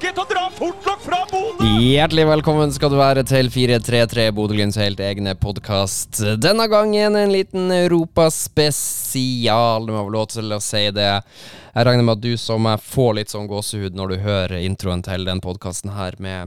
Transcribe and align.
Til 0.00 0.16
å 0.18 0.24
dra 0.28 0.50
fort 0.52 0.84
nok 0.84 1.00
fra 1.04 1.18
Bodø! 1.30 1.64
Hjertelig 1.80 2.26
velkommen 2.28 2.72
skal 2.74 2.90
du 2.92 2.96
være 3.00 3.22
til 3.28 3.50
433 3.52 4.32
Bodø-Glimts 4.36 4.78
helt 4.80 5.00
egne 5.04 5.34
podkast. 5.40 6.20
Denne 6.42 6.66
gangen 6.68 7.16
en 7.16 7.32
liten 7.32 7.70
europaspesial, 7.72 9.86
du 9.86 9.92
må 9.94 9.98
ha 10.02 10.08
lov 10.12 10.26
til 10.34 10.52
å 10.52 10.60
si 10.64 10.90
det. 10.92 11.22
Jeg 11.70 11.84
regner 11.86 12.04
med 12.04 12.16
at 12.18 12.26
du 12.26 12.36
som 12.40 12.62
meg 12.66 12.80
får 12.84 13.14
litt 13.20 13.30
sånn 13.32 13.48
gåsehud 13.48 13.94
når 13.96 14.06
du 14.10 14.16
hører 14.26 14.58
introen 14.60 15.02
til 15.06 15.24
den 15.28 15.40
podkasten 15.44 15.90
her 15.96 16.12
med, 16.20 16.40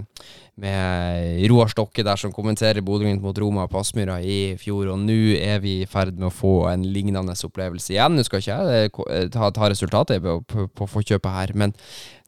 med 0.61 1.49
Roar 1.49 1.71
Stokke 1.71 2.03
der 2.05 2.19
som 2.19 2.33
kommenterer 2.33 2.83
Bodø-Glimt 2.85 3.23
mot 3.23 3.37
Roma 3.41 3.65
på 3.67 3.79
Aspmyra 3.81 4.19
i 4.21 4.53
fjor, 4.61 4.91
og 4.93 4.99
nå 5.01 5.17
er 5.39 5.61
vi 5.63 5.79
i 5.81 5.87
ferd 5.89 6.13
med 6.19 6.29
å 6.29 6.33
få 6.33 6.53
en 6.69 6.85
lignende 6.85 7.33
opplevelse 7.33 7.95
igjen. 7.95 8.17
Nå 8.17 8.25
skal 8.27 8.43
ikke 8.43 8.57
jeg 8.59 8.91
eh, 9.09 9.29
ta, 9.33 9.49
ta 9.55 9.71
resultatet 9.71 10.21
på, 10.21 10.37
på, 10.45 10.67
på 10.69 10.89
forkjøpet 10.97 11.37
her, 11.39 11.55
men 11.57 11.73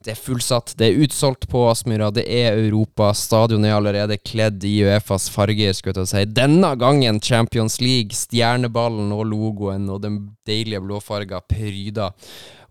det 0.06 0.12
er 0.12 0.18
fullsatt, 0.22 0.74
det 0.78 0.86
er 0.86 1.00
utsolgt 1.02 1.48
på 1.50 1.64
Aspmyra, 1.70 2.12
det 2.14 2.26
er 2.30 2.58
Europa, 2.60 3.12
stadionet 3.16 3.72
er 3.72 3.78
allerede 3.78 4.18
kledd 4.22 4.62
i 4.66 4.76
Uefas 4.86 5.26
farger, 5.32 5.72
skulle 5.74 6.04
jeg 6.04 6.12
si. 6.12 6.24
Denne 6.36 6.74
gangen 6.78 7.18
Champions 7.22 7.80
League, 7.82 8.14
stjerneballen 8.14 9.10
og 9.14 9.24
logoen 9.30 9.88
og 9.90 10.04
den 10.04 10.20
deilige 10.46 10.82
blåfarga 10.84 11.42
pryder. 11.50 12.14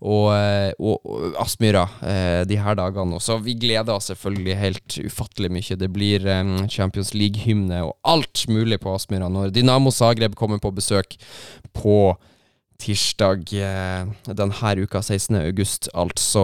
Og, 0.00 0.28
eh, 0.34 0.72
og, 0.76 1.00
og 1.08 1.36
Aspmyra 1.40 1.86
eh, 2.04 2.42
de 2.48 2.58
her 2.60 2.76
dagene. 2.78 3.16
Og 3.16 3.24
så 3.24 3.38
vi 3.42 3.56
gleder 3.58 3.94
oss 3.96 4.10
selvfølgelig 4.10 4.56
helt 4.60 4.98
ufattelig 5.06 5.52
mye. 5.54 5.78
Det 5.80 5.90
blir 5.92 6.26
eh, 6.28 6.54
Champions 6.72 7.14
League-hymne 7.16 7.82
og 7.86 7.96
alt 8.04 8.46
mulig 8.52 8.80
på 8.82 8.94
Aspmyra 8.94 9.30
når 9.32 9.54
Dinamo 9.56 9.92
Zagreb 9.94 10.36
kommer 10.36 10.60
på 10.62 10.74
besøk 10.76 11.16
på 11.76 12.16
tirsdag 12.82 13.46
denne 14.36 14.72
uka, 14.82 15.00
16. 15.00 15.38
august, 15.40 15.88
altså. 15.96 16.42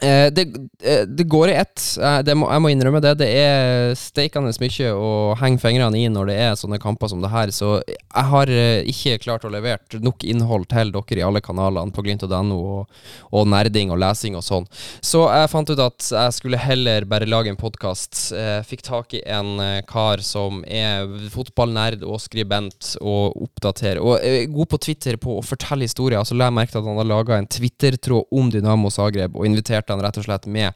Eh, 0.00 0.32
det, 0.32 0.42
eh, 0.82 1.02
det, 1.06 1.24
går 1.24 1.48
i 1.48 1.54
ett. 1.54 1.82
Eh, 2.02 2.18
det 2.18 2.34
må, 2.34 2.48
jeg 2.50 2.62
må 2.62 2.70
innrømme 2.72 3.00
det. 3.02 3.14
Det 3.20 3.28
er 3.30 3.94
steikende 3.98 4.52
mye 4.60 4.90
å 4.94 5.10
henge 5.38 5.60
fingrene 5.62 6.00
i 6.00 6.08
når 6.10 6.30
det 6.30 6.36
er 6.40 6.58
sånne 6.58 6.80
kamper 6.82 7.10
som 7.12 7.22
det 7.22 7.30
her. 7.32 7.52
Så 7.54 7.76
jeg 7.86 8.26
har 8.30 8.50
ikke 8.50 9.20
klart 9.22 9.46
å 9.46 9.52
levere 9.52 10.00
nok 10.02 10.26
innhold 10.26 10.66
til 10.72 10.92
dere 10.94 11.20
i 11.20 11.26
alle 11.26 11.42
kanalene 11.44 11.94
på 11.94 12.04
glimt.no 12.04 12.58
og, 12.58 13.00
og 13.34 13.48
nerding 13.50 13.92
og 13.94 14.00
lesing 14.02 14.38
og 14.38 14.44
sånn. 14.46 14.68
Så 15.04 15.24
jeg 15.30 15.52
fant 15.52 15.70
ut 15.70 15.84
at 15.84 16.10
jeg 16.10 16.36
skulle 16.38 16.60
heller 16.60 17.06
bare 17.08 17.28
lage 17.28 17.52
en 17.52 17.60
podkast. 17.60 18.34
Fikk 18.68 18.84
tak 18.86 19.14
i 19.16 19.22
en 19.30 19.56
kar 19.88 20.22
som 20.24 20.62
er 20.66 21.08
fotballnerd 21.32 22.04
og 22.06 22.20
skribent 22.22 22.94
og 23.00 23.38
oppdaterer. 23.46 24.02
Og 24.02 24.18
er 24.18 24.50
god 24.52 24.72
på 24.74 24.82
Twitter 24.88 25.18
på 25.20 25.38
å 25.38 25.44
fortelle 25.44 25.86
historier. 25.86 26.24
Så 26.26 26.36
la 26.36 26.50
jeg 26.50 26.58
merke 26.58 26.74
til 26.74 26.82
at 26.82 26.90
han 26.90 27.00
har 27.00 27.10
laga 27.10 27.38
en 27.38 27.50
Twitter-tråd 27.50 28.34
om 28.34 28.50
Dynamo 28.52 28.90
Zagreb 28.92 29.36
og 29.38 29.46
inviterte 29.84 29.92
han 29.92 30.02
rett 30.02 30.18
og 30.18 30.24
slett 30.24 30.46
med 30.46 30.72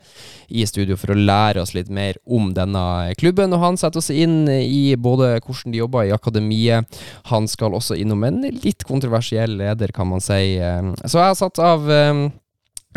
i 0.48 0.66
studio 0.66 0.96
for 0.96 1.12
å 1.12 1.18
lære 1.18 1.62
oss 1.62 1.74
litt 1.74 1.88
mer 1.88 2.16
om 2.26 2.52
denne 2.54 3.14
klubben. 3.18 3.52
Og 3.52 3.60
han 3.60 3.76
setter 3.76 3.98
oss 3.98 4.10
inn 4.10 4.48
i 4.48 4.96
både 4.96 5.40
hvordan 5.40 5.72
de 5.72 5.78
jobber 5.78 6.06
i 6.06 6.12
akademiet. 6.12 6.86
Han 7.30 7.48
skal 7.48 7.74
også 7.74 7.96
innom 7.96 8.24
en 8.24 8.42
litt 8.42 8.84
kontroversiell 8.84 9.58
leder, 9.58 9.92
kan 9.92 10.08
man 10.08 10.20
si. 10.20 10.58
Så 11.04 11.18
jeg 11.18 11.32
har 11.32 11.38
satt 11.38 11.58
av 11.58 11.88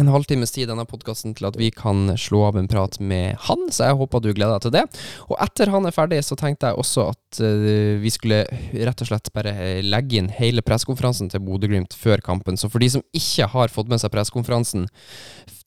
en 0.02 0.08
halvtimes 0.08 0.52
tid 0.52 0.70
denne 0.72 0.86
podkasten 0.88 1.36
til 1.36 1.50
at 1.50 1.58
vi 1.60 1.70
kan 1.72 2.16
slå 2.18 2.48
av 2.48 2.58
en 2.58 2.70
prat 2.72 2.98
med 3.00 3.36
han, 3.48 3.68
så 3.70 3.90
jeg 3.90 4.00
håper 4.00 4.24
du 4.24 4.32
gleder 4.34 4.58
deg 4.58 4.64
til 4.66 4.76
det. 4.78 4.86
Og 5.30 5.36
etter 5.44 5.72
han 5.74 5.86
er 5.86 5.96
ferdig, 5.96 6.22
så 6.26 6.38
tenkte 6.40 6.72
jeg 6.72 6.80
også 6.80 7.12
at 7.12 7.20
uh, 7.40 7.96
vi 8.02 8.12
skulle 8.12 8.42
rett 8.74 9.04
og 9.04 9.08
slett 9.08 9.30
bare 9.36 9.54
legge 9.86 10.20
inn 10.20 10.30
hele 10.36 10.64
pressekonferansen 10.66 11.30
til 11.32 11.44
Bodø-Glimt 11.46 11.96
før 11.98 12.24
kampen. 12.26 12.58
Så 12.60 12.68
for 12.72 12.84
de 12.84 12.90
som 12.92 13.04
ikke 13.16 13.48
har 13.54 13.72
fått 13.72 13.92
med 13.92 14.02
seg 14.02 14.12
pressekonferansen 14.14 14.88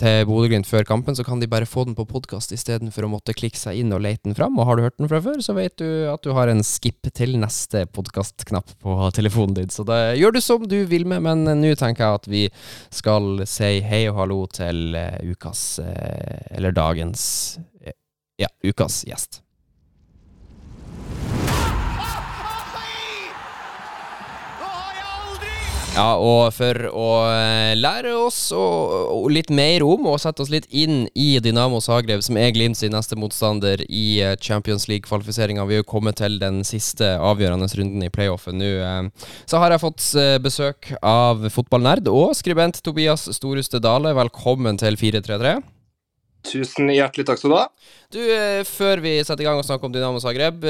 til 0.00 0.26
Bodø-Glimt 0.28 0.69
før 0.69 0.84
kampen, 0.88 1.16
så 1.16 1.24
kan 1.26 1.41
de 1.41 1.48
bare 1.50 1.69
få 1.69 1.86
den 1.88 1.97
på 1.97 2.06
podkast 2.10 2.53
istedenfor 2.54 3.06
å 3.06 3.12
måtte 3.14 3.36
klikke 3.36 3.60
seg 3.60 3.80
inn 3.80 3.94
og 3.94 4.03
lete 4.04 4.26
den 4.28 4.36
fram. 4.36 4.58
Og 4.58 4.69
har 4.69 4.76
du 4.76 4.84
hørt 4.84 4.98
den 5.00 5.10
fra 5.10 5.22
før, 5.24 5.38
så 5.44 5.56
vet 5.56 5.76
du 5.80 5.86
at 6.10 6.24
du 6.26 6.34
har 6.36 6.50
en 6.50 6.64
skip 6.66 7.08
til 7.14 7.38
neste 7.41 7.86
podkastknapp 7.94 8.74
på 8.82 8.98
telefonen 9.16 9.60
din. 9.60 9.72
Så 9.72 9.86
det 9.88 10.19
gjør 10.20 10.36
du 10.36 10.42
som 10.44 10.66
du 10.69 10.80
vil 10.91 11.06
med, 11.08 11.24
men 11.24 11.47
nå 11.62 11.74
tenker 11.80 12.04
jeg 12.04 12.20
at 12.20 12.28
vi 12.30 12.44
skal 12.94 13.47
si 13.48 13.78
hei 13.86 14.04
og 14.10 14.19
hallo 14.22 14.42
til 14.53 14.98
uh, 14.98 15.22
ukas, 15.24 15.64
uh, 15.84 16.50
eller 16.54 16.74
dagens, 16.74 17.24
ja, 18.41 18.50
ukas 18.66 19.04
gjest. 19.08 19.44
Ja, 25.94 26.16
og 26.19 26.49
for 26.56 26.88
å 26.91 27.09
lære 27.78 28.16
oss 28.19 28.49
og, 28.50 28.94
og 29.15 29.28
litt 29.31 29.53
mer 29.55 29.84
om 29.87 30.09
og 30.10 30.16
sette 30.19 30.43
oss 30.43 30.50
litt 30.50 30.66
inn 30.75 31.05
i 31.15 31.37
Dynamo 31.38 31.78
Zagreb, 31.84 32.19
som 32.27 32.34
er 32.41 32.50
Glimt 32.50 32.81
sin 32.81 32.91
neste 32.91 33.15
motstander 33.15 33.84
i 33.87 34.19
Champions 34.43 34.88
League-kvalifiseringa. 34.91 35.62
Vi 35.69 35.77
har 35.78 35.84
jo 35.84 35.87
kommet 35.93 36.19
til 36.19 36.41
den 36.43 36.65
siste 36.66 37.12
avgjørende 37.15 37.71
runden 37.78 38.03
i 38.03 38.10
playoffen 38.10 38.59
nå. 38.59 38.72
Så 39.47 39.62
har 39.62 39.71
jeg 39.71 39.84
fått 39.84 40.09
besøk 40.43 40.91
av 40.99 41.47
fotballnerd 41.54 42.10
og 42.10 42.34
skribent 42.41 42.83
Tobias 42.83 43.28
Storuste 43.38 43.78
Dale. 43.78 44.16
Velkommen 44.19 44.83
til 44.83 44.99
433. 44.99 45.60
Tusen 46.44 46.93
hjertelig 46.93 47.25
takk 47.28 47.41
skal 47.41 47.53
du 47.53 47.56
ha. 47.56 47.66
Du, 48.12 48.21
Før 48.69 49.03
vi 49.05 49.16
setter 49.25 49.43
i 49.44 49.49
gang 49.49 49.59
og 49.59 49.66
snakker 49.66 49.88
om 49.88 49.94
Dynamo 49.94 50.21
Zagreb, 50.22 50.65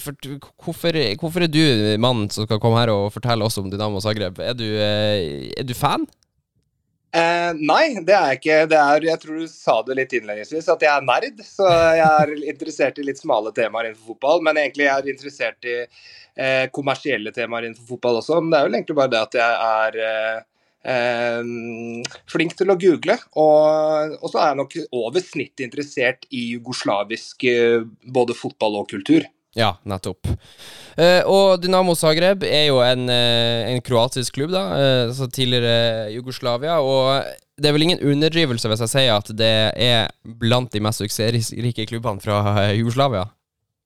for, 0.00 0.16
hvorfor, 0.64 0.98
hvorfor, 1.20 1.44
er 1.44 1.52
du 1.52 1.64
mannen 2.00 2.30
som 2.32 2.48
skal 2.48 2.60
komme 2.62 2.80
her 2.80 2.92
og 2.94 3.12
fortelle 3.14 3.46
oss 3.46 3.60
om 3.60 3.68
Dynamo 3.72 4.00
Zagreb? 4.02 4.40
Er 4.40 4.56
du, 4.56 4.66
er 4.74 5.66
du 5.66 5.74
fan? 5.76 6.08
Eh, 7.14 7.52
nei, 7.62 7.94
det 8.02 8.14
er 8.14 8.32
jeg 8.32 8.38
ikke. 8.40 8.56
Det 8.72 8.78
er, 8.80 9.04
jeg 9.06 9.20
tror 9.22 9.36
du 9.38 9.50
sa 9.50 9.76
det 9.86 9.96
litt 10.00 10.14
innledningsvis, 10.18 10.70
at 10.72 10.82
jeg 10.82 10.90
er 10.90 11.04
nerd. 11.06 11.42
Så 11.46 11.68
jeg 11.94 12.08
er 12.08 12.32
interessert 12.50 12.98
i 12.98 13.06
litt 13.06 13.20
smale 13.22 13.52
temaer 13.54 13.90
innenfor 13.90 14.16
fotball. 14.16 14.42
Men 14.46 14.58
egentlig 14.58 14.88
jeg 14.88 14.94
er 14.96 15.12
interessert 15.12 15.68
i 15.70 15.76
eh, 15.84 16.64
kommersielle 16.74 17.30
temaer 17.36 17.68
innenfor 17.68 17.94
fotball 17.94 18.18
også. 18.18 18.40
Men 18.40 18.50
det 18.50 18.58
er 18.58 18.66
vel 18.68 18.80
egentlig 18.80 18.98
bare 18.98 19.14
det 19.14 19.22
at 19.28 19.38
jeg 19.38 19.62
er 19.68 20.00
eh, 20.08 20.42
Eh, 20.42 20.53
flink 22.30 22.56
til 22.58 22.72
å 22.72 22.78
google. 22.80 23.16
Og, 23.40 24.16
og, 24.20 24.26
så 24.30 24.40
er 24.40 24.50
jeg 24.50 24.60
nok 24.60 24.76
over 25.00 25.24
snittet 25.24 25.64
interessert 25.66 26.26
i 26.30 26.50
jugoslavisk 26.54 27.46
eh, 27.48 27.84
både 28.12 28.36
fotball 28.36 28.82
og 28.82 28.90
kultur. 28.92 29.24
Ja, 29.54 29.76
nettopp. 29.86 30.26
Eh, 30.98 31.22
og 31.30 31.62
Dynamo 31.62 31.94
Zagreb 31.96 32.42
er 32.48 32.66
jo 32.68 32.80
en, 32.82 33.06
en 33.08 33.80
kroatisk 33.86 34.34
klubb, 34.40 34.50
da, 34.54 34.64
altså 35.06 35.30
tidligere 35.30 36.10
Jugoslavia. 36.16 36.80
Og 36.82 37.22
det 37.56 37.70
er 37.70 37.76
vel 37.76 37.86
ingen 37.86 38.02
underdrivelse 38.02 38.70
hvis 38.70 38.82
jeg 38.84 38.94
sier 38.96 39.14
at 39.14 39.30
det 39.38 39.54
er 39.78 40.10
blant 40.42 40.74
de 40.74 40.82
mest 40.82 41.04
suksessrike 41.04 41.86
klubbene 41.90 42.22
fra 42.22 42.70
Jugoslavia? 42.74 43.28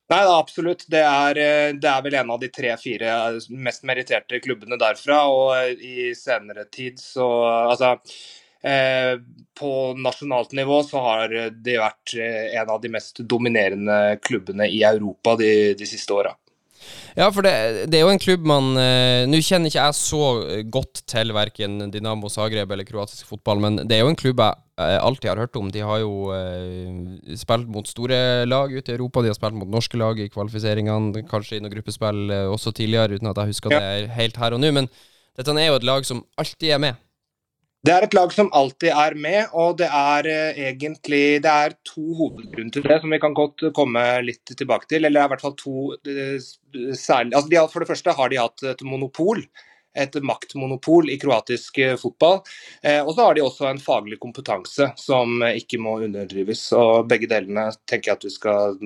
Nei, 0.08 0.22
absolutt. 0.24 0.86
Det 0.88 1.02
er, 1.04 1.38
det 1.76 1.88
er, 1.88 2.02
vel 2.04 2.16
en 2.16 2.32
av 2.32 2.40
de 2.40 2.48
tre-fire 2.48 3.12
mest 3.52 3.84
meritterte 3.88 4.40
klubbene 4.40 4.78
derfra. 4.80 5.20
Og 5.28 5.84
i 5.84 6.10
senere 6.16 6.64
tid 6.72 6.96
så 7.02 7.28
Altså 7.68 7.90
eh, 8.64 9.20
På 9.58 9.92
nasjonalt 10.00 10.56
nivå 10.56 10.80
så 10.88 11.04
har 11.04 11.36
de 11.52 11.76
vært 11.76 12.16
en 12.16 12.72
av 12.72 12.80
de 12.80 12.92
mest 12.96 13.20
dominerende 13.20 14.16
klubbene 14.24 14.70
i 14.72 14.80
Europa 14.88 15.36
de, 15.36 15.52
de 15.76 15.88
siste 15.88 16.16
åra. 16.16 16.32
Ja, 17.18 17.28
for 17.34 17.42
det, 17.42 17.52
det, 17.90 17.98
er 17.98 18.06
jo 18.06 18.12
en 18.12 18.22
klubb 18.22 18.44
man 18.46 18.76
eh, 18.78 19.24
Nå 19.26 19.40
kjenner 19.42 19.70
ikke 19.70 19.82
jeg 19.88 19.98
så 19.98 20.22
godt 20.70 21.02
til 21.10 21.34
verken 21.34 21.88
Dinamo 21.92 22.30
Zagreb 22.32 22.70
eller 22.72 22.86
kroatisk 22.86 23.26
fotball, 23.32 23.62
men 23.64 23.80
det 23.82 23.98
er 23.98 24.04
jo 24.04 24.12
en 24.12 24.18
klubb 24.18 24.42
jeg 24.44 24.62
uh, 24.78 25.18
jeg 25.22 25.30
har 25.30 25.42
hørt 25.42 25.58
om. 25.58 25.72
De 25.74 25.82
har 25.84 26.00
jo 26.00 26.30
eh, 26.34 27.34
spilt 27.36 27.68
mot 27.68 27.86
store 27.88 28.46
lag 28.46 28.72
ute 28.72 28.92
i 28.92 28.96
Europa, 28.96 29.22
de 29.22 29.32
har 29.32 29.38
spilt 29.38 29.58
mot 29.58 29.68
norske 29.68 29.98
lag 30.00 30.20
i 30.22 30.30
kvalifiseringene, 30.32 31.26
kanskje 31.28 31.58
i 31.58 31.64
noen 31.64 31.74
gruppespill 31.74 32.32
også 32.54 32.72
tidligere, 32.72 33.18
uten 33.18 33.32
at 33.32 33.42
jeg 33.42 33.54
husker 33.54 33.74
ja. 33.74 33.82
det 33.82 34.14
helt 34.16 34.40
her 34.40 34.56
og 34.56 34.62
nå. 34.62 34.72
Men 34.78 34.90
dette 35.38 35.54
er 35.54 35.70
jo 35.70 35.78
et 35.78 35.86
lag 35.86 36.06
som 36.06 36.24
alltid 36.40 36.74
er 36.76 36.82
med. 36.82 37.04
Det 37.86 37.92
er 37.94 38.04
et 38.04 38.14
lag 38.16 38.32
som 38.34 38.48
alltid 38.58 38.90
er 38.90 39.14
med, 39.14 39.52
og 39.54 39.76
det 39.78 39.86
er 39.86 40.26
eh, 40.26 40.56
egentlig 40.72 41.38
det 41.44 41.50
er 41.52 41.76
to 41.86 42.02
hovedgrunner 42.18 42.72
til 42.74 42.82
det, 42.82 42.96
som 43.00 43.14
vi 43.14 43.20
kan 43.22 43.36
godt 43.38 43.68
komme 43.76 44.02
litt 44.24 44.50
tilbake 44.50 44.90
til. 44.90 45.06
Eller 45.06 45.28
i 45.28 45.30
hvert 45.30 45.44
fall 45.44 45.54
to 45.58 45.92
uh, 45.94 46.48
særlig 46.98 47.38
altså 47.38 47.52
de, 47.52 47.60
For 47.70 47.84
det 47.84 47.90
første 47.92 48.16
har 48.18 48.32
de 48.32 48.40
hatt 48.42 48.66
et 48.72 48.82
monopol 48.82 49.44
et 49.96 50.18
maktmonopol 50.22 51.10
i 51.10 51.18
kroatisk 51.20 51.80
fotball. 52.00 52.40
Og 53.02 53.10
så 53.14 53.24
har 53.24 53.34
de 53.34 53.42
også 53.42 53.66
en 53.70 53.80
faglig 53.82 54.18
kompetanse 54.22 54.90
som 55.00 55.42
ikke 55.48 55.80
må 55.82 55.96
underdrives. 56.04 56.66
og 56.76 57.08
Begge 57.10 57.30
delene 57.30 57.70
tenker 57.88 58.12
jeg 58.12 58.18
at 58.18 58.26
vi 58.28 58.32
skal 58.36 58.78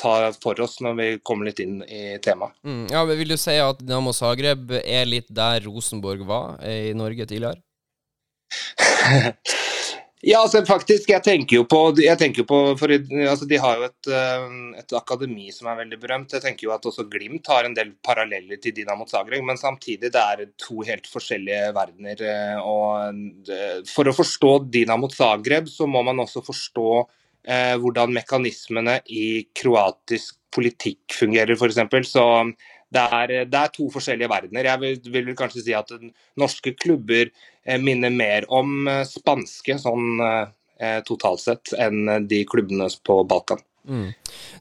ta 0.00 0.14
for 0.42 0.60
oss 0.64 0.80
når 0.84 0.96
vi 0.98 1.08
kommer 1.22 1.48
litt 1.48 1.62
inn 1.62 1.78
i 1.84 2.18
temaet. 2.24 2.56
Mm, 2.66 2.88
ja, 2.90 3.04
Vil 3.06 3.36
du 3.36 3.38
si 3.38 3.54
at 3.62 3.80
Dinamo 3.84 4.12
Zagreb 4.16 4.74
er 4.82 5.08
litt 5.08 5.30
der 5.30 5.62
Rosenborg 5.68 6.26
var 6.26 6.58
i 6.66 6.92
Norge 6.96 7.28
tidligere? 7.28 7.62
Ja, 10.26 10.40
altså 10.42 10.64
faktisk, 10.66 11.12
jeg 11.12 11.22
tenker 11.22 11.60
jo 11.60 11.64
på, 11.70 11.78
tenker 12.18 12.42
på 12.48 12.56
for, 12.80 12.90
altså, 12.90 13.46
De 13.46 13.58
har 13.62 13.76
jo 13.78 13.84
et, 13.86 14.08
eh, 14.10 14.46
et, 14.80 14.94
akademi 14.98 15.52
som 15.54 15.68
er 15.70 15.78
veldig 15.84 15.98
berømt. 16.02 16.32
Jeg 16.34 16.42
tenker 16.42 16.66
jo 16.66 16.72
at 16.74 16.88
også 16.90 17.06
Glimt 17.10 17.46
har 17.46 17.68
en 17.68 17.76
del 17.76 17.92
paralleller 18.02 18.58
til 18.58 18.74
Dinamo 18.74 19.06
Zagreb, 19.06 19.44
men 19.46 19.60
samtidig 19.60 20.10
det 20.10 20.24
er 20.24 20.50
to 20.58 20.82
helt 20.82 21.06
forskjellige 21.06 21.70
verdener. 21.76 22.18
Eh, 22.18 22.58
og 22.58 23.46
eh, 23.54 23.78
For 23.86 24.10
å 24.10 24.16
forstå 24.16 24.52
Dinamo 24.74 25.10
Zagreb 25.14 25.70
så 25.70 25.86
må 25.86 26.02
man 26.02 26.18
også 26.24 26.42
forstå 26.42 26.88
eh, 27.46 27.76
hvordan 27.78 28.16
mekanismene 28.18 28.98
i 29.14 29.46
kroatisk 29.54 30.34
politikk 30.50 31.14
fungerer, 31.14 31.54
f.eks. 31.54 32.10
Så 32.10 32.26
det 32.94 33.04
er, 33.20 33.32
det 33.44 33.58
er, 33.60 33.72
to 33.74 33.88
forskjellige 33.92 34.30
verdener. 34.32 34.68
Jeg 34.70 34.80
vil, 34.80 35.10
vil 35.12 35.34
kanskje 35.36 35.64
si 35.66 35.74
at 35.76 35.92
norske 36.40 36.72
klubber 36.80 37.28
eh, 37.28 37.80
minner 37.80 38.12
mer 38.14 38.46
om 38.48 38.88
eh, 38.88 39.04
spanske 39.08 39.76
sånn 39.82 40.22
eh, 40.24 41.00
totalt 41.04 41.42
sett 41.42 41.74
enn 41.76 42.28
de 42.30 42.44
klubbene 42.48 42.88
på 43.04 43.20
Balkan. 43.28 43.60
Mm. 43.88 44.12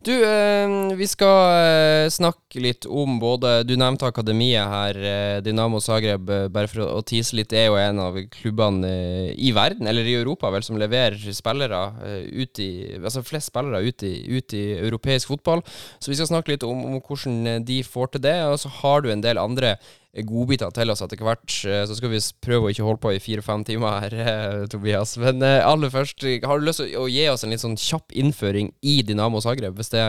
Du, 0.07 0.13
eh, 0.23 0.95
vi 0.95 1.07
skal 1.07 1.37
eh, 1.51 2.09
snakke 2.13 2.61
litt 2.63 2.85
om 2.87 3.17
både 3.19 3.65
Du 3.67 3.73
nevnte 3.75 4.07
akademiet 4.07 4.71
her, 4.71 4.99
eh, 5.11 5.39
Dynamo 5.43 5.81
Zagreb. 5.83 6.31
Bare 6.53 6.71
for 6.71 6.85
å, 6.85 7.01
tise 7.03 7.35
litt, 7.35 7.51
er 7.51 7.67
jo 7.67 7.75
en 7.81 7.99
av 8.05 8.15
klubbene 8.31 8.93
i 9.35 9.51
verden, 9.55 9.89
eller 9.91 10.07
i 10.07 10.15
Europa, 10.15 10.51
vel, 10.53 10.63
som 10.63 10.79
leverer 10.79 11.19
spillere 11.35 11.83
ut 12.31 12.63
i 12.63 12.71
Altså 12.97 13.23
flest 13.25 13.51
spillere 13.51 13.83
ut 13.83 14.03
i, 14.07 14.13
ut 14.37 14.55
i 14.55 14.65
europeisk 14.79 15.33
fotball. 15.33 15.63
Så 15.99 16.11
vi 16.11 16.17
skal 16.19 16.31
snakke 16.31 16.55
litt 16.55 16.65
om, 16.67 16.85
om 16.87 16.99
hvordan 17.01 17.65
de 17.67 17.81
får 17.83 18.15
til 18.15 18.27
det. 18.29 18.37
Og 18.47 18.59
så 18.63 18.71
har 18.79 19.03
du 19.03 19.11
en 19.11 19.23
del 19.23 19.41
andre 19.41 19.75
godbiter 20.25 20.73
til 20.73 20.91
oss 20.93 21.03
etter 21.05 21.21
hvert. 21.21 21.53
Eh, 21.67 21.83
så 21.87 21.97
skal 21.97 22.11
vi 22.13 22.21
prøve 22.43 22.67
å 22.67 22.73
ikke 22.73 22.85
holde 22.87 23.03
på 23.03 23.13
i 23.15 23.21
fire-fem 23.21 23.65
timer 23.67 24.01
her, 24.05 24.17
eh, 24.17 24.65
Tobias. 24.71 25.17
Men 25.21 25.43
eh, 25.45 25.61
aller 25.65 25.93
først, 25.93 26.25
har 26.25 26.59
du 26.59 26.67
lyst 26.67 26.83
til 26.83 26.97
å 26.97 27.07
gi 27.11 27.27
oss 27.29 27.45
en 27.45 27.53
litt 27.53 27.63
sånn 27.63 27.79
kjapp 27.79 28.15
innføring 28.15 28.73
i 28.81 29.01
Dinamo 29.05 29.41
Zagreb, 29.43 29.77
hvis 29.77 29.93
det 29.93 30.03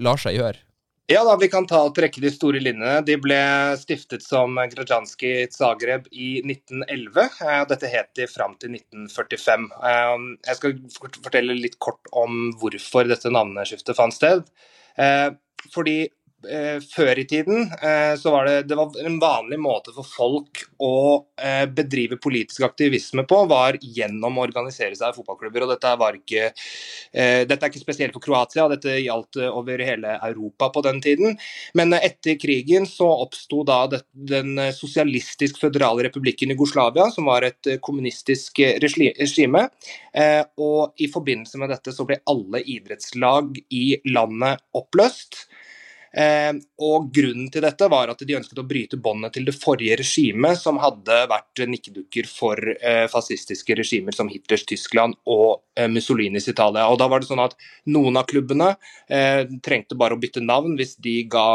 lar 0.00 0.20
seg 0.20 0.38
gjøre? 0.38 0.62
Ja, 1.10 1.24
da, 1.26 1.34
Vi 1.40 1.48
kan 1.50 1.66
ta 1.66 1.80
og 1.88 1.96
trekke 1.96 2.22
de 2.22 2.30
store 2.30 2.60
linjene. 2.62 3.00
De 3.02 3.16
ble 3.18 3.40
stiftet 3.80 4.22
som 4.22 4.54
Grajanski 4.70 5.48
Zagreb 5.50 6.06
i 6.12 6.36
1911. 6.44 7.40
Dette 7.72 7.90
het 7.90 8.12
de 8.14 8.28
fram 8.30 8.54
til 8.62 8.76
1945. 8.76 9.66
Jeg 10.46 10.60
skal 10.60 10.76
fortelle 11.18 11.58
litt 11.58 11.80
kort 11.82 12.06
om 12.14 12.52
hvorfor 12.62 13.10
dette 13.10 13.34
navneskiftet 13.34 13.98
fant 13.98 14.14
sted. 14.14 14.46
Fordi 15.74 15.96
før 16.40 17.18
i 17.20 17.26
tiden 17.28 17.66
eh, 17.82 18.14
så 18.16 18.30
var 18.32 18.46
det, 18.48 18.54
det 18.70 18.76
var 18.78 18.94
en 19.04 19.18
vanlig 19.20 19.58
måte 19.60 19.92
for 19.92 20.06
folk 20.08 20.62
å 20.80 20.94
eh, 21.36 21.66
bedrive 21.68 22.16
politisk 22.22 22.64
aktivisme 22.64 23.26
på, 23.28 23.42
var 23.50 23.76
gjennom 23.80 24.38
å 24.38 24.46
organisere 24.46 24.96
seg 24.96 25.12
i 25.12 25.18
fotballklubber. 25.18 25.66
og 25.66 25.74
Dette, 25.74 25.92
ikke, 26.16 26.48
dette 27.12 27.58
er 27.58 27.68
ikke 27.68 27.82
spesielt 27.82 28.16
for 28.16 28.24
Kroatia, 28.24 28.68
dette 28.72 28.96
gjaldt 29.02 29.40
over 29.50 29.84
hele 29.84 30.16
Europa 30.30 30.70
på 30.72 30.84
den 30.86 31.00
tiden. 31.04 31.36
Men 31.76 31.92
etter 31.98 32.38
krigen 32.40 32.88
så 32.88 33.08
oppsto 33.26 33.62
den 33.66 34.56
sosialistisk 34.74 35.60
føderale 35.60 36.06
republikken 36.08 36.54
Jugoslavia, 36.54 37.10
som 37.12 37.28
var 37.28 37.46
et 37.48 37.72
kommunistisk 37.84 38.62
regime. 38.82 39.66
Og 40.60 41.00
i 41.02 41.10
forbindelse 41.12 41.60
med 41.60 41.72
dette 41.74 41.94
så 41.94 42.06
ble 42.08 42.20
alle 42.30 42.62
idrettslag 42.64 43.58
i 43.76 43.86
landet 44.08 44.62
oppløst. 44.76 45.44
Eh, 46.10 46.52
og 46.82 47.10
Grunnen 47.14 47.50
til 47.54 47.62
dette 47.62 47.86
var 47.90 48.10
at 48.10 48.22
de 48.26 48.34
ønsket 48.34 48.58
å 48.58 48.66
bryte 48.66 48.98
båndet 48.98 49.36
til 49.36 49.44
det 49.46 49.54
forrige 49.54 50.00
regimet, 50.00 50.58
som 50.58 50.80
hadde 50.82 51.20
vært 51.30 51.62
nikkedukker 51.70 52.26
for 52.30 52.58
eh, 52.58 53.04
fascistiske 53.10 53.76
regimer 53.78 54.16
som 54.16 54.30
Hitlers 54.30 54.64
Tyskland 54.66 55.14
og 55.30 55.60
eh, 55.78 55.86
Mussolinis 55.90 56.48
Italia. 56.50 56.88
Og 56.90 56.98
da 56.98 57.06
var 57.10 57.22
det 57.22 57.30
sånn 57.30 57.42
at 57.44 57.54
Noen 57.90 58.18
av 58.18 58.26
klubbene 58.30 58.72
eh, 59.06 59.44
trengte 59.62 59.98
bare 59.98 60.16
å 60.16 60.20
bytte 60.20 60.42
navn 60.42 60.74
hvis 60.78 60.96
de 61.02 61.20
ga 61.30 61.46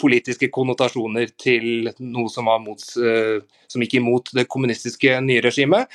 politiske 0.00 0.48
konnotasjoner 0.52 1.30
til 1.40 1.90
noe 2.00 2.30
som, 2.32 2.48
mot, 2.64 2.80
som 2.80 3.84
gikk 3.84 3.96
imot 3.98 4.32
det 4.36 4.46
kommunistiske 4.50 5.16
nye 5.24 5.42
regimet. 5.44 5.88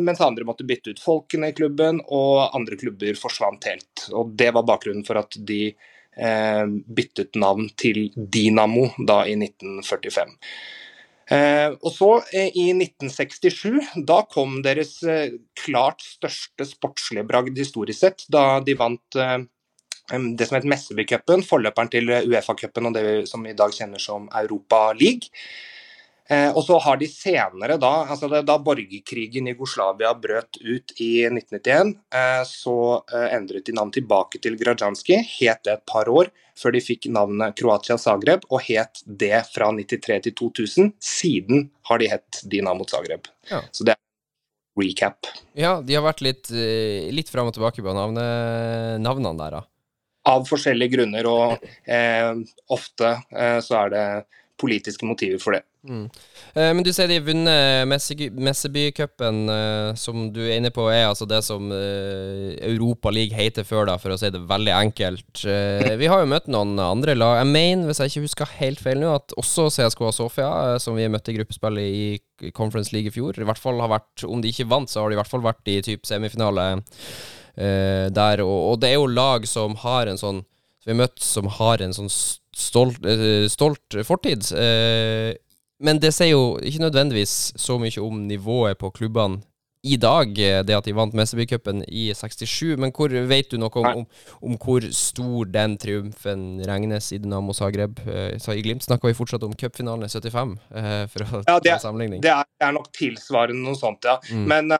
mens 0.00 0.20
andre 0.20 0.44
måtte 0.44 0.66
bytte 0.66 0.92
ut 0.92 1.02
folkene 1.02 1.50
i 1.50 1.56
klubben, 1.56 2.00
og 2.06 2.54
andre 2.56 2.76
klubber 2.76 3.18
forsvant 3.18 3.68
helt. 3.70 4.06
Og 4.12 4.34
Det 4.36 4.50
var 4.54 4.66
bakgrunnen 4.68 5.06
for 5.06 5.20
at 5.20 5.38
de 5.38 5.74
byttet 6.16 7.36
navn 7.36 7.68
til 7.76 8.06
Dynamo 8.16 8.86
da 9.08 9.18
i 9.28 9.34
1945. 9.36 10.32
Eh, 11.26 11.72
og 11.82 11.90
så 11.90 12.08
eh, 12.30 12.54
I 12.54 12.68
1967 12.70 14.04
da 14.06 14.20
kom 14.30 14.60
deres 14.62 15.00
klart 15.58 16.04
største 16.06 16.68
sportslige 16.70 17.26
bragd 17.26 17.58
historisk 17.58 18.04
sett, 18.04 18.26
da 18.30 18.60
de 18.62 18.76
vant 18.78 19.20
det 20.06 20.46
som 20.46 20.54
het 20.54 20.68
Messeby-cupen, 20.70 21.42
forløperen 21.42 21.88
til 21.90 22.12
Uefa-cupen 22.14 22.86
og 22.86 22.92
det 22.94 23.06
som 23.26 23.42
vi 23.42 23.50
i 23.50 23.58
dag 23.58 23.74
kjenner 23.74 23.98
som 23.98 24.28
Europa 24.38 24.92
League. 24.94 25.34
Eh, 26.28 26.48
og 26.56 26.64
så 26.66 26.78
har 26.82 26.98
de 26.98 27.06
senere, 27.10 27.76
da, 27.78 27.92
altså 28.10 28.28
det, 28.30 28.42
da 28.48 28.56
borgerkrigen 28.62 29.46
i 29.46 29.54
Jugoslavia 29.54 30.10
brøt 30.18 30.58
ut 30.58 30.94
i 30.98 31.10
1991, 31.28 31.92
eh, 32.18 32.40
så 32.50 32.78
eh, 33.14 33.28
endret 33.36 33.68
de 33.68 33.76
navn 33.76 33.92
tilbake 33.94 34.40
til 34.42 34.58
Grajanski. 34.58 35.20
Het 35.36 35.62
det 35.64 35.76
et 35.76 35.86
par 35.86 36.10
år 36.10 36.32
før 36.56 36.74
de 36.74 36.80
fikk 36.82 37.06
navnet 37.12 37.54
Kroatia 37.58 37.98
Zagreb, 38.00 38.46
og 38.50 38.64
het 38.66 39.04
det 39.06 39.44
fra 39.52 39.70
93 39.76 40.24
til 40.26 40.34
2000. 40.40 40.90
Siden 40.98 41.68
har 41.90 42.00
de 42.02 42.10
hett 42.10 42.42
Dinamo 42.48 42.88
Zagreb. 42.88 43.28
Ja. 43.50 43.60
Så 43.70 43.86
det 43.86 43.94
er 43.94 44.02
recap. 44.80 45.30
Ja, 45.54 45.76
de 45.84 45.94
har 45.94 46.04
vært 46.06 46.24
litt, 46.24 46.50
litt 46.50 47.30
fram 47.32 47.50
og 47.50 47.54
tilbake 47.56 47.84
på 47.84 47.94
navnet, 47.96 48.98
navnene 49.04 49.36
der, 49.38 49.60
da. 49.60 49.62
Av 50.26 50.48
forskjellige 50.48 50.96
grunner, 50.96 51.28
og 51.30 51.68
eh, 51.86 52.32
ofte 52.74 53.12
eh, 53.30 53.60
så 53.62 53.78
er 53.84 53.92
det 53.92 54.06
politiske 54.58 55.06
motiver 55.06 55.38
for 55.42 55.54
det. 55.54 55.62
Mm. 55.86 56.06
Eh, 56.54 56.72
men 56.74 56.82
du 56.84 56.90
sier 56.94 57.08
de 57.10 57.18
har 57.18 57.26
vunnet 57.26 57.86
Messeby-cupen, 57.86 59.38
eh, 59.52 59.90
som 59.98 60.26
du 60.34 60.40
er 60.44 60.56
inne 60.58 60.72
på 60.74 60.88
er 60.90 61.06
altså 61.06 61.28
det 61.30 61.42
som 61.46 61.70
eh, 61.74 62.56
Europa 62.66 63.12
League 63.14 63.36
heter 63.36 63.66
før, 63.66 63.86
da, 63.90 63.96
for 64.02 64.14
å 64.14 64.18
si 64.20 64.30
det 64.34 64.42
veldig 64.48 64.74
enkelt. 64.74 65.44
Vi 66.00 66.10
har 66.10 66.22
jo 66.22 66.30
møtt 66.30 66.50
noen 66.50 66.76
andre 66.82 67.16
lag. 67.16 67.40
Jeg 67.42 67.52
mener, 67.52 67.86
hvis 67.88 68.02
jeg 68.02 68.12
ikke 68.12 68.26
husker 68.26 68.56
helt 68.58 68.82
feil 68.82 69.00
nå, 69.02 69.14
at 69.20 69.36
også 69.38 69.68
CSKA 69.76 70.12
Sofia, 70.16 70.50
som 70.82 70.98
vi 70.98 71.08
møtte 71.12 71.32
i 71.32 71.38
gruppespillet 71.38 71.86
i 72.42 72.50
Conference 72.56 72.94
League 72.94 73.12
i 73.12 73.14
fjor, 73.14 73.38
i 73.38 73.48
hvert 73.48 73.62
fall 73.62 73.80
har 73.82 73.92
vært, 73.92 74.26
om 74.26 74.42
de 74.42 74.52
ikke 74.52 74.68
vant, 74.70 74.90
så 74.90 75.02
har 75.02 75.12
de 75.12 75.18
i 75.18 75.20
hvert 75.20 75.30
fall 75.30 75.44
vært 75.46 75.72
i 75.72 75.80
typ 75.86 76.06
semifinale 76.08 76.72
der. 77.56 78.42
Og, 78.44 78.74
det 78.82 78.90
er 78.90 78.98
jo 78.98 79.06
lag 79.08 79.46
som 79.48 79.78
har 79.80 80.10
en 80.10 80.18
sånn 80.20 80.42
Vi 80.84 80.92
har 80.92 80.98
møtt 80.98 81.22
som 81.24 81.48
har 81.56 81.80
en 81.80 81.94
sånn 81.96 82.10
stolt, 82.12 83.00
stolt 83.50 83.96
fortid. 84.06 84.44
Men 85.78 86.00
det 86.00 86.14
sier 86.16 86.32
jo 86.32 86.56
ikke 86.62 86.86
nødvendigvis 86.86 87.52
så 87.60 87.76
mye 87.80 88.02
om 88.02 88.24
nivået 88.28 88.78
på 88.80 88.90
klubbene 88.96 89.42
i 89.86 89.96
dag, 90.00 90.32
det 90.66 90.74
at 90.74 90.86
de 90.86 90.94
vant 90.96 91.14
Mesterbycupen 91.14 91.84
i 91.86 92.08
67. 92.14 92.74
Men 92.80 92.92
hvor 92.94 93.12
vet 93.30 93.52
du 93.52 93.58
noe 93.60 93.70
om, 93.82 94.00
om, 94.02 94.06
om, 94.40 94.56
hvor 94.58 94.86
stor 94.94 95.46
den 95.52 95.76
triumfen 95.78 96.46
regnes 96.66 97.12
i 97.14 97.20
Dynamo 97.22 97.54
Zagreb? 97.54 98.00
Eh, 98.02 98.34
så 98.42 98.56
I 98.56 98.64
Glimt 98.66 98.86
snakker 98.86 99.12
vi 99.12 99.18
fortsatt 99.18 99.46
om 99.46 99.54
cupfinalen 99.54 100.08
i 100.08 100.10
75, 100.10 100.56
eh, 100.74 101.04
for 101.12 101.26
å 101.26 101.44
ja, 101.44 101.58
ta 101.62 101.78
sammenligning. 101.84 102.24
Det 102.24 102.32
er, 102.32 102.48
det 102.58 102.68
er, 102.68 102.74
nok 102.76 102.90
tilsvarende 102.96 103.62
noe 103.62 103.78
sånt, 103.78 104.08
ja. 104.08 104.18
Mm. 104.32 104.46
Men 104.50 104.74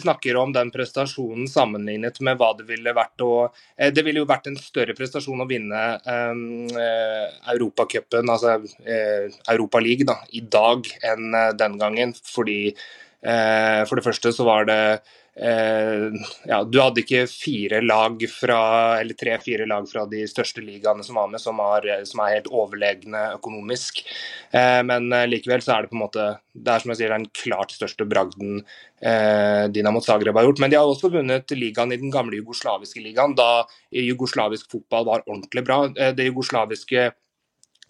snakker 0.00 0.38
om 0.40 0.52
den 0.54 0.70
prestasjonen 0.74 1.48
sammenlignet 1.50 2.20
med 2.24 2.38
hva 2.40 2.52
det 2.58 2.68
ville 2.68 2.94
vært 2.96 3.24
å 3.24 3.32
eh, 3.76 3.92
Det 3.94 4.04
ville 4.06 4.22
jo 4.22 4.28
vært 4.28 4.50
en 4.50 4.58
større 4.60 4.96
prestasjon 4.98 5.44
å 5.44 5.48
vinne 5.48 5.84
eh, 5.98 7.26
Europacupen, 7.54 8.30
altså 8.30 8.58
eh, 8.84 9.28
Europa 9.48 9.82
League, 9.84 10.08
da, 10.08 10.20
i 10.32 10.42
dag 10.42 10.88
enn 11.02 11.30
den 11.58 11.78
gangen. 11.80 12.16
Fordi 12.34 12.60
eh, 12.70 13.82
for 13.88 13.98
det 13.98 14.06
første 14.06 14.34
så 14.34 14.48
var 14.48 14.68
det 14.68 14.82
Eh, 15.27 15.27
ja, 15.38 16.58
du 16.66 16.78
hadde 16.80 17.02
ikke 17.04 17.26
fire 17.30 17.78
lag 17.84 18.22
fra, 18.32 18.60
eller 18.98 19.14
tre-fire 19.18 19.66
lag 19.70 19.86
fra 19.86 20.02
de 20.10 20.24
største 20.26 20.62
ligaene 20.64 21.04
som 21.06 21.20
var 21.20 21.28
med, 21.30 21.40
som, 21.42 21.60
har, 21.62 21.86
som 22.08 22.22
er 22.24 22.34
helt 22.36 22.50
overlegne 22.50 23.22
økonomisk. 23.36 24.02
Eh, 24.50 24.80
men 24.88 25.12
eh, 25.12 25.28
likevel 25.30 25.62
så 25.62 25.76
er 25.76 25.84
det 25.84 25.92
på 25.92 25.98
en 25.98 26.04
måte 26.06 26.28
det 26.58 26.72
er 26.72 26.82
som 26.82 26.90
jeg 26.92 27.00
sier, 27.00 27.14
den 27.14 27.28
klart 27.38 27.70
største 27.70 28.06
bragden 28.08 28.62
eh, 29.04 29.68
Dinamo 29.70 30.02
Zagreb 30.02 30.36
har 30.38 30.48
gjort. 30.48 30.62
Men 30.64 30.72
de 30.72 30.80
har 30.80 30.90
også 30.90 31.12
vunnet 31.14 31.54
ligaen 31.54 31.94
i 31.94 32.00
den 32.00 32.10
gamle 32.14 32.40
jugoslaviske 32.40 33.02
ligaen, 33.04 33.36
da 33.38 33.62
jugoslavisk 33.94 34.70
fotball 34.72 35.06
var 35.06 35.26
ordentlig 35.28 35.64
bra. 35.68 35.84
Det 35.94 36.26
jugoslaviske 36.30 37.10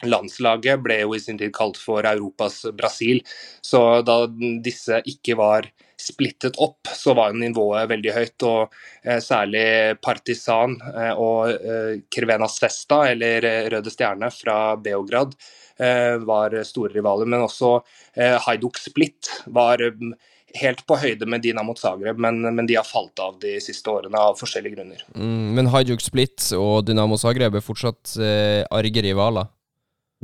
landslaget 0.06 0.82
ble 0.84 1.00
jo 1.02 1.14
i 1.16 1.20
sin 1.22 1.38
tid 1.40 1.52
kalt 1.56 1.78
for 1.80 2.06
Europas 2.06 2.62
Brasil. 2.76 3.22
Så 3.64 4.02
da 4.06 4.24
disse 4.64 5.02
ikke 5.08 5.38
var 5.38 5.70
splittet 5.98 6.56
opp, 6.62 6.86
så 6.94 7.14
var 7.18 7.34
nivået 7.34 7.90
veldig 7.90 8.14
høyt. 8.14 8.46
Og 8.46 8.74
eh, 9.02 9.18
særlig 9.24 9.98
Partisan 10.04 10.78
eh, 10.92 11.12
og 11.18 11.52
eh, 11.52 12.00
Crvena 12.14 12.48
Svesta, 12.50 13.02
eller 13.12 13.46
eh, 13.48 13.68
Røde 13.74 13.92
Stjerne 13.92 14.30
fra 14.34 14.76
Beograd, 14.80 15.34
eh, 15.78 16.16
var 16.22 16.54
store 16.68 16.94
rivaler. 16.94 17.28
Men 17.28 17.46
også 17.48 17.78
eh, 18.14 18.38
Hajduk 18.46 18.78
Split 18.78 19.32
var 19.46 19.82
mm, 19.82 20.14
helt 20.62 20.86
på 20.88 20.96
høyde 20.96 21.26
med 21.28 21.42
Dinamo 21.44 21.74
Zagreb, 21.76 22.18
men, 22.22 22.40
men 22.46 22.66
de 22.70 22.78
har 22.78 22.86
falt 22.86 23.18
av 23.20 23.36
de 23.42 23.58
siste 23.62 23.90
årene 23.92 24.22
av 24.30 24.38
forskjellige 24.38 24.78
grunner. 24.78 25.04
Mm, 25.18 25.54
men 25.58 25.70
Hajduk 25.74 26.02
Split 26.04 26.52
og 26.56 26.86
Dinamo 26.88 27.18
Zagreb 27.20 27.58
er 27.58 27.64
fortsatt 27.64 28.16
eh, 28.22 28.62
arge 28.70 29.04
rivaler? 29.04 29.50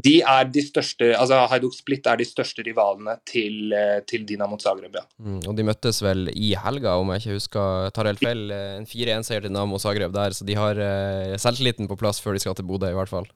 De 0.02 0.16
er 0.26 0.48
de 0.50 0.62
største, 0.64 1.12
altså 1.14 1.44
Hajduk 1.52 1.74
Split 1.76 2.08
er 2.10 2.18
de 2.18 2.26
største 2.26 2.64
rivalene 2.66 3.14
til, 3.30 3.70
eh, 3.72 4.00
til 4.08 4.24
Dinamo 4.26 4.58
Zagreb, 4.58 4.96
ja. 4.98 5.04
Mm, 5.22 5.38
og 5.46 5.54
de 5.54 5.66
møttes 5.68 6.02
vel 6.02 6.32
i 6.34 6.50
helga, 6.58 6.96
om 6.98 7.12
jeg 7.14 7.22
ikke 7.22 7.36
husker 7.38 7.94
tar 7.94 8.10
helt 8.10 8.18
feil. 8.18 8.50
Eh, 8.50 8.74
En 8.80 8.88
4-1-seier 8.90 9.44
til 9.44 9.52
Dinamo 9.52 9.78
Zagreb 9.78 10.12
der, 10.12 10.34
så 10.34 10.44
de 10.44 10.56
har 10.58 10.74
eh, 10.74 11.36
selvtilliten 11.38 11.86
på 11.86 11.98
plass 12.00 12.18
før 12.20 12.34
de 12.34 12.42
skal 12.42 12.58
til 12.58 12.66
Bodø, 12.66 12.90
i 12.90 12.98
hvert 12.98 13.12
fall. 13.12 13.30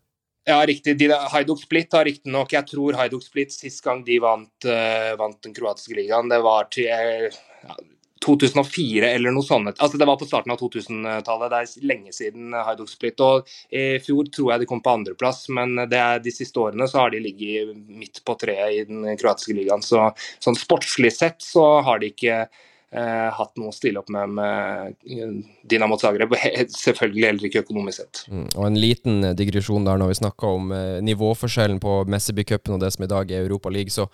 Ja, 0.49 0.59
riktig. 0.67 0.97
De, 0.99 1.11
Hajduk 1.13 1.61
Split 1.61 1.93
har 1.93 2.07
riktignok 2.09 2.53
Jeg 2.57 2.67
tror 2.71 2.97
Hajduk 2.97 3.23
Split 3.23 3.53
sist 3.53 3.83
gang 3.85 4.01
de 4.07 4.17
vant, 4.23 4.65
uh, 4.65 5.13
vant 5.21 5.37
den 5.45 5.53
kroatiske 5.53 5.93
ligaen, 5.99 6.31
det 6.33 6.39
var 6.41 6.71
til 6.73 6.89
uh, 6.89 7.29
ja, 7.69 7.77
2004 8.25 9.11
eller 9.15 9.35
noe 9.35 9.47
sånt. 9.47 9.75
Altså 9.77 9.99
Det 9.99 10.09
var 10.09 10.19
på 10.21 10.29
starten 10.29 10.53
av 10.55 10.61
2000-tallet. 10.61 11.53
Det 11.53 11.61
er 11.61 11.89
lenge 11.91 12.15
siden 12.15 12.55
Hajduk 12.57 12.91
Split. 12.91 13.21
Og 13.25 13.49
I 13.71 13.99
fjor 14.05 14.31
tror 14.35 14.53
jeg 14.53 14.63
de 14.63 14.71
kom 14.71 14.83
på 14.85 14.95
andreplass, 14.99 15.47
men 15.55 15.77
er 15.87 16.23
de 16.25 16.35
siste 16.35 16.61
årene 16.63 16.89
så 16.91 17.05
har 17.05 17.15
de 17.15 17.23
ligget 17.25 17.75
midt 17.89 18.23
på 18.27 18.37
treet 18.41 18.79
i 18.79 18.87
den 18.89 19.07
kroatiske 19.19 19.57
ligaen. 19.57 19.85
Så 19.85 20.11
sånn 20.43 20.59
sportslig 20.59 21.13
sett 21.15 21.43
så 21.45 21.79
har 21.87 22.03
de 22.03 22.13
ikke 22.13 22.47
eh, 22.93 23.29
hatt 23.35 23.59
noe 23.61 23.71
å 23.71 23.75
stille 23.75 24.01
opp 24.01 24.09
med 24.13 24.35
med 24.39 24.95
eh, 25.05 25.33
Dinamo 25.69 25.99
Zagreb. 26.01 26.33
Selvfølgelig 26.73 27.27
heller 27.27 27.49
ikke 27.49 27.63
økonomisk 27.65 28.03
sett. 28.03 28.23
Mm, 28.33 28.47
og 28.55 28.67
en 28.69 28.79
liten 28.81 29.19
eh, 29.29 29.35
digresjon 29.39 29.87
der 29.89 30.01
når 30.01 30.13
vi 30.13 30.19
snakker 30.23 30.59
om 30.59 30.73
eh, 30.73 30.99
nivåforskjellen 31.05 31.81
på 31.83 32.01
Messeby-cupen 32.09 32.77
og 32.77 32.83
det 32.85 32.93
som 32.95 33.05
i 33.05 33.11
dag 33.11 33.33
er 33.33 33.45
Europa 33.45 33.73
League, 33.73 33.93
så 33.95 34.09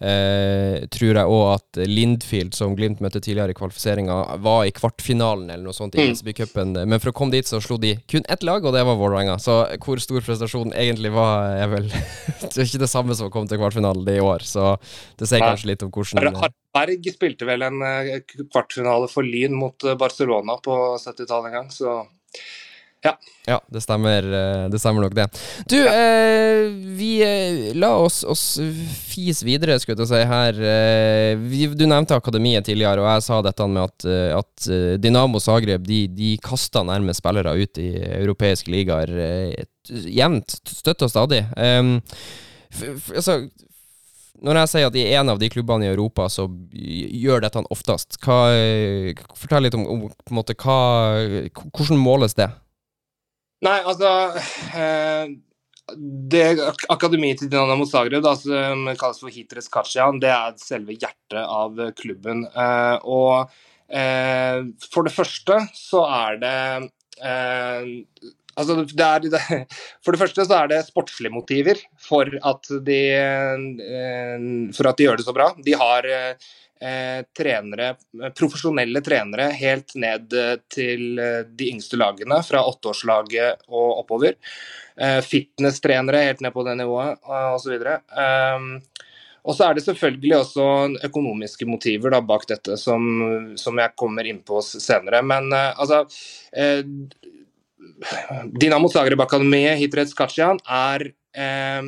eh, 0.00 0.86
tror 0.92 1.12
jeg 1.12 1.36
òg 1.36 1.46
at 1.54 1.82
Lindfield, 1.86 2.56
som 2.56 2.76
Glimt 2.78 3.02
møtte 3.04 3.22
tidligere 3.22 3.54
i 3.54 3.58
kvalifiseringa, 3.58 4.18
var 4.44 4.66
i 4.66 4.74
kvartfinalen 4.74 5.50
eller 5.50 5.68
noe 5.68 5.76
sånt 5.76 5.94
i 5.94 6.04
Mm. 6.06 6.12
Messeby-cupen. 6.12 6.76
Men 6.86 7.00
for 7.02 7.10
å 7.10 7.16
komme 7.16 7.34
dit 7.34 7.48
så 7.48 7.58
slo 7.62 7.78
de 7.82 7.96
kun 8.06 8.26
ett 8.30 8.44
lag, 8.46 8.64
og 8.64 8.74
det 8.76 8.84
var 8.86 8.98
Vålerenga. 9.00 9.38
Så 9.42 9.56
hvor 9.82 9.98
stor 10.02 10.20
prestasjonen 10.20 10.74
egentlig 10.76 11.10
var, 11.14 11.56
er 11.56 11.70
vel 11.72 11.88
Det 12.46 12.60
er 12.62 12.68
ikke 12.68 12.82
det 12.84 12.90
samme 12.90 13.16
som 13.16 13.28
å 13.28 13.32
komme 13.32 13.48
til 13.50 13.58
kvartfinalen 13.58 14.06
i 14.12 14.20
år, 14.22 14.44
så 14.46 14.76
det 15.18 15.28
sier 15.28 15.42
kanskje 15.42 15.72
litt 15.72 15.82
om 15.86 15.90
hvordan 15.90 16.52
Harberg 16.76 17.08
spilte 17.14 17.48
vel 17.48 17.64
en 17.66 17.82
eh, 17.82 18.20
kvartfinale 18.52 19.08
for 19.10 19.26
Lyn 19.26 19.56
mot 19.56 19.84
eh, 19.84 19.96
Barcelona 19.98 20.58
på 20.62 20.76
70-tallet 21.00 21.50
en 21.50 21.60
gang, 21.60 21.70
så 21.72 22.04
Ja, 23.46 23.60
det 23.70 23.80
stemmer, 23.84 24.24
eh, 24.34 24.64
det 24.72 24.80
stemmer 24.82 25.04
nok 25.04 25.14
det. 25.14 25.28
Du, 25.70 25.76
eh, 25.78 26.66
vi 26.98 27.10
la 27.78 27.92
oss, 28.02 28.24
oss 28.24 28.58
fise 29.06 29.46
videre, 29.46 29.78
skulle 29.78 30.02
jeg 30.02 30.10
si 30.10 30.22
her. 30.26 30.58
Vi, 31.44 31.68
du 31.70 31.86
nevnte 31.86 32.18
akademiet 32.18 32.66
tidligere, 32.66 33.04
og 33.04 33.12
jeg 33.14 33.26
sa 33.28 33.38
dette 33.46 33.68
med 33.70 33.84
at, 33.84 34.08
at 34.40 34.70
Dynamo 34.98 35.40
Zagreb 35.40 35.86
de, 35.86 36.02
de 36.10 36.34
kasta 36.42 36.82
nærmest 36.88 37.22
spillere 37.22 37.54
ut 37.54 37.78
i 37.78 37.92
europeiske 38.18 38.74
ligaer 38.74 39.14
jevnt, 39.86 40.58
støtt 40.66 41.06
og 41.06 41.12
stadig. 41.12 41.44
Um, 41.54 42.00
altså 43.14 43.44
når 44.44 44.60
jeg 44.60 44.72
sier 44.72 44.90
at 44.90 44.98
er 45.00 45.16
en 45.20 45.32
av 45.32 45.40
de 45.40 45.48
klubbene 45.52 45.86
i 45.86 45.92
Europa 45.92 46.28
så 46.32 46.46
gjør 46.72 47.44
dette 47.44 47.64
oftest, 47.72 48.18
hva, 48.24 48.38
fortell 49.38 49.66
litt 49.66 49.76
om, 49.78 49.86
om 49.86 50.36
måte, 50.36 50.56
hva, 50.60 50.78
hvordan 51.70 52.00
måles 52.00 52.36
det? 52.38 52.50
Nei, 53.64 53.78
altså 53.88 54.10
eh, 54.76 55.30
Det 55.96 56.42
akademiet 56.92 57.40
til 57.40 57.50
Dinamo 57.52 57.86
Zagreb, 57.88 58.26
som 58.42 58.90
kalles 59.00 59.22
for 59.22 59.32
Hitres 59.32 59.70
Kachian, 59.72 60.20
det 60.20 60.32
er 60.34 60.58
selve 60.60 60.96
hjertet 60.96 61.40
av 61.40 61.80
klubben. 61.96 62.44
Eh, 62.50 62.96
og 63.08 63.48
eh, 63.88 64.60
for 64.90 65.08
det 65.08 65.14
første 65.16 65.62
så 65.78 66.04
er 66.10 66.42
det 66.42 66.58
eh, 67.24 67.94
Altså, 68.56 68.78
det 68.88 69.06
er, 69.06 69.24
det, 69.28 69.40
for 70.04 70.14
det 70.14 70.20
første 70.22 70.46
så 70.48 70.60
er 70.62 70.70
det 70.72 70.84
sportslige 70.88 71.34
motiver 71.34 71.80
for 72.00 72.30
at 72.40 72.70
de, 72.86 73.00
eh, 73.16 74.46
for 74.76 74.90
at 74.90 75.00
de 75.00 75.08
gjør 75.08 75.20
det 75.20 75.26
så 75.28 75.36
bra. 75.36 75.50
De 75.64 75.76
har 75.76 76.08
eh, 76.80 77.24
trenere, 77.36 77.94
profesjonelle 78.38 79.00
trenere 79.00 79.50
helt 79.56 79.94
ned 79.94 80.32
eh, 80.32 80.56
til 80.72 81.18
eh, 81.18 81.42
de 81.48 81.70
yngste 81.72 81.98
lagene, 82.00 82.40
fra 82.44 82.64
åtteårslaget 82.68 83.66
og 83.68 84.02
oppover. 84.02 84.36
Eh, 84.96 85.20
Fitnesstrenere 85.24 86.26
helt 86.28 86.44
ned 86.44 86.54
på 86.54 86.64
det 86.66 86.76
nivået 86.80 87.20
osv. 87.26 87.76
Og 89.46 89.54
så 89.54 89.68
er 89.68 89.76
det 89.76 89.84
selvfølgelig 89.84 90.32
også 90.40 90.64
økonomiske 91.06 91.68
motiver 91.70 92.10
da, 92.10 92.18
bak 92.24 92.48
dette, 92.50 92.74
som, 92.80 93.54
som 93.54 93.78
jeg 93.78 93.94
kommer 93.94 94.26
inn 94.26 94.40
på 94.42 94.58
senere. 94.64 95.20
Men 95.22 95.52
altså 95.54 96.00
Dinamo 98.60 98.90
Zagreb-akademiet 98.92 99.78
Hitrets 99.80 100.14
Kacian 100.16 100.60
er 100.66 101.06
eh, 101.36 101.82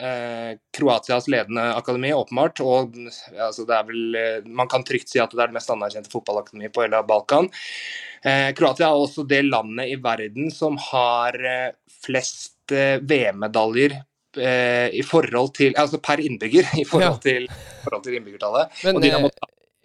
eh, 0.00 0.52
Kroatias 0.76 1.28
ledende 1.28 1.64
akademi, 1.74 2.12
åpenbart. 2.12 2.62
Og 2.64 2.96
altså, 3.36 3.66
det 3.68 3.76
er 3.76 3.88
vel, 3.88 4.04
eh, 4.18 4.46
man 4.46 4.70
kan 4.70 4.84
trygt 4.86 5.12
si 5.12 5.22
at 5.22 5.32
det 5.34 5.42
er 5.42 5.52
det 5.52 5.58
mest 5.58 5.72
anerkjente 5.72 6.12
fotballakademiet 6.12 6.74
på 6.74 6.84
hele 6.84 7.02
Balkan. 7.08 7.50
Eh, 8.24 8.50
Kroatia 8.56 8.90
er 8.90 9.00
også 9.00 9.24
det 9.28 9.42
landet 9.48 9.94
i 9.94 9.98
verden 10.00 10.50
som 10.52 10.76
har 10.90 11.36
eh, 11.40 11.72
flest 12.04 12.72
eh, 12.74 12.98
VM-medaljer 13.00 14.00
i 14.30 15.00
forhold 15.02 15.48
til, 15.56 15.72
altså 15.74 15.98
per 15.98 16.20
innbygger 16.22 16.68
i 16.78 16.84
forhold 16.86 17.16
til, 17.24 17.48
forhold 17.82 18.04
til 18.04 18.14
innbyggertallet. 18.14 18.76
Men, 18.86 19.00
og 19.00 19.02
Dinamo, 19.02 19.30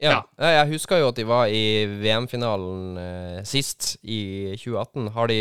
ja. 0.05 0.21
ja, 0.39 0.51
jeg 0.59 0.75
husker 0.75 1.01
jo 1.01 1.09
at 1.12 1.19
de 1.19 1.25
var 1.27 1.51
i 1.51 1.85
VM-finalen 2.01 3.01
eh, 3.01 3.41
sist, 3.47 3.95
i 4.03 4.53
2018. 4.55 5.12
Har 5.15 5.31
de, 5.31 5.39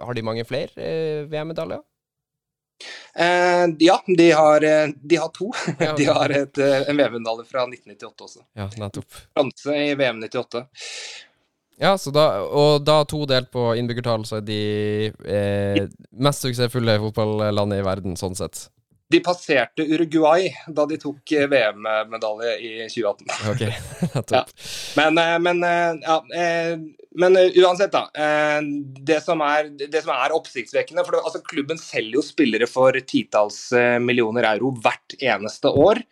har 0.00 0.16
de 0.16 0.26
mange 0.26 0.44
flere 0.48 0.74
eh, 0.76 1.22
VM-medaljer? 1.30 1.82
eh, 3.14 3.66
ja, 3.78 3.96
de 4.16 4.30
har, 4.32 4.64
eh, 4.64 4.88
de 5.02 5.16
har 5.16 5.28
to. 5.36 5.50
Ja, 5.78 5.94
De 6.00 6.04
har 6.04 6.30
et, 6.30 6.58
eh, 6.58 6.88
en 6.88 6.96
VM-medalje 6.96 7.44
fra 7.48 7.66
1998 7.68 8.28
også. 8.28 8.44
Ja, 8.58 8.70
nettopp. 8.80 9.20
Franse 9.34 9.76
i 9.76 9.94
VM 9.94 10.22
98. 10.22 10.64
Ja, 11.80 11.94
så 11.98 12.12
da, 12.12 12.26
og 12.44 12.82
da 12.84 12.98
to 13.08 13.22
delt 13.24 13.48
på 13.54 13.70
innbyggertall, 13.80 14.26
så 14.28 14.36
er 14.40 14.44
de 14.44 14.58
eh, 15.24 15.86
mest 16.12 16.44
suksessfulle 16.44 16.98
fotballandet 17.00 17.80
i 17.80 17.86
verden, 17.86 18.18
sånn 18.20 18.36
sett. 18.36 18.66
De 19.10 19.18
passerte 19.20 19.82
Uruguay 19.82 20.52
da 20.70 20.84
de 20.86 20.98
tok 21.02 21.32
eh, 21.34 21.48
VM-medalje 21.50 22.52
i 22.62 22.70
2018. 22.86 23.26
Ok, 23.50 23.64
ja. 24.36 24.44
Men, 25.00 25.18
eh, 25.18 25.36
men, 25.42 25.64
eh, 25.66 25.96
ja, 26.04 26.18
men 27.18 27.38
uansett, 27.58 27.90
da. 27.90 28.04
Det 29.10 29.18
som 29.24 29.42
er, 29.42 29.72
det 29.82 30.04
som 30.04 30.14
er 30.14 30.34
oppsiktsvekkende 30.36 31.02
for 31.02 31.16
det, 31.16 31.24
altså 31.26 31.42
Klubben 31.42 31.80
selger 31.82 32.20
jo 32.20 32.22
spillere 32.22 32.68
for 32.70 32.94
titalls 33.02 33.58
millioner 33.98 34.46
euro 34.52 34.70
hvert 34.78 35.18
eneste 35.18 35.74
år. 35.74 36.04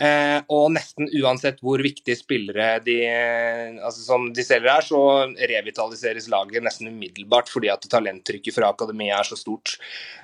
Eh, 0.00 0.38
og 0.48 0.70
nesten 0.72 1.10
uansett 1.20 1.58
hvor 1.60 1.82
viktige 1.84 2.16
spillere 2.16 2.78
de, 2.80 2.94
eh, 3.04 3.74
altså 3.84 4.00
som 4.00 4.30
de 4.32 4.44
selger 4.44 4.70
er, 4.72 4.86
så 4.86 5.00
revitaliseres 5.36 6.30
laget 6.32 6.64
nesten 6.64 6.88
umiddelbart 6.88 7.50
fordi 7.52 7.68
at 7.68 7.84
talenttrykket 7.92 8.56
fra 8.56 8.70
akademiet 8.72 9.18
er 9.18 9.28
så 9.28 9.36
stort. 9.36 9.74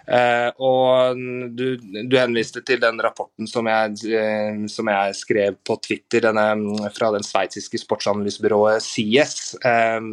Eh, 0.09 0.49
og 0.65 1.21
du, 1.53 1.77
du 1.77 2.17
henviste 2.17 2.63
til 2.65 2.81
den 2.81 3.03
rapporten 3.05 3.51
som 3.51 3.69
jeg, 3.69 4.71
som 4.73 4.89
jeg 4.89 5.19
skrev 5.19 5.61
på 5.61 5.77
Twitter, 5.85 6.25
denne 6.31 6.47
mm, 6.63 6.89
fra 6.97 7.13
den 7.13 7.27
sveitsiske 7.27 7.83
sportsanalysebyrået 7.85 8.81
CS, 8.85 9.37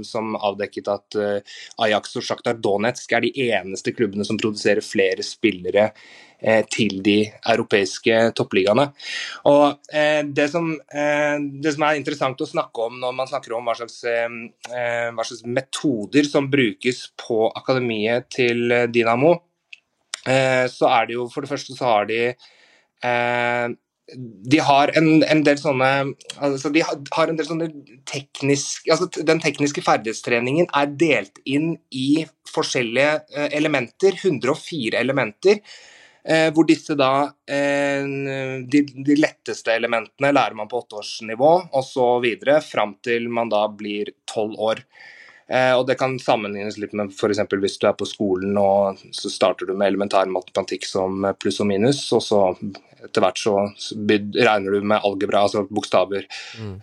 som 0.07 0.35
avdekket 0.35 0.89
at 0.91 1.17
Ajax 1.85 2.15
og 2.19 2.25
Shakhtar 2.27 2.59
Donetsk 2.59 3.15
er 3.15 3.23
de 3.23 3.31
eneste 3.47 3.93
klubbene 3.95 4.27
som 4.27 4.39
produserer 4.41 4.83
flere 4.83 5.23
spillere 5.23 5.91
til 6.69 6.99
de 7.05 7.17
europeiske 7.51 8.17
toppligaene. 8.37 8.87
Og 9.49 9.93
eh, 9.93 10.21
det, 10.25 10.49
som, 10.53 10.71
eh, 10.93 11.37
det 11.61 11.75
som 11.75 11.87
er 11.87 11.99
interessant 11.99 12.41
å 12.41 12.49
snakke 12.49 12.89
om 12.89 12.99
når 13.01 13.15
man 13.17 13.29
snakker 13.31 13.55
om 13.57 13.65
hva 13.65 13.77
slags, 13.79 14.01
eh, 14.09 14.27
eh, 14.71 15.07
hva 15.15 15.25
slags 15.25 15.45
metoder 15.47 16.29
som 16.29 16.49
brukes 16.51 17.07
på 17.21 17.47
akademiet 17.55 18.29
til 18.35 18.77
Dynamo, 18.93 19.33
eh, 20.27 20.65
så 20.71 20.91
er 20.91 21.09
det 21.09 21.17
jo 21.17 21.29
for 21.31 21.45
det 21.45 21.51
første 21.53 21.77
så 21.77 21.89
har 21.89 22.11
de 22.11 22.21
eh, 22.29 23.73
de 24.13 24.59
har 24.61 24.91
en, 24.99 25.23
en 25.25 25.41
del 25.41 25.57
sånne 25.57 25.87
altså 26.37 26.69
De 26.69 26.83
har 26.85 27.29
en 27.31 27.37
del 27.39 27.47
sånne 27.47 27.69
teknisk 28.05 28.85
altså 28.93 29.07
Den 29.25 29.41
tekniske 29.41 29.81
ferdighetstreningen 29.81 30.69
er 30.77 30.91
delt 30.93 31.41
inn 31.49 31.71
i 31.89 32.21
forskjellige 32.53 33.15
eh, 33.33 33.49
elementer, 33.57 34.13
104 34.21 35.01
elementer. 35.01 35.57
Eh, 36.27 36.47
hvor 36.53 36.65
disse 36.65 36.95
da 36.97 37.27
eh, 37.45 38.05
de, 38.65 38.79
de, 39.05 39.17
letteste 39.19 39.75
elementene 39.75 40.31
lærer 40.33 40.57
man 40.57 40.69
på 40.71 40.79
åtteårsnivå, 40.81 41.51
og 41.69 41.83
så 41.85 42.07
videre 42.23 42.57
fram 42.65 42.95
til 43.05 43.27
man 43.29 43.51
da 43.51 43.61
blir 43.69 44.09
tolv 44.31 44.57
år. 44.71 44.81
Eh, 45.45 45.73
og 45.77 45.85
Det 45.85 45.99
kan 45.99 46.17
sammenlignes 46.17 46.79
litt 46.81 46.95
med 46.97 47.13
f.eks. 47.13 47.43
hvis 47.51 47.77
du 47.77 47.85
er 47.85 47.97
på 47.99 48.09
skolen 48.09 48.57
og 48.57 49.03
så 49.13 49.29
starter 49.29 49.69
du 49.69 49.75
med 49.75 49.91
elementær 49.91 50.25
matematikk 50.25 50.89
som 50.89 51.27
pluss 51.37 51.61
og 51.61 51.69
minus, 51.69 52.01
og 52.17 52.25
så 52.25 52.41
etter 53.05 53.21
hvert 53.21 53.37
så 53.37 53.59
regner 53.93 54.73
du 54.73 54.81
med 54.81 55.05
algebra, 55.05 55.45
altså 55.45 55.67
bokstaver. 55.69 56.25
Mm. 56.57 56.79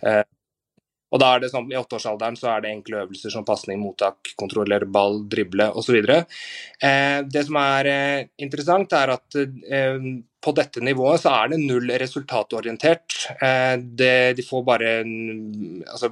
Og 1.13 1.21
da 1.21 1.29
er 1.35 1.43
det 1.43 1.51
sånn, 1.53 1.69
I 1.69 1.77
åtteårsalderen 1.77 2.37
så 2.39 2.55
er 2.55 2.63
det 2.63 2.73
enkle 2.73 3.03
øvelser 3.03 3.33
som 3.33 3.45
pasning, 3.45 3.81
mottak, 3.83 4.33
kontrollere 4.39 4.89
ball, 4.89 5.21
drible 5.29 5.69
osv. 5.77 5.99
Eh, 6.09 7.17
det 7.29 7.43
som 7.47 7.59
er 7.61 7.89
eh, 7.91 8.29
interessant, 8.41 8.95
er 8.97 9.13
at 9.13 9.37
eh, 9.37 10.07
på 10.43 10.53
dette 10.57 10.81
nivået 10.83 11.21
så 11.23 11.35
er 11.37 11.51
det 11.53 11.59
null 11.61 11.91
resultatorientert. 12.01 13.19
Eh, 13.37 13.75
det, 14.01 14.15
de 14.39 14.45
får 14.47 14.63
bare 14.67 14.93
altså, 15.03 16.09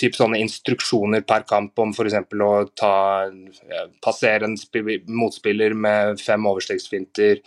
typ 0.00 0.16
sånne 0.16 0.40
instruksjoner 0.42 1.26
per 1.28 1.44
kamp 1.48 1.84
om 1.84 1.92
f.eks. 1.92 2.16
å 2.32 2.54
ta, 2.72 2.94
passere 4.02 4.48
en 4.48 4.56
motspiller 5.20 5.76
med 5.76 6.22
fem 6.22 6.48
overstegsfinter 6.48 7.44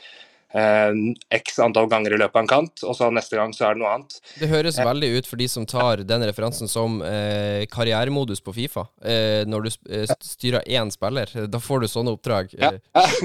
x 0.54 1.60
antall 1.64 1.88
ganger 1.90 2.14
i 2.14 2.18
løpet 2.22 2.38
av 2.38 2.44
en 2.44 2.50
kant, 2.50 2.84
og 2.86 2.98
så 2.98 3.10
neste 3.14 3.40
gang 3.40 3.54
så 3.56 3.68
er 3.68 3.78
det 3.78 3.82
noe 3.82 3.94
annet. 3.96 4.18
Det 4.38 4.50
høres 4.52 4.78
eh. 4.78 4.86
veldig 4.86 5.10
ut 5.18 5.30
for 5.30 5.42
de 5.42 5.48
som 5.50 5.66
tar 5.70 6.04
den 6.06 6.26
referansen 6.28 6.70
som 6.70 7.00
eh, 7.08 7.66
karrieremodus 7.74 8.44
på 8.46 8.54
Fifa. 8.54 8.86
Eh, 9.02 9.42
når 9.50 9.66
du 9.66 9.72
eh, 9.90 10.14
styrer 10.22 10.68
én 10.70 10.94
spiller, 10.94 11.32
da 11.50 11.62
får 11.62 11.84
du 11.84 11.90
sånne 11.90 12.14
oppdrag. 12.14 12.54
Ja. 12.60 12.76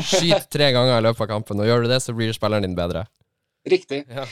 Skyt 0.00 0.48
tre 0.52 0.72
ganger 0.76 1.02
i 1.02 1.04
løpet 1.04 1.26
av 1.26 1.32
kampen, 1.36 1.60
og 1.60 1.68
gjør 1.68 1.84
du 1.84 1.92
det, 1.92 2.00
så 2.04 2.16
blir 2.16 2.32
spilleren 2.36 2.64
din 2.64 2.78
bedre. 2.78 3.04
Riktig. 3.68 4.04
Ja. 4.08 4.24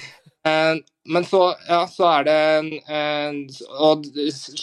Eh, 0.46 0.76
men 1.08 1.24
så, 1.24 1.54
ja, 1.68 1.86
så 1.90 2.06
er 2.10 2.24
det 2.26 2.38
eh, 2.90 3.36
Og 3.82 4.04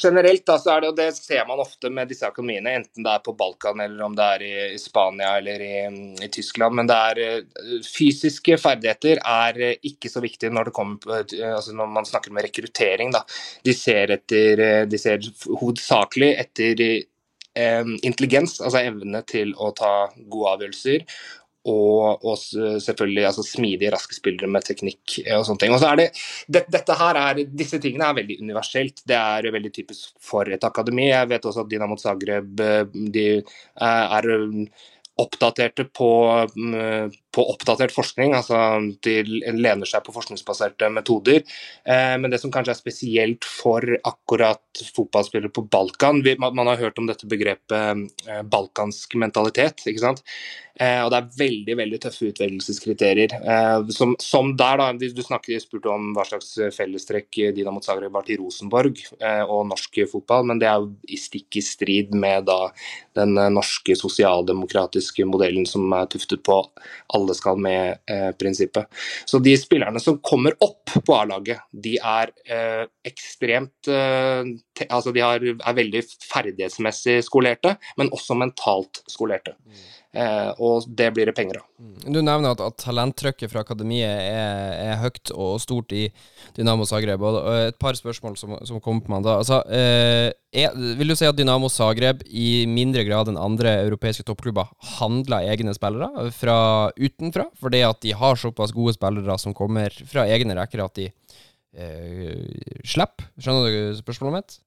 generelt 0.04 0.46
da, 0.48 0.58
så 0.60 0.74
er 0.74 0.84
det, 0.84 0.90
og 0.92 0.98
det 1.00 1.08
ser 1.16 1.46
man 1.48 1.62
ofte 1.64 1.92
med 1.92 2.12
disse 2.12 2.28
akademiene, 2.28 2.76
enten 2.80 3.06
det 3.06 3.12
er 3.12 3.24
på 3.24 3.36
Balkan 3.40 3.84
eller 3.84 4.04
om 4.06 4.16
det 4.16 4.28
er 4.36 4.46
i, 4.48 4.80
Spania 4.80 5.38
eller 5.40 5.64
i, 5.64 5.76
i, 6.24 6.30
Tyskland, 6.32 6.78
men 6.80 6.90
det 6.92 7.00
er 7.12 7.22
eh, 7.26 7.78
fysiske 7.88 8.60
ferdigheter 8.62 9.24
er 9.24 9.64
ikke 9.80 10.12
så 10.12 10.24
viktig 10.24 10.52
når 10.54 10.70
det 10.70 10.76
kommer 10.76 11.24
altså 11.54 11.76
når 11.76 11.96
man 11.96 12.08
snakker 12.08 12.36
med 12.36 12.48
rekruttering. 12.48 13.12
Da. 13.16 13.24
De 13.64 13.76
ser 13.76 14.14
etter 14.18 14.86
de 14.90 15.00
ser 15.00 15.24
hovedsakelig 15.48 16.36
etter 16.44 16.86
intelligens, 17.54 18.56
altså 18.66 18.80
evne 18.82 19.20
til 19.30 19.52
å 19.62 19.68
ta 19.78 19.92
gode 20.18 20.56
avgjørelser, 20.56 21.04
og, 21.70 22.26
og, 22.26 22.38
selvfølgelig 22.84 23.26
altså, 23.30 23.44
smidige, 23.48 23.92
raske 23.94 24.18
spillere 24.18 24.50
med 24.52 24.66
teknikk 24.68 25.18
eh, 25.24 25.38
og 25.38 25.46
sånne 25.48 25.64
ting. 25.64 25.76
Og 25.76 25.80
så 25.80 25.92
er 25.94 26.02
det, 26.02 26.08
det, 26.52 26.66
dette 26.74 26.98
her 27.00 27.20
er, 27.22 27.44
Disse 27.64 27.80
tingene 27.84 28.10
er 28.10 28.18
veldig 28.20 28.40
universelt. 28.44 29.04
Det 29.08 29.20
er 29.20 29.52
veldig 29.56 29.72
typisk 29.76 30.12
for 30.24 30.50
et 30.52 30.68
akademi. 30.68 31.08
Jeg 31.12 31.32
vet 31.32 31.48
også 31.48 31.64
at 31.64 31.72
Dinamo 31.72 32.00
Zagreb 32.02 32.64
eh, 32.64 32.84
de 33.16 33.28
eh, 33.40 34.18
er 34.20 34.30
oppdaterte 35.24 35.86
på, 35.94 36.10
mm, 36.58 37.14
på, 37.34 37.46
oppdatert 37.54 37.94
forskning. 37.96 38.36
altså 38.38 38.60
De 39.04 39.20
lener 39.24 39.90
seg 39.90 40.06
på 40.06 40.16
forskningsbaserte 40.16 40.90
metoder. 40.94 41.44
Eh, 41.86 42.16
men 42.20 42.32
det 42.32 42.42
som 42.42 42.54
kanskje 42.54 42.76
er 42.76 42.82
spesielt 42.82 43.48
for 43.48 43.84
akkurat 44.04 44.84
fotballspillere 44.96 45.54
på 45.54 45.66
Balkan 45.74 46.24
vi, 46.26 46.36
man, 46.42 46.68
har 46.68 46.82
hørt 46.82 47.00
om 47.02 47.10
dette 47.10 47.30
begrepet 47.30 47.74
eh, 48.28 48.44
balkansk 48.44 49.18
mentalitet. 49.22 49.86
ikke 49.90 50.06
sant? 50.06 50.24
Eh, 50.82 51.04
og 51.06 51.12
det 51.14 51.18
er 51.20 51.34
veldig 51.38 51.76
veldig 51.78 51.98
tøffe 52.02 52.32
utvelgelseskriterier. 52.32 53.36
Eh, 53.38 53.92
som, 53.94 54.16
som, 54.22 54.56
der, 54.58 54.82
da, 54.82 54.90
Du 54.98 55.22
snakket, 55.22 55.62
spurte 55.62 55.92
om 55.94 56.12
hva 56.18 56.26
slags 56.26 56.56
fellestrekk 56.74 57.54
Dinamo 57.54 57.82
Zagreb 57.86 58.16
har 58.18 58.26
til 58.26 58.42
Rosenborg 58.42 58.98
eh, 59.20 59.44
og 59.44 59.68
norsk 59.70 60.02
fotball, 60.10 60.48
men 60.50 60.62
det 60.62 60.70
er 60.72 60.82
jo 60.82 61.20
stikk 61.22 61.60
i 61.62 61.66
strid 61.66 62.16
med 62.18 62.48
da 62.50 62.72
den 63.18 63.38
norske 63.54 63.94
sosialdemokratiske 63.98 65.28
modellen 65.30 65.68
som 65.70 65.86
er 65.94 66.10
tuftet 66.10 66.42
på 66.46 66.58
alle 67.14 67.23
skal 67.32 67.62
med-prinsippet. 67.64 68.92
Så 69.24 69.40
de 69.40 69.56
spillerne 69.56 70.02
som 70.04 70.20
kommer 70.20 70.58
opp 70.60 70.92
på 71.08 71.16
A-laget, 71.16 71.64
de 71.72 71.96
er 71.98 72.34
ekstremt 73.08 73.88
Altså 73.88 75.12
de 75.16 75.22
er 75.24 75.76
veldig 75.78 76.02
ferdighetsmessig 76.28 77.22
skolerte, 77.26 77.76
men 78.00 78.12
også 78.16 78.36
mentalt 78.38 79.00
skolerte. 79.12 79.56
Eh, 80.14 80.50
og 80.62 80.86
det 80.94 81.08
blir 81.16 81.26
det 81.26 81.34
penger 81.34 81.58
av. 81.58 81.66
Du 82.06 82.20
nevner 82.22 82.54
at, 82.54 82.60
at 82.62 82.76
talenttrykket 82.84 83.50
fra 83.50 83.64
akademiet 83.66 84.06
er, 84.06 84.74
er, 84.78 85.00
høyt 85.02 85.32
og 85.34 85.56
stort 85.64 85.94
i 85.98 86.04
Dynamo 86.54 86.86
Zagreb. 86.86 87.24
Og, 87.26 87.40
et 87.72 87.80
par 87.82 87.98
spørsmål 87.98 88.38
som, 88.38 88.54
som 88.62 88.82
kommer 88.84 89.02
på 89.02 89.14
meg 89.14 89.26
da. 89.26 89.40
Altså, 89.42 89.64
eh, 89.74 90.30
er, 90.54 90.76
vil 91.00 91.10
du 91.10 91.18
si 91.18 91.26
at 91.26 91.40
Dynamo 91.40 91.72
Zagreb 91.74 92.22
i 92.30 92.68
mindre 92.70 93.08
grad 93.08 93.32
enn 93.32 93.42
andre 93.42 93.80
europeiske 93.88 94.28
toppklubber 94.28 94.70
handler 95.00 95.50
egne 95.50 95.74
spillere 95.74 96.30
fra 96.38 96.58
utenfra? 97.00 97.48
Fordi 97.58 97.82
at 97.88 98.04
de 98.06 98.14
har 98.20 98.38
såpass 98.38 98.76
gode 98.76 98.94
spillere 99.00 99.40
som 99.42 99.58
kommer 99.58 99.98
fra 100.06 100.28
egne 100.30 100.60
rekker 100.62 100.86
at 100.86 101.02
de 101.02 101.10
eh, 101.10 102.78
slipper? 102.86 103.32
Skjønner 103.42 103.66
du 103.66 104.04
spørsmålet 104.04 104.44
mitt? 104.44 104.62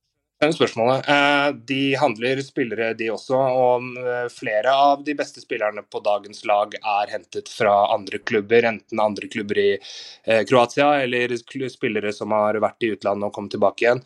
Spørsmålet. 0.44 1.08
Eh, 1.08 1.54
de 1.64 1.96
handler 1.96 2.40
spillere, 2.44 2.92
de 2.94 3.08
også. 3.10 3.36
Og 3.36 3.96
eh, 3.96 4.26
flere 4.28 4.72
av 4.72 5.04
de 5.04 5.14
beste 5.16 5.40
spillerne 5.40 5.82
på 5.88 6.00
dagens 6.04 6.44
lag 6.44 6.74
er 6.76 7.12
hentet 7.12 7.48
fra 7.48 7.94
andre 7.94 8.18
klubber. 8.18 8.68
Enten 8.68 9.00
andre 9.00 9.30
klubber 9.32 9.58
i 9.58 9.70
eh, 9.78 10.42
Kroatia, 10.44 11.02
eller 11.02 11.32
spillere 11.40 12.12
som 12.12 12.36
har 12.36 12.60
vært 12.60 12.84
i 12.84 12.92
utlandet 12.92 13.30
og 13.30 13.32
kommet 13.32 13.56
tilbake 13.56 13.84
igjen. 13.86 14.02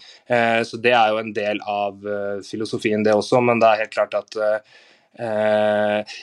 Så 0.64 0.78
det 0.78 0.92
er 0.94 1.10
jo 1.10 1.18
en 1.20 1.32
del 1.34 1.60
av 1.66 2.04
filosofien, 2.46 3.02
det 3.04 3.14
også. 3.14 3.40
Men 3.42 3.60
det 3.60 3.68
er 3.68 3.82
helt 3.82 3.94
klart 3.94 4.14
at 4.14 4.36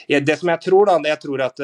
Det 0.08 0.36
som 0.38 0.48
jeg 0.48 0.60
tror, 0.64 0.88
da, 0.88 0.96
det 1.04 1.12
jeg 1.12 1.20
tror 1.26 1.44
at 1.44 1.62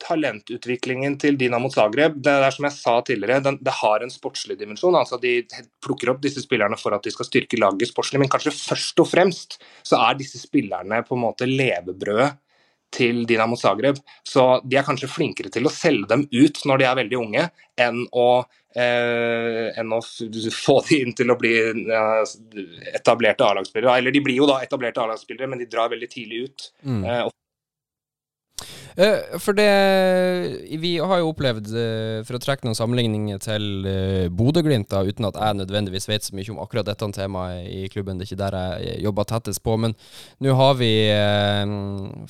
talentutviklingen 0.00 1.16
til 1.20 1.38
Dinamo 1.40 1.70
Zagreb 1.72 2.18
det 2.24 2.32
er 2.32 2.54
som 2.54 2.66
jeg 2.66 2.76
sa 2.76 2.96
tidligere, 3.06 3.44
den, 3.44 3.58
det 3.62 3.74
har 3.80 4.04
en 4.04 4.12
sportslig 4.12 4.56
dimensjon. 4.60 4.96
altså 4.96 5.20
De 5.20 5.40
plukker 5.84 6.12
opp 6.12 6.22
disse 6.24 6.42
spillerne 6.44 6.78
for 6.80 6.96
at 6.96 7.04
de 7.06 7.12
skal 7.14 7.28
styrke 7.28 7.60
laget 7.60 7.92
sportslig, 7.92 8.22
men 8.22 8.32
kanskje 8.32 8.54
først 8.56 9.02
og 9.02 9.10
fremst 9.10 9.58
så 9.86 10.00
er 10.08 10.20
disse 10.20 10.40
spillerne 10.40 11.02
på 11.06 11.18
en 11.18 11.26
måte 11.28 11.48
levebrødet 11.48 12.32
til 12.90 13.24
Dinamo 13.26 13.56
Zagreb. 13.56 14.00
Så 14.26 14.44
de 14.66 14.78
er 14.78 14.86
kanskje 14.86 15.10
flinkere 15.10 15.52
til 15.52 15.68
å 15.68 15.74
selge 15.74 16.10
dem 16.10 16.26
ut 16.26 16.64
når 16.66 16.80
de 16.80 16.88
er 16.88 16.96
veldig 16.98 17.18
unge, 17.20 17.44
enn 17.80 18.00
å, 18.10 18.28
eh, 18.74 19.70
enn 19.78 19.94
å 19.94 20.00
få 20.02 20.80
de 20.88 21.00
inn 21.04 21.14
til 21.16 21.30
å 21.30 21.38
bli 21.38 21.54
eh, 21.70 22.34
etablerte 22.94 23.46
A-lagsspillere. 23.46 23.98
Eller 23.98 24.14
de 24.14 24.24
blir 24.24 24.40
jo 24.40 24.48
da 24.50 24.60
etablerte 24.64 25.04
A-lagsspillere, 25.04 25.50
men 25.50 25.62
de 25.62 25.70
drar 25.70 25.92
veldig 25.92 26.10
tidlig 26.10 26.48
ut. 26.48 26.70
Mm. 26.82 27.04
Eh, 27.04 27.28
for 29.40 29.56
det 29.56 29.70
Vi 30.80 30.92
har 30.98 31.20
jo 31.20 31.30
opplevd, 31.30 31.70
uh, 31.72 32.20
for 32.26 32.36
å 32.36 32.42
trekke 32.42 32.66
noen 32.66 32.78
sammenligninger 32.78 33.40
til 33.42 33.66
uh, 33.86 34.26
Bodø-Glimt, 34.34 34.90
uten 34.90 35.28
at 35.28 35.38
jeg 35.38 35.58
nødvendigvis 35.60 36.08
vet 36.10 36.26
så 36.26 36.36
mye 36.36 36.50
om 36.52 36.60
akkurat 36.62 36.88
dette 36.88 37.10
temaet 37.14 37.68
i 37.70 37.84
klubben, 37.92 38.18
det 38.18 38.26
er 38.26 38.30
ikke 38.30 38.40
der 38.40 38.56
jeg 38.84 39.04
jobber 39.04 39.28
tettest 39.28 39.62
på, 39.66 39.76
men 39.80 39.94
nå 40.42 40.54
har 40.56 40.76
vi 40.78 40.90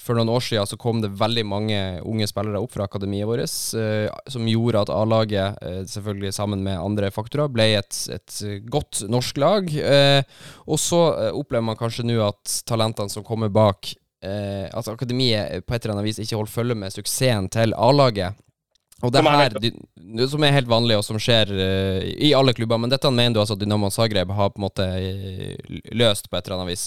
For 0.01 0.17
noen 0.17 0.31
år 0.33 0.43
siden 0.45 0.69
så 0.69 0.79
kom 0.81 1.01
det 1.03 1.13
veldig 1.19 1.45
mange 1.49 1.79
unge 2.07 2.29
spillere 2.31 2.61
opp 2.63 2.75
fra 2.75 2.87
akademiet 2.89 3.29
vårt, 3.29 3.51
som 3.51 4.49
gjorde 4.49 4.85
at 4.85 4.93
A-laget, 4.95 5.59
selvfølgelig 5.91 6.33
sammen 6.37 6.65
med 6.67 6.81
andre 6.81 7.11
faktorer, 7.15 7.51
ble 7.53 7.71
et, 7.79 7.97
et 8.13 8.41
godt 8.71 9.03
norsk 9.11 9.41
lag. 9.41 9.73
og 10.67 10.81
så 10.81 11.01
opplever 11.31 11.67
man 11.71 11.79
kanskje 11.81 12.07
nå 12.09 12.21
at 12.25 12.61
talentene 12.69 13.13
som 13.13 13.27
kommer 13.27 13.53
bak, 13.53 13.93
eh, 14.23 14.69
at 14.69 14.89
akademiet 14.93 15.67
på 15.67 15.75
et 15.75 15.85
eller 15.85 15.97
annet 15.97 16.09
vis 16.11 16.21
ikke 16.23 16.39
holder 16.39 16.55
følge 16.55 16.79
med 16.79 16.95
suksessen 16.95 17.51
til 17.53 17.75
A-laget. 17.77 18.39
Og 19.01 19.13
det 19.15 19.23
her, 19.25 19.55
som 20.29 20.43
er 20.45 20.53
helt 20.53 20.69
vanlig, 20.69 20.99
og 21.01 21.05
som 21.07 21.17
skjer 21.17 21.49
uh, 21.49 22.03
i 22.05 22.35
alle 22.37 22.53
klubber. 22.53 22.77
Men 22.77 22.93
dette 22.93 23.09
mener 23.09 23.33
du 23.33 23.41
altså 23.41 23.57
at 23.57 23.63
Dynamo 23.63 23.89
Zagreb 23.89 24.29
har 24.37 24.51
på 24.53 24.61
en 24.61 24.67
måte 24.67 24.85
uh, 24.85 25.79
løst 25.97 26.29
på 26.29 26.37
et 26.37 26.45
eller 26.45 26.59
annet 26.59 26.75
vis? 26.75 26.85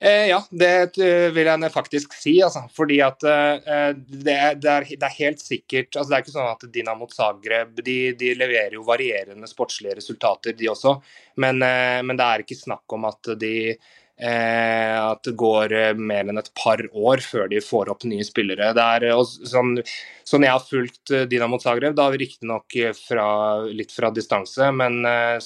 Eh, 0.00 0.28
ja, 0.30 0.38
det 0.50 0.92
vil 1.34 1.48
jeg 1.50 1.70
faktisk 1.74 2.12
si. 2.14 2.36
Altså. 2.42 2.62
Fordi 2.74 3.00
at 3.02 3.24
eh, 3.26 3.88
det, 3.98 4.36
det, 4.62 4.70
er, 4.70 4.84
det, 4.86 5.02
er, 5.02 5.16
helt 5.18 5.42
sikkert 5.42 5.96
altså 5.96 6.10
Det 6.10 6.16
er 6.16 6.22
ikke 6.24 6.34
sånn 6.36 6.52
at 6.52 6.66
Dinamo 6.74 7.08
Zagreb 7.10 7.80
de, 7.82 7.96
de 8.18 8.34
leverer 8.38 8.76
jo 8.78 8.86
varierende 8.86 9.50
sportslige 9.50 9.98
resultater, 9.98 10.54
de 10.54 10.70
også. 10.70 10.94
Men, 11.42 11.62
eh, 11.66 11.98
men, 12.04 12.18
det 12.18 12.28
er 12.28 12.46
ikke 12.46 12.60
snakk 12.60 12.94
om 12.94 13.08
at 13.10 13.32
de 13.40 13.54
eh, 13.74 13.96
at 14.18 15.22
det 15.22 15.34
går 15.38 15.72
eh, 15.72 15.94
mer 15.94 16.26
enn 16.26 16.40
et 16.40 16.50
par 16.58 16.80
år 16.90 17.22
før 17.22 17.46
de 17.50 17.60
får 17.62 17.90
opp 17.92 18.02
nye 18.08 18.24
spillere. 18.26 18.72
Det 18.74 18.86
er 18.96 19.06
og 19.14 19.22
sånn, 19.28 19.76
sånn 20.26 20.46
jeg 20.46 20.54
har 20.56 20.64
fulgt 20.64 21.12
eh, 21.14 21.26
Dinamo 21.30 21.60
Zagreb, 21.62 21.94
da 21.94 22.08
riktignok 22.10 22.74
litt 23.70 23.94
fra 23.94 24.10
distanse, 24.14 24.72
men 24.74 25.00
eh, 25.06 25.38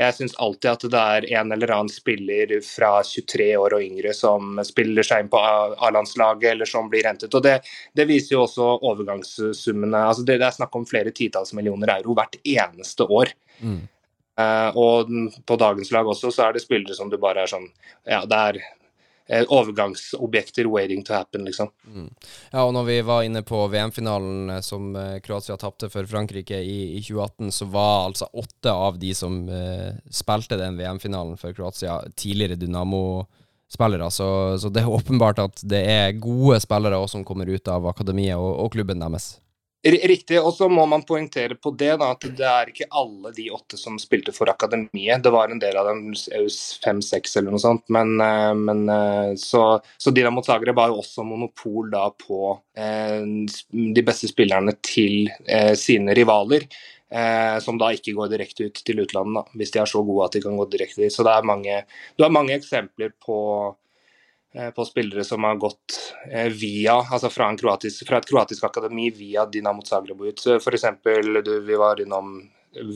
jeg 0.00 0.16
syns 0.16 0.36
alltid 0.40 0.70
at 0.72 0.88
det 0.94 1.04
er 1.16 1.28
en 1.42 1.52
eller 1.52 1.74
annen 1.76 1.92
spiller 1.92 2.56
fra 2.64 2.94
23 3.04 3.50
år 3.60 3.76
og 3.76 3.84
yngre 3.84 4.16
som 4.16 4.56
spiller 4.64 5.04
seg 5.06 5.26
inn 5.26 5.32
på 5.32 5.44
A-landslaget, 5.44 6.54
eller 6.54 6.68
som 6.68 6.88
blir 6.92 7.04
hentet. 7.04 7.34
og 7.36 7.44
Det, 7.44 7.58
det 7.92 8.08
viser 8.08 8.38
jo 8.38 8.46
også 8.46 8.72
overgangssummene. 8.80 10.06
altså 10.08 10.24
det, 10.24 10.40
det 10.40 10.48
er 10.48 10.56
snakk 10.56 10.76
om 10.76 10.88
flere 10.88 11.12
titalls 11.12 11.52
millioner 11.56 11.98
euro 11.98 12.16
hvert 12.16 12.40
eneste 12.40 13.04
år. 13.04 13.36
Mm. 13.60 13.82
Uh, 14.40 14.76
og 14.78 15.08
på 15.46 15.56
dagens 15.60 15.90
lag 15.92 16.08
også 16.08 16.30
så 16.32 16.46
er 16.46 16.56
det 16.56 16.64
spillere 16.64 16.94
som 16.96 17.10
du 17.10 17.18
bare 17.20 17.44
er 17.44 17.50
sånn 17.50 17.66
Ja, 18.08 18.22
det 18.28 18.38
er 18.38 18.58
uh, 18.60 19.42
overgangsobjekter 19.56 20.68
waiting 20.70 21.02
to 21.06 21.14
happen, 21.16 21.44
liksom. 21.48 21.72
Mm. 21.84 22.08
Ja, 22.52 22.62
og 22.62 22.72
når 22.76 22.86
vi 22.88 23.00
var 23.06 23.26
inne 23.26 23.42
på 23.46 23.64
VM-finalen 23.72 24.54
eh, 24.56 24.62
som 24.64 24.94
Kroatia 25.24 25.58
tapte 25.60 25.90
for 25.92 26.08
Frankrike 26.10 26.62
i, 26.62 26.78
i, 26.96 27.02
2018, 27.02 27.52
så 27.58 27.68
var 27.74 28.08
altså 28.08 28.30
åtte 28.32 28.72
av 28.72 28.98
de 29.02 29.12
som 29.16 29.42
uh, 29.50 29.92
spilte 30.10 30.58
den 30.60 30.78
VM-finalen 30.80 31.36
for 31.40 31.54
Kroatia, 31.56 32.00
tidligere 32.14 32.58
Dynamo-spillere. 32.60 34.10
Så, 34.14 34.30
så, 34.62 34.72
det 34.72 34.82
er 34.84 34.96
åpenbart 34.98 35.42
at 35.42 35.62
det 35.66 35.84
er 35.90 36.18
gode 36.18 36.62
spillere 36.62 36.98
også 36.98 37.18
som 37.18 37.28
kommer 37.28 37.50
ut 37.50 37.70
av 37.70 37.90
akademiet 37.90 38.38
og, 38.38 38.52
og 38.64 38.74
klubben 38.78 39.02
deres. 39.02 39.34
Riktig. 39.82 40.36
Og 40.40 40.52
så 40.54 40.68
må 40.68 40.84
man 40.86 41.06
poengtere 41.08 41.56
på 41.56 41.72
det 41.72 41.94
da, 42.02 42.10
at 42.12 42.24
det 42.36 42.44
er 42.44 42.68
ikke 42.68 42.88
alle 43.00 43.32
de 43.32 43.46
åtte 43.56 43.78
som 43.80 43.96
spilte 44.00 44.34
for 44.36 44.52
akademiet. 44.52 45.22
Det 45.24 45.32
var 45.32 45.48
en 45.48 45.62
del 45.62 45.78
av 45.80 45.88
dem, 45.88 46.10
fem-seks 46.84 47.38
eller 47.40 47.54
noe 47.54 47.62
sånt. 47.62 47.86
Men, 47.88 48.12
eh, 48.20 48.52
men 48.60 48.84
eh, 48.92 49.32
så, 49.40 49.64
så 49.96 50.12
Dinamo 50.12 50.44
Zagreb 50.44 50.78
har 50.82 50.92
jo 50.92 51.00
også 51.00 51.24
monopol 51.24 51.88
da 51.94 52.10
på 52.12 52.52
eh, 52.76 53.24
de 53.70 54.04
beste 54.04 54.28
spillerne 54.28 54.76
til 54.84 55.30
eh, 55.48 55.72
sine 55.80 56.16
rivaler. 56.18 56.68
Eh, 57.10 57.56
som 57.64 57.80
da 57.80 57.88
ikke 57.90 58.12
går 58.14 58.28
direkte 58.30 58.68
ut 58.68 58.84
til 58.86 59.00
utlandet, 59.02 59.40
da, 59.40 59.58
hvis 59.58 59.72
de 59.74 59.80
er 59.82 59.88
så 59.90 60.04
gode 60.06 60.28
at 60.28 60.36
de 60.36 60.44
kan 60.44 60.60
gå 60.60 60.68
direkte 60.70 61.00
dit. 61.02 61.14
Så 61.14 61.24
det 61.26 61.32
er 61.32 61.48
mange, 61.48 61.80
du 62.20 62.22
har 62.22 62.36
mange 62.36 62.52
eksempler 62.54 63.16
på 63.24 63.40
på 64.74 64.84
spillere 64.84 65.24
som 65.24 65.44
har 65.44 65.54
gått 65.54 66.14
eh, 66.32 66.48
via, 66.48 66.94
altså 67.10 67.30
fra, 67.30 67.50
kroatisk, 67.56 68.06
fra 68.08 68.18
et 68.18 68.26
kroatisk 68.26 68.64
akademi 68.66 69.10
via 69.14 69.46
Dinamo 69.46 69.84
Zagreb 69.86 70.22
ut. 70.22 70.46
F.eks. 70.56 70.86
vi 71.66 71.76
var 71.78 72.00
innom 72.02 72.40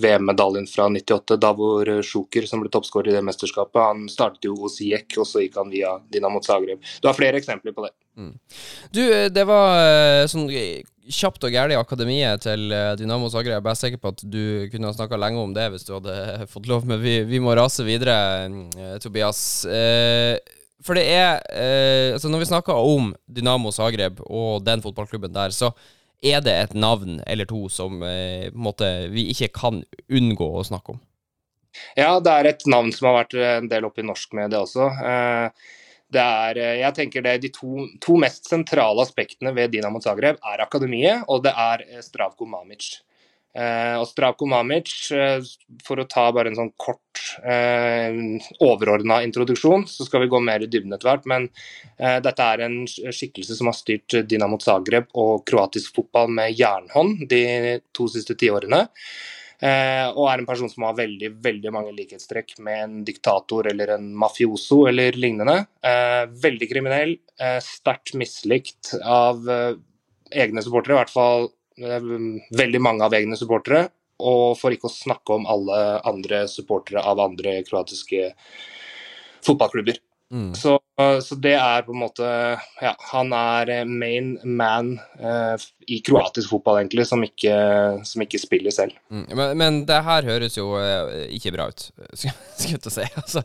VM-medaljen 0.02 0.66
fra 0.70 0.88
98, 0.88 1.36
Davor 1.36 2.02
Sjuker, 2.02 2.46
som 2.46 2.62
ble 2.62 2.70
toppskårer 2.74 3.12
i 3.12 3.14
det 3.16 3.22
mesterskapet. 3.26 3.80
Han 3.82 4.08
startet 4.10 4.48
jo 4.48 4.56
hos 4.64 4.80
Jek, 4.82 5.14
og 5.18 5.28
så 5.30 5.44
gikk 5.44 5.58
han 5.58 5.70
via 5.70 5.96
Dinamo 6.10 6.42
Zagreb. 6.42 6.82
Du 7.02 7.06
har 7.10 7.14
flere 7.14 7.38
eksempler 7.38 7.74
på 7.74 7.86
det. 7.86 7.94
Mm. 8.18 8.34
Du, 8.90 9.00
eh, 9.06 9.30
det 9.30 9.46
var 9.46 10.26
sånn 10.30 10.50
kjapt 11.04 11.42
og 11.44 11.54
gærent 11.54 11.76
akademiet 11.78 12.46
til 12.48 12.66
Dynamo 12.98 13.30
Zagreb. 13.30 13.62
Jeg 13.62 13.76
er 13.76 13.78
sikker 13.78 14.02
på 14.02 14.14
at 14.14 14.26
du 14.26 14.66
kunne 14.74 14.90
ha 14.90 14.96
snakka 14.96 15.18
lenge 15.22 15.42
om 15.42 15.54
det 15.54 15.70
hvis 15.70 15.86
du 15.86 15.94
hadde 16.00 16.18
fått 16.54 16.66
lov, 16.66 16.82
men 16.82 16.98
vi, 17.02 17.20
vi 17.30 17.42
må 17.42 17.54
rase 17.54 17.86
videre, 17.86 18.18
Tobias. 19.02 19.40
Eh, 19.70 20.38
for 20.84 20.98
det 20.98 21.04
er 21.08 21.40
eh, 21.50 22.12
altså 22.14 22.28
Når 22.28 22.42
vi 22.44 22.50
snakker 22.50 22.76
om 22.76 23.12
Dynamo 23.26 23.72
Zagreb 23.72 24.20
og 24.26 24.64
den 24.66 24.82
fotballklubben 24.84 25.32
der, 25.34 25.54
så 25.54 25.72
er 26.24 26.40
det 26.44 26.54
et 26.56 26.74
navn 26.76 27.18
eller 27.26 27.48
to 27.48 27.66
som 27.72 28.02
eh, 28.04 28.50
måte, 28.52 29.08
vi 29.12 29.28
ikke 29.32 29.50
kan 29.56 29.82
unngå 30.08 30.48
å 30.60 30.64
snakke 30.64 30.96
om. 30.96 31.00
Ja, 31.98 32.20
det 32.22 32.32
er 32.32 32.48
et 32.52 32.68
navn 32.70 32.92
som 32.94 33.10
har 33.10 33.24
vært 33.24 33.34
en 33.34 33.70
del 33.70 33.86
oppe 33.88 34.04
i 34.04 34.06
norsk 34.06 34.36
medie 34.38 34.60
også. 34.60 34.86
Eh, 34.94 35.72
det 36.14 36.22
er, 36.22 36.60
eh, 36.60 36.76
jeg 36.82 36.96
tenker 36.98 37.24
det 37.24 37.38
De 37.42 37.50
to, 37.54 37.88
to, 38.02 38.16
mest 38.20 38.48
sentrale 38.50 39.02
aspektene 39.02 39.54
ved 39.56 39.72
Dinamo 39.72 40.00
Zagreb 40.04 40.38
er 40.52 40.62
akademiet 40.62 41.24
og 41.28 41.42
det 41.46 41.54
er 41.56 41.84
eh, 41.88 42.02
Stravko 42.04 42.46
Mamic. 42.46 43.00
Eh, 43.54 43.96
og 44.00 44.08
Strako 44.10 44.48
Mamic, 44.50 44.92
eh, 45.14 45.38
for 45.86 46.02
å 46.02 46.08
ta 46.10 46.26
bare 46.34 46.50
en 46.50 46.58
sånn 46.58 46.72
kort 46.80 47.22
eh, 47.46 48.16
overordna 48.64 49.20
introduksjon, 49.22 49.86
så 49.90 50.06
skal 50.08 50.24
vi 50.24 50.30
gå 50.32 50.40
mer 50.42 50.64
i 50.64 50.70
dybden 50.70 50.96
etter 50.96 51.12
hvert. 51.12 51.28
Men 51.30 51.46
eh, 51.98 52.18
dette 52.24 52.48
er 52.50 52.64
en 52.66 52.80
skikkelse 52.88 53.58
som 53.58 53.70
har 53.70 53.78
styrt 53.78 54.18
Dinamo 54.26 54.58
Zagreb 54.62 55.06
og 55.14 55.46
kroatisk 55.46 55.94
fotball 56.00 56.34
med 56.34 56.58
jernhånd 56.58 57.28
de 57.30 57.44
to 57.94 58.10
siste 58.10 58.34
tiårene. 58.40 58.88
Eh, 59.64 60.06
og 60.10 60.26
er 60.28 60.40
en 60.40 60.48
person 60.48 60.68
som 60.68 60.84
har 60.88 60.96
veldig 60.98 61.30
veldig 61.44 61.70
mange 61.72 61.92
likhetstrekk 61.94 62.56
med 62.66 62.80
en 62.82 62.96
diktator 63.06 63.68
eller 63.70 63.94
en 63.94 64.10
mafioso 64.18 64.82
eller 64.90 65.14
lignende. 65.16 65.60
Eh, 65.78 66.24
veldig 66.42 66.68
kriminell, 66.70 67.14
eh, 67.38 67.60
sterkt 67.62 68.16
mislikt 68.18 68.96
av 68.98 69.46
eh, 69.48 69.76
egne 70.42 70.64
supportere, 70.64 70.98
i 70.98 71.00
hvert 71.04 71.14
fall 71.14 71.52
veldig 71.78 72.80
mange 72.82 73.06
av 73.06 73.14
egne 73.16 73.38
supportere. 73.38 73.88
Og 74.24 74.54
for 74.58 74.74
ikke 74.74 74.86
å 74.86 74.94
snakke 74.94 75.34
om 75.34 75.46
alle 75.50 75.78
andre 76.06 76.44
supportere 76.50 77.02
av 77.02 77.22
andre 77.22 77.58
kroatiske 77.66 78.30
fotballklubber. 79.44 79.98
Mm. 80.32 80.54
Så, 80.56 80.78
så, 81.22 81.36
det 81.38 81.52
er 81.52 81.82
på 81.84 81.92
en 81.92 82.00
måte 82.00 82.26
Ja, 82.82 82.94
han 83.12 83.28
er 83.36 83.84
main 83.86 84.32
man 84.42 84.94
eh, 85.20 85.66
i 85.86 86.00
kroatisk 86.02 86.50
fotball, 86.50 86.80
egentlig, 86.80 87.04
som 87.06 87.22
ikke, 87.22 87.54
som 88.08 88.24
ikke 88.24 88.40
spiller 88.42 88.74
selv. 88.74 88.96
Mm. 89.12 89.26
Men, 89.30 89.52
men, 89.60 89.78
det 89.86 90.00
her 90.06 90.26
høres 90.26 90.56
jo 90.56 90.72
ikke 91.28 91.52
bra 91.54 91.68
ut, 91.70 91.86
skal 92.16 92.32
jeg 92.72 92.94
si. 92.96 93.06
Altså, 93.20 93.44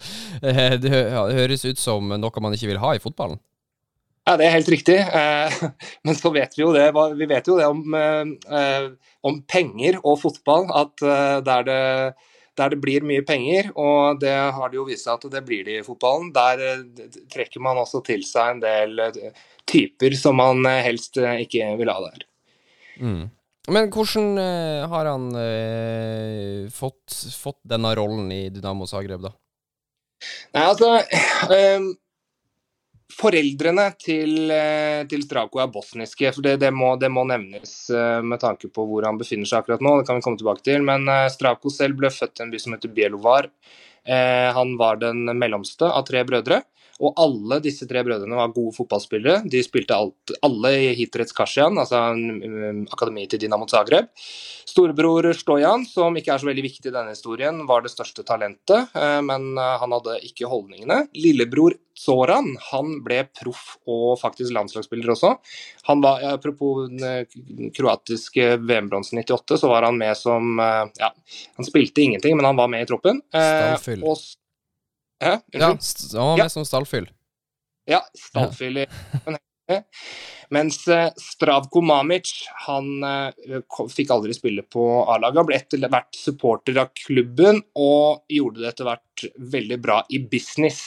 det 0.86 0.96
høres 0.96 1.68
ut 1.68 1.82
som 1.82 2.16
noe 2.16 2.46
man 2.46 2.58
ikke 2.58 2.72
vil 2.72 2.82
ha 2.82 2.96
i 2.96 3.04
fotballen. 3.04 3.42
Ja, 4.30 4.36
Det 4.38 4.46
er 4.46 4.54
helt 4.54 4.70
riktig. 4.70 4.98
Eh, 5.02 5.62
men 6.06 6.18
så 6.18 6.30
vet 6.34 6.54
vi 6.54 6.62
jo 6.62 6.74
det, 6.76 6.90
vi 7.18 7.28
vet 7.30 7.48
jo 7.50 7.58
det 7.58 7.66
om, 7.66 7.82
eh, 7.98 8.92
om 9.26 9.40
penger 9.50 9.98
og 10.04 10.20
fotball. 10.22 10.68
At 10.70 11.02
eh, 11.02 11.40
der 11.48 11.66
det, 11.66 11.80
der 12.60 12.76
det, 12.76 12.80
blir 12.84 13.08
mye 13.08 13.24
penger, 13.26 13.72
og 13.74 14.20
det 14.22 14.36
har 14.36 14.70
det 14.70 14.78
jo 14.78 14.86
vist 14.86 15.08
seg 15.08 15.18
at 15.18 15.34
det 15.34 15.42
blir 15.48 15.66
det 15.66 15.80
i 15.80 15.86
fotballen, 15.86 16.30
der 16.36 16.84
trekker 17.32 17.64
man 17.64 17.80
også 17.82 18.04
til 18.06 18.22
seg 18.28 18.54
en 18.54 18.62
del 18.62 19.02
typer 19.70 20.14
som 20.20 20.38
man 20.38 20.62
helst 20.68 21.18
ikke 21.18 21.72
vil 21.80 21.94
ha 21.94 22.02
der. 22.06 22.26
Mm. 23.00 23.30
Men 23.70 23.90
hvordan 23.94 24.38
har 24.92 25.08
han 25.08 25.30
fått, 26.74 27.16
fått, 27.38 27.62
denne 27.70 27.94
rollen 27.98 28.30
i 28.34 28.44
Dynamo 28.52 28.90
Zagreb, 28.90 29.24
da? 29.24 29.34
Nei, 30.58 30.66
altså 30.66 30.98
Foreldrene 33.10 33.88
til, 33.98 34.52
eh, 34.54 35.02
til 35.10 35.24
Strako 35.26 35.64
er 35.64 35.72
bosniske, 35.74 36.30
for 36.36 36.46
det, 36.46 36.60
det, 36.62 36.70
må, 36.76 36.92
det, 37.02 37.10
må, 37.10 37.24
nevnes 37.26 37.74
eh, 37.90 38.22
med 38.22 38.40
tanke 38.44 38.70
på 38.70 38.86
hvor 38.86 39.08
han 39.08 39.18
befinner 39.18 39.50
seg 39.50 39.64
akkurat 39.64 39.82
nå. 39.84 39.96
Det 39.98 40.08
kan 40.08 40.20
vi 40.20 40.26
komme 40.28 40.40
tilbake 40.40 40.66
til. 40.68 40.86
Men 40.86 41.10
eh, 41.10 41.26
Strako 41.34 41.74
selv 41.74 41.98
ble 42.00 42.12
født 42.14 42.40
i 42.40 42.46
en 42.46 42.54
by 42.54 42.62
som 42.62 42.76
heter 42.78 42.94
Bielovar. 42.94 43.50
Han 44.10 44.72
var 44.80 44.98
den 44.98 45.28
mellomste 45.38 45.86
av 45.86 46.06
tre 46.08 46.24
brødre. 46.26 46.62
Og 47.00 47.16
alle 47.20 47.62
disse 47.64 47.88
tre 47.88 48.04
brødrene 48.04 48.36
var 48.36 48.52
gode 48.52 48.76
fotballspillere. 48.76 49.46
De 49.48 49.62
spilte 49.64 49.96
alt, 49.96 50.34
alle 50.44 50.74
i 50.76 50.88
Hitrets 50.98 51.36
Kasjian, 51.36 51.80
altså 51.80 52.02
akademiet 52.92 53.32
til 53.32 53.46
Dinamo 53.46 53.68
Zagreb. 53.72 54.10
Storebror 54.70 55.32
Stojan, 55.34 55.86
som 55.88 56.18
ikke 56.20 56.34
er 56.34 56.42
så 56.42 56.50
veldig 56.50 56.64
viktig 56.66 56.92
i 56.92 56.94
denne 56.94 57.14
historien, 57.16 57.64
var 57.70 57.86
det 57.86 57.92
største 57.94 58.26
talentet, 58.28 58.92
eh, 58.94 59.20
men 59.26 59.54
eh, 59.58 59.78
han 59.82 59.96
hadde 59.96 60.20
ikke 60.28 60.50
holdningene. 60.52 61.06
Lillebror 61.18 61.78
Zoran 62.00 62.54
han 62.70 63.00
ble 63.04 63.24
proff 63.36 63.80
og 63.90 64.20
faktisk 64.22 64.54
landslagsspiller 64.56 65.16
også. 65.16 65.34
Han 65.90 66.04
var, 66.06 66.22
Apropos 66.30 66.86
den 66.86 67.02
eh, 67.08 67.72
kroatiske 67.76 68.52
VM-bronsen 68.60 69.24
98, 69.24 69.58
så 69.64 69.72
var 69.72 69.88
han 69.88 69.98
med 70.00 70.16
som 70.20 70.60
ja, 70.60 71.10
Han 71.58 71.68
spilte 71.68 72.04
ingenting, 72.04 72.38
men 72.38 72.48
han 72.48 72.60
var 72.60 72.70
med 72.72 72.86
i 72.86 72.92
troppen. 72.92 73.24
Stavfyll. 73.32 74.06
Og 74.06 74.20
Hæ? 75.20 75.38
Ja, 75.52 75.68
han 75.68 75.78
var 76.14 76.36
med 76.38 76.44
ja. 76.44 76.50
som 76.50 76.66
stallfyll. 76.66 77.10
Ja, 77.90 78.04
stallfyll. 78.18 78.78
i 78.78 78.86
Mens 80.50 80.88
uh, 80.88 81.10
Stravko 81.18 81.82
Mamic 81.86 82.32
han 82.66 83.04
uh, 83.04 83.30
fikk 83.94 84.10
aldri 84.16 84.34
spille 84.34 84.64
på 84.66 84.86
A-laget. 85.06 85.38
Han 85.38 85.50
ble 85.50 85.60
etter 85.60 85.84
hvert 85.86 86.18
supporter 86.18 86.80
av 86.82 86.90
klubben 86.98 87.62
og 87.78 88.26
gjorde 88.34 88.64
det 88.64 88.72
etter 88.72 88.90
hvert 88.90 89.26
veldig 89.56 89.80
bra 89.84 90.00
i 90.10 90.24
business. 90.32 90.82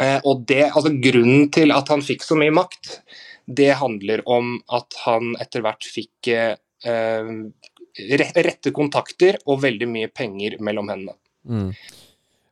Uh, 0.00 0.16
og 0.22 0.46
det, 0.48 0.70
altså 0.70 0.94
Grunnen 0.96 1.50
til 1.52 1.74
at 1.74 1.92
han 1.92 2.04
fikk 2.04 2.24
så 2.24 2.38
mye 2.40 2.54
makt, 2.56 3.02
det 3.48 3.74
handler 3.80 4.24
om 4.28 4.56
at 4.76 4.96
han 5.04 5.34
etter 5.40 5.64
hvert 5.64 5.84
fikk 5.88 6.28
rette 8.38 8.70
kontakter 8.76 9.38
og 9.48 9.62
veldig 9.64 9.88
mye 9.90 10.10
penger 10.12 10.58
mellom 10.62 10.92
hendene. 10.92 11.16
Mm. 11.48 11.72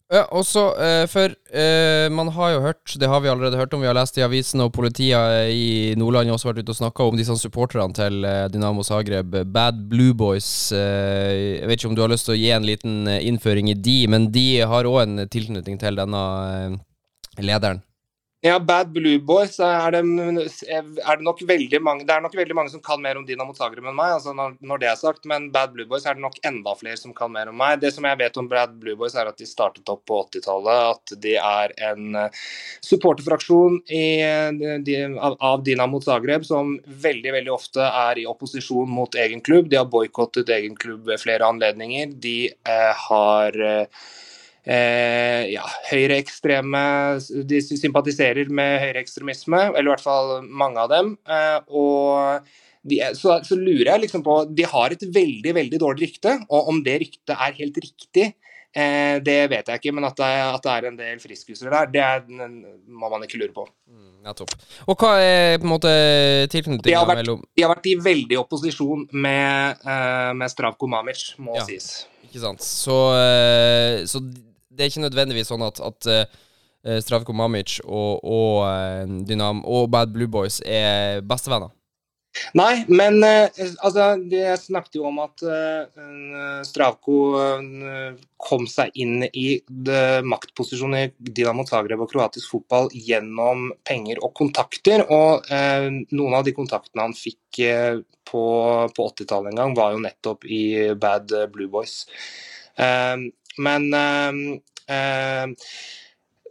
Ja, 0.06 0.20
også, 0.30 0.68
uh, 0.78 1.04
for 1.10 1.32
uh, 1.34 2.06
man 2.14 2.28
har 2.30 2.52
jo 2.52 2.60
hørt, 2.62 2.92
det 2.94 3.08
har 3.10 3.18
vi 3.24 3.30
allerede 3.32 3.58
hørt 3.58 3.72
om, 3.74 3.80
vi 3.82 3.88
har 3.88 3.96
lest 3.96 4.14
i 4.20 4.22
avisen, 4.22 4.62
og 4.62 4.70
politiet 4.76 5.50
i 5.50 5.94
Nordland 5.98 6.30
har 6.30 6.38
også 6.38 6.52
vært 6.52 6.60
ute 6.62 6.76
og 6.76 6.78
snakka 6.78 7.08
om 7.08 7.18
disse 7.18 7.34
supporterne 7.40 7.96
til 7.96 8.22
Dynamo 8.54 8.84
Zagreb, 8.86 9.34
Bad 9.50 9.82
Blue 9.90 10.14
Boys. 10.14 10.70
jeg 10.70 11.66
vet 11.66 11.80
ikke 11.80 11.90
om 11.90 11.98
du 11.98 12.04
har 12.04 12.12
lyst 12.12 12.30
til 12.30 12.36
å 12.36 12.38
gi 12.38 12.52
en 12.54 12.68
liten 12.68 13.10
innføring 13.18 13.72
i 13.72 13.74
de, 13.74 13.98
men 14.06 14.30
de 14.30 14.46
har 14.62 14.86
òg 14.86 15.02
en 15.02 15.26
tilknytning 15.26 15.82
til 15.82 15.98
denne 15.98 16.22
lederen. 17.42 17.82
Ja, 18.44 18.58
Bad 18.60 18.90
Blue 18.92 19.16
Boys 19.18 19.54
er 19.64 19.94
det, 19.94 20.02
er 20.68 21.16
det 21.16 21.24
nok 21.24 21.38
veldig 21.48 21.78
mange 21.80 22.04
Det 22.04 22.12
er 22.12 22.20
nok 22.20 22.34
veldig 22.36 22.56
mange 22.58 22.68
som 22.68 22.82
kan 22.84 23.00
mer 23.00 23.16
om 23.16 23.24
Dinamo 23.24 23.54
Zagreb 23.56 23.86
enn 23.88 23.96
meg, 23.96 24.12
altså 24.18 24.34
når, 24.36 24.58
når, 24.60 24.82
det 24.82 24.90
er 24.90 24.98
sagt, 25.00 25.24
men 25.30 25.46
Bad 25.54 25.72
Blue 25.72 25.88
Boys 25.88 26.04
er 26.04 26.18
det 26.18 26.22
nok 26.22 26.36
enda 26.44 26.74
flere 26.76 27.00
som 27.00 27.14
kan 27.16 27.32
mer 27.32 27.48
om 27.48 27.56
meg. 27.56 27.80
Det 27.80 27.94
som 27.94 28.04
jeg 28.04 28.18
vet 28.20 28.36
om 28.36 28.50
Bad 28.50 28.74
Blue 28.82 28.98
Boys, 29.00 29.16
er 29.16 29.30
at 29.30 29.40
de 29.40 29.48
startet 29.48 29.88
opp 29.88 30.04
på 30.08 30.18
80-tallet. 30.26 30.82
At 30.92 31.14
de 31.22 31.32
er 31.40 31.72
en 31.88 32.20
eh, 32.20 32.44
supporterfraksjon 32.84 33.80
de, 33.88 34.98
av, 35.16 35.38
av 35.40 35.64
Dinamo 35.64 36.02
Zagreb 36.04 36.44
som 36.46 36.76
veldig 37.06 37.32
veldig 37.38 37.54
ofte 37.56 37.88
er 37.88 38.20
i 38.20 38.28
opposisjon 38.28 38.92
mot 38.92 39.16
egen 39.24 39.40
klubb. 39.40 39.72
De 39.72 39.80
har 39.80 39.88
boikottet 39.90 40.52
egen 40.58 40.76
klubb 40.76 41.08
ved 41.08 41.24
flere 41.24 41.48
anledninger. 41.48 42.12
De 42.20 42.38
eh, 42.52 43.06
har 43.08 43.60
eh, 43.72 44.06
eh, 44.66 45.46
ja, 45.54 45.64
høyreekstreme 45.90 46.84
De 47.48 47.62
sympatiserer 47.64 48.50
med 48.52 48.80
høyreekstremisme, 48.84 49.62
eller 49.72 49.88
i 49.88 49.94
hvert 49.94 50.06
fall 50.06 50.38
mange 50.46 50.82
av 50.82 50.92
dem. 50.92 51.14
Eh, 51.28 51.58
og 51.70 52.48
de, 52.86 53.00
så, 53.18 53.40
så, 53.46 53.58
lurer 53.58 53.92
jeg 53.94 54.06
liksom 54.06 54.24
på 54.26 54.40
De 54.54 54.66
har 54.70 54.94
et 54.94 55.06
veldig, 55.14 55.54
veldig 55.60 55.82
dårlig 55.82 56.10
rykte, 56.10 56.40
og 56.50 56.72
om 56.72 56.82
det 56.86 57.00
ryktet 57.02 57.34
er 57.36 57.56
helt 57.60 57.80
riktig 57.82 58.28
eh, 58.30 59.16
det 59.24 59.38
vet 59.50 59.70
jeg 59.70 59.82
ikke, 59.82 59.94
men 59.96 60.06
at 60.08 60.18
det, 60.20 60.32
at 60.46 60.66
det 60.66 60.74
er 60.74 60.88
en 60.90 60.98
del 61.00 61.22
friskuser 61.22 61.72
der, 61.72 61.90
det 61.90 62.04
er, 62.04 62.24
må 62.86 63.10
man 63.10 63.26
ikke 63.26 63.40
lure 63.42 63.54
på. 63.56 63.66
Mm, 63.90 64.32
topp. 64.38 64.54
Og 64.86 64.98
hva 65.02 65.14
er 65.22 65.58
på 65.58 65.66
en 65.66 65.74
måte 65.74 65.94
tilknytninga 66.52 67.04
mellom 67.14 67.44
De 67.54 67.64
har 67.64 67.74
vært 67.74 67.90
i 67.90 67.96
veldig 68.02 68.40
opposisjon 68.42 69.06
med, 69.14 69.86
uh, 69.86 70.32
med 70.36 70.52
Stravko 70.52 70.90
Mamic, 70.90 71.32
må 71.42 71.58
ja, 71.58 71.66
sies. 71.68 72.06
Ikke 72.26 72.42
sant. 72.42 72.62
Så, 72.66 72.98
uh, 73.14 74.04
så 74.06 74.22
det 74.76 74.84
er 74.84 74.92
ikke 74.92 75.06
nødvendigvis 75.06 75.50
sånn 75.52 75.64
at, 75.66 75.80
at 75.80 76.10
uh, 76.12 77.00
Stravko 77.02 77.34
Mamic 77.34 77.80
og, 77.84 78.20
og, 78.22 78.52
uh, 78.68 79.16
Dynam 79.26 79.64
og 79.64 79.88
Bad 79.90 80.14
Blue 80.14 80.30
Boys 80.30 80.60
er 80.62 81.24
bestevenner. 81.26 81.72
Nei, 82.56 82.84
men 82.88 83.18
uh, 83.24 83.48
altså, 83.84 84.08
jeg 84.30 84.60
snakket 84.60 84.98
jo 84.98 85.06
om 85.08 85.20
at 85.24 85.42
uh, 85.46 86.60
Stravko 86.66 87.16
uh, 87.36 88.18
kom 88.42 88.66
seg 88.70 88.92
inn 89.00 89.24
i 89.26 89.46
maktposisjonen 90.26 91.06
i 91.06 91.32
Dinamo 91.32 91.64
Zagreb 91.68 92.02
og 92.04 92.10
kroatisk 92.12 92.52
fotball 92.52 92.90
gjennom 92.92 93.70
penger 93.86 94.20
og 94.20 94.34
kontakter. 94.36 95.06
Og 95.08 95.48
noen 96.12 96.36
av 96.36 96.44
de 96.46 96.52
kontaktene 96.54 97.06
han 97.06 97.16
fikk 97.16 97.62
på, 98.28 98.44
på 98.92 99.06
80-tallet 99.08 99.54
en 99.54 99.62
gang, 99.62 99.74
var 99.78 99.96
jo 99.96 100.04
nettopp 100.04 100.44
i 100.44 100.62
Bad 101.00 101.32
Blue 101.54 101.72
Boys. 101.72 102.02
Men 103.62 103.88
eh, 103.94 105.54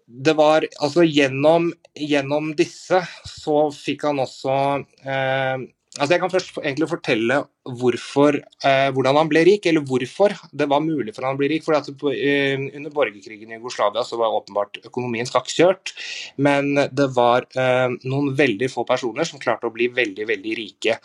det 0.06 0.36
var 0.38 0.66
altså 0.80 1.06
gjennom, 1.06 1.72
gjennom, 1.98 2.52
disse 2.58 3.02
så 3.26 3.70
fikk 3.74 4.06
han 4.06 4.22
også 4.22 4.58
eh, 5.02 5.66
altså 5.96 6.12
Jeg 6.14 6.22
kan 6.22 6.32
først 6.32 6.58
egentlig 6.62 6.90
fortelle 6.92 7.38
hvorfor, 7.80 8.38
eh, 8.68 8.90
hvordan 8.94 9.18
han 9.18 9.30
ble 9.32 9.46
rik, 9.48 9.66
eller 9.66 9.86
hvorfor 9.88 10.36
det 10.52 10.68
var 10.70 10.84
mulig 10.84 11.16
for 11.16 11.26
han 11.26 11.38
å 11.38 11.40
bli 11.40 11.50
rik. 11.54 11.64
for 11.66 11.78
at 11.78 11.88
uh, 11.88 12.66
Under 12.76 12.92
borgerkrigen 12.94 13.52
i 13.52 13.58
Jugoslavia 13.58 14.04
så 14.04 14.20
var 14.20 14.36
åpenbart 14.36 14.82
økonomien 14.86 15.26
skakkjørt. 15.26 15.96
Men 16.38 16.76
det 16.76 17.08
var 17.16 17.48
eh, 17.56 17.96
noen 18.04 18.36
veldig 18.36 18.70
få 18.72 18.86
personer 18.86 19.26
som 19.26 19.40
klarte 19.40 19.70
å 19.70 19.74
bli 19.74 19.88
veldig, 19.88 20.28
veldig 20.34 20.58
rike. 20.60 21.00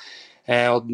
Eh, 0.48 0.68
og 0.72 0.88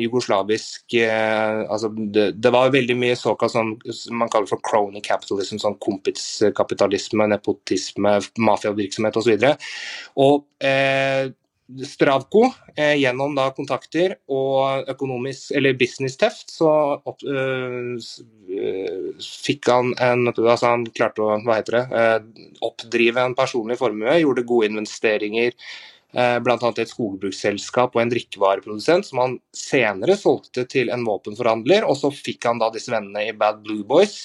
jugoslavisk 0.00 0.94
eh, 0.96 1.60
altså 1.68 1.90
det, 1.92 2.30
det, 2.40 2.52
var 2.54 2.72
veldig 2.72 2.96
mye 2.98 3.18
såkalt 3.18 3.52
sånn 3.52 3.74
man 4.16 4.30
kaller 4.32 4.48
for 4.48 4.62
crony 4.64 5.02
capitalism, 5.04 5.60
sånn 5.60 5.76
kompiskapitalisme, 5.84 7.28
nepotisme, 7.30 8.16
mafiavirksomhet 8.40 9.20
osv. 9.20 9.36
Og, 9.36 9.68
og 10.24 10.66
eh, 10.66 11.28
Stravko, 11.86 12.48
eh, 12.74 12.96
gjennom 12.98 13.36
da 13.36 13.44
kontakter 13.54 14.16
og 14.26 14.88
økonomisk, 14.90 15.52
eller 15.54 15.76
business 15.78 16.18
teft, 16.18 16.50
så 16.50 16.70
opp, 17.06 17.22
øh, 17.22 17.94
fikk 19.22 19.70
han 19.70 19.92
en 20.02 20.26
altså 20.32 20.72
Han 20.72 20.88
klarte 20.90 21.22
å 21.22 21.38
hva 21.44 21.60
heter 21.60 21.78
det, 21.78 21.84
øh, 22.00 22.50
oppdrive 22.66 23.22
en 23.22 23.38
personlig 23.38 23.78
formue, 23.78 24.18
gjorde 24.18 24.48
gode 24.48 24.72
investeringer 24.72 25.54
Eh, 25.54 25.99
bl.a. 26.12 26.56
et 26.56 26.90
skogbruksselskap 26.90 27.94
og 27.94 28.02
en 28.02 28.10
drikkevareprodusent, 28.10 29.06
som 29.06 29.22
han 29.22 29.36
senere 29.54 30.16
solgte 30.18 30.64
til 30.70 30.90
en 30.90 31.04
våpenforhandler. 31.06 31.86
Og 31.86 31.98
så 32.00 32.10
fikk 32.14 32.48
han 32.50 32.62
da 32.62 32.72
disse 32.74 32.92
vennene 32.92 33.28
i 33.28 33.36
Bad 33.36 33.62
Blue 33.66 33.86
Boys. 33.86 34.24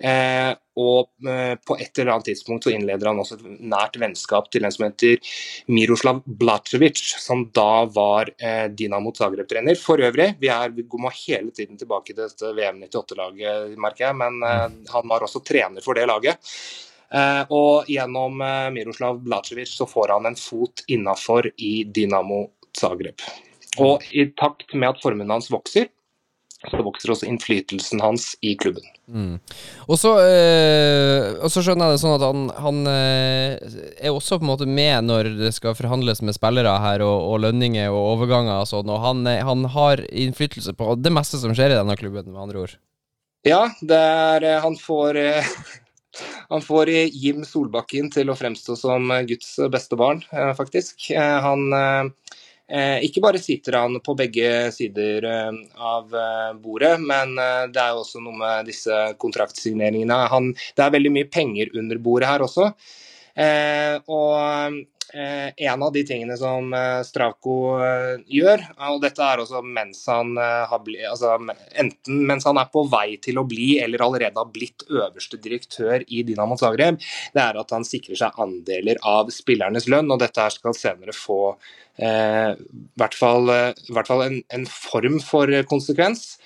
Eh, 0.00 0.50
og 0.80 1.28
eh, 1.28 1.54
på 1.60 1.76
et 1.76 1.98
eller 1.98 2.14
annet 2.14 2.30
tidspunkt 2.30 2.64
så 2.64 2.72
innleder 2.72 3.10
han 3.10 3.20
også 3.20 3.36
et 3.36 3.48
nært 3.68 3.98
vennskap 4.00 4.48
til 4.52 4.64
en 4.64 4.72
som 4.72 4.86
heter 4.86 5.32
Miroslav 5.68 6.22
Blacevic, 6.24 7.02
som 7.20 7.44
da 7.56 7.84
var 7.92 8.32
eh, 8.38 8.66
Dinamo 8.72 9.12
Zagreb-trener. 9.16 9.76
For 9.80 10.00
øvrig, 10.00 10.32
vi, 10.40 10.48
er, 10.52 10.72
vi 10.72 10.86
må 10.96 11.12
hele 11.26 11.52
tiden 11.56 11.80
tilbake 11.80 12.14
til 12.14 12.22
dette 12.24 12.54
VM 12.56 12.80
98-laget, 12.86 13.76
merker 13.80 14.08
jeg, 14.08 14.20
men 14.22 14.40
eh, 14.46 14.68
han 14.94 15.12
var 15.12 15.26
også 15.26 15.44
trener 15.44 15.84
for 15.84 15.98
det 15.98 16.08
laget. 16.08 16.54
Eh, 17.14 17.42
og 17.50 17.88
gjennom 17.90 18.42
eh, 18.44 18.66
Miroslav 18.74 19.18
Blacevic 19.24 19.72
så 19.74 19.86
får 19.90 20.14
han 20.14 20.30
en 20.30 20.38
fot 20.38 20.84
innafor 20.86 21.50
i 21.56 21.72
Dinamo 21.84 22.44
Zagreb. 22.78 23.24
Og 23.82 24.04
i 24.14 24.28
takt 24.38 24.74
med 24.74 24.92
at 24.92 25.02
formuen 25.02 25.30
hans 25.30 25.50
vokser, 25.50 25.88
så 26.60 26.82
vokser 26.84 27.14
også 27.14 27.26
innflytelsen 27.30 28.02
hans 28.04 28.34
i 28.44 28.52
klubben. 28.60 28.84
Mm. 29.08 29.38
Og, 29.86 29.94
så, 29.98 30.12
øh, 30.20 31.38
og, 31.40 31.48
så, 31.50 31.62
skjønner 31.64 31.88
jeg 31.88 31.96
det 31.96 32.02
sånn 32.02 32.16
at 32.18 32.24
han, 32.26 32.42
han 32.60 32.80
øh, 32.90 33.78
er 33.96 34.12
også 34.12 34.38
på 34.38 34.44
en 34.44 34.50
måte 34.50 34.68
med 34.68 35.08
når 35.08 35.32
det 35.38 35.54
skal 35.56 35.74
forhandles 35.78 36.20
med 36.22 36.36
spillere 36.36 36.76
her, 36.84 37.02
og, 37.06 37.30
og 37.32 37.40
lønninger 37.46 37.88
og 37.88 38.12
overganger 38.12 38.60
og 38.60 38.68
sånn, 38.70 38.92
og 38.92 39.02
han, 39.02 39.24
han, 39.24 39.66
har 39.72 40.04
innflytelse 40.10 40.76
på 40.76 40.94
det 41.00 41.14
meste 41.16 41.40
som 41.40 41.56
skjer 41.56 41.72
i 41.72 41.80
denne 41.80 41.96
klubben, 41.98 42.28
med 42.30 42.44
andre 42.44 42.66
ord. 42.66 42.76
Ja, 43.48 43.64
er, 43.88 44.44
han 44.60 44.76
får 44.76 45.16
han 46.48 46.62
får 46.62 46.90
Jim 46.90 47.44
Solbakken 47.46 48.10
til 48.12 48.30
å 48.30 48.38
fremstå 48.38 48.76
som 48.78 49.10
Guds 49.28 49.52
beste 49.72 49.98
barn, 49.98 50.22
eh, 50.32 50.52
faktisk. 50.58 51.10
Eh, 51.14 51.36
han 51.44 51.72
eh, 51.76 52.98
ikke 53.06 53.22
bare 53.22 53.42
sitter 53.42 53.78
han 53.78 53.98
på 54.04 54.14
begge 54.18 54.70
sider 54.74 55.26
av 55.26 56.12
bordet, 56.62 56.92
men 57.02 57.34
det 57.34 57.80
er 57.82 57.96
jo 57.96 58.04
også 58.04 58.22
noe 58.22 58.36
med 58.38 58.70
disse 58.70 59.00
kontraktsigneringene. 59.18 60.18
Han, 60.30 60.52
det 60.78 60.84
er 60.84 60.92
veldig 60.94 61.12
mye 61.16 61.30
penger 61.34 61.74
under 61.80 61.98
bordet 61.98 62.30
her 62.30 62.44
også. 62.46 62.68
Og 64.06 64.78
Eh, 65.12 65.64
en 65.66 65.82
av 65.82 65.92
de 65.92 66.02
tingene 66.06 66.36
som 66.38 66.70
eh, 66.74 67.00
Stravko 67.02 67.54
eh, 67.82 68.20
gjør, 68.30 68.62
og 68.92 69.00
dette 69.02 69.24
er 69.26 69.42
også 69.42 69.62
mens 69.66 70.04
han 70.06 70.36
har 70.38 70.82
blitt 70.84 71.08
altså, 71.10 71.34
Enten 71.82 72.20
mens 72.28 72.46
han 72.46 72.60
er 72.60 72.68
på 72.70 72.84
vei 72.90 73.16
til 73.22 73.40
å 73.40 73.46
bli, 73.48 73.72
eller 73.82 74.04
allerede 74.06 74.38
har 74.38 74.52
blitt 74.54 74.84
øverste 74.86 75.40
direktør 75.42 76.04
i 76.06 76.22
Dinamo 76.26 76.58
Zagreb, 76.60 77.00
det 77.34 77.42
er 77.42 77.58
at 77.58 77.74
han 77.74 77.86
sikrer 77.86 78.20
seg 78.22 78.38
andeler 78.42 79.00
av 79.06 79.32
spillernes 79.34 79.88
lønn. 79.90 80.10
og 80.14 80.22
Dette 80.22 80.46
skal 80.54 80.78
senere 80.78 81.16
få 81.16 81.40
eh, 81.98 82.54
hvert 83.00 83.18
fall, 83.18 83.50
hvert 83.90 84.10
fall 84.10 84.26
en, 84.28 84.40
en 84.54 84.66
form 84.70 85.18
for 85.24 85.50
konsekvens. 85.70 86.36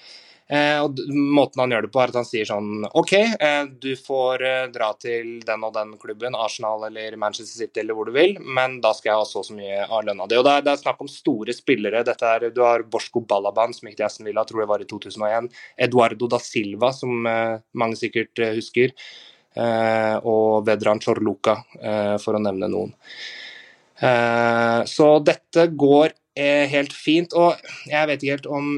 Eh, 0.44 0.76
og 0.84 0.98
Måten 1.08 1.62
han 1.62 1.72
gjør 1.72 1.86
det 1.86 1.90
på, 1.94 2.00
er 2.02 2.10
at 2.12 2.18
han 2.18 2.26
sier 2.28 2.48
sånn 2.48 2.84
OK, 2.92 3.12
eh, 3.16 3.62
du 3.80 3.94
får 3.96 4.44
eh, 4.44 4.66
dra 4.74 4.90
til 5.00 5.38
den 5.46 5.64
og 5.64 5.72
den 5.72 5.94
klubben, 6.00 6.36
Arsenal 6.36 6.84
eller 6.90 7.16
Manchester 7.20 7.64
City 7.64 7.80
eller 7.80 7.96
hvor 7.96 8.10
du 8.10 8.12
vil, 8.16 8.36
men 8.44 8.76
da 8.84 8.92
skal 8.96 9.14
jeg 9.14 9.22
ha 9.22 9.28
så 9.28 9.40
og 9.40 9.48
så 9.48 9.56
mye 9.56 9.86
av 9.86 10.04
lønna 10.04 10.28
di. 10.28 10.36
Og 10.36 10.44
det 10.44 10.52
er, 10.58 10.66
det 10.66 10.74
er, 10.74 10.82
snakk 10.84 11.00
om 11.00 11.10
store 11.10 11.56
spillere. 11.56 12.04
Dette 12.04 12.28
er, 12.28 12.48
du 12.52 12.60
har 12.64 12.84
Borsko 12.92 13.24
Balaban, 13.28 13.72
som 13.76 13.88
gikk 13.88 13.98
til 14.02 14.08
Aston 14.08 14.28
Villa, 14.28 14.44
tror 14.48 14.64
jeg 14.64 14.72
var 14.74 14.84
i 14.84 14.88
2001. 14.90 15.48
Eduardo 15.88 16.28
da 16.30 16.40
Silva, 16.44 16.92
som 16.96 17.24
mange 17.24 17.98
sikkert 17.98 18.40
husker. 18.54 18.92
og 19.56 20.64
Vedran 20.66 21.02
Chorluca, 21.02 21.58
for 22.22 22.36
å 22.36 22.42
nevne 22.42 22.70
noen. 22.72 22.94
så 24.90 25.08
dette 25.26 25.68
går 25.84 26.16
helt 26.72 26.96
fint. 26.96 27.36
Og 27.36 27.60
jeg 27.90 28.10
vet 28.10 28.22
ikke 28.22 28.38
helt 28.38 28.50
om 28.50 28.72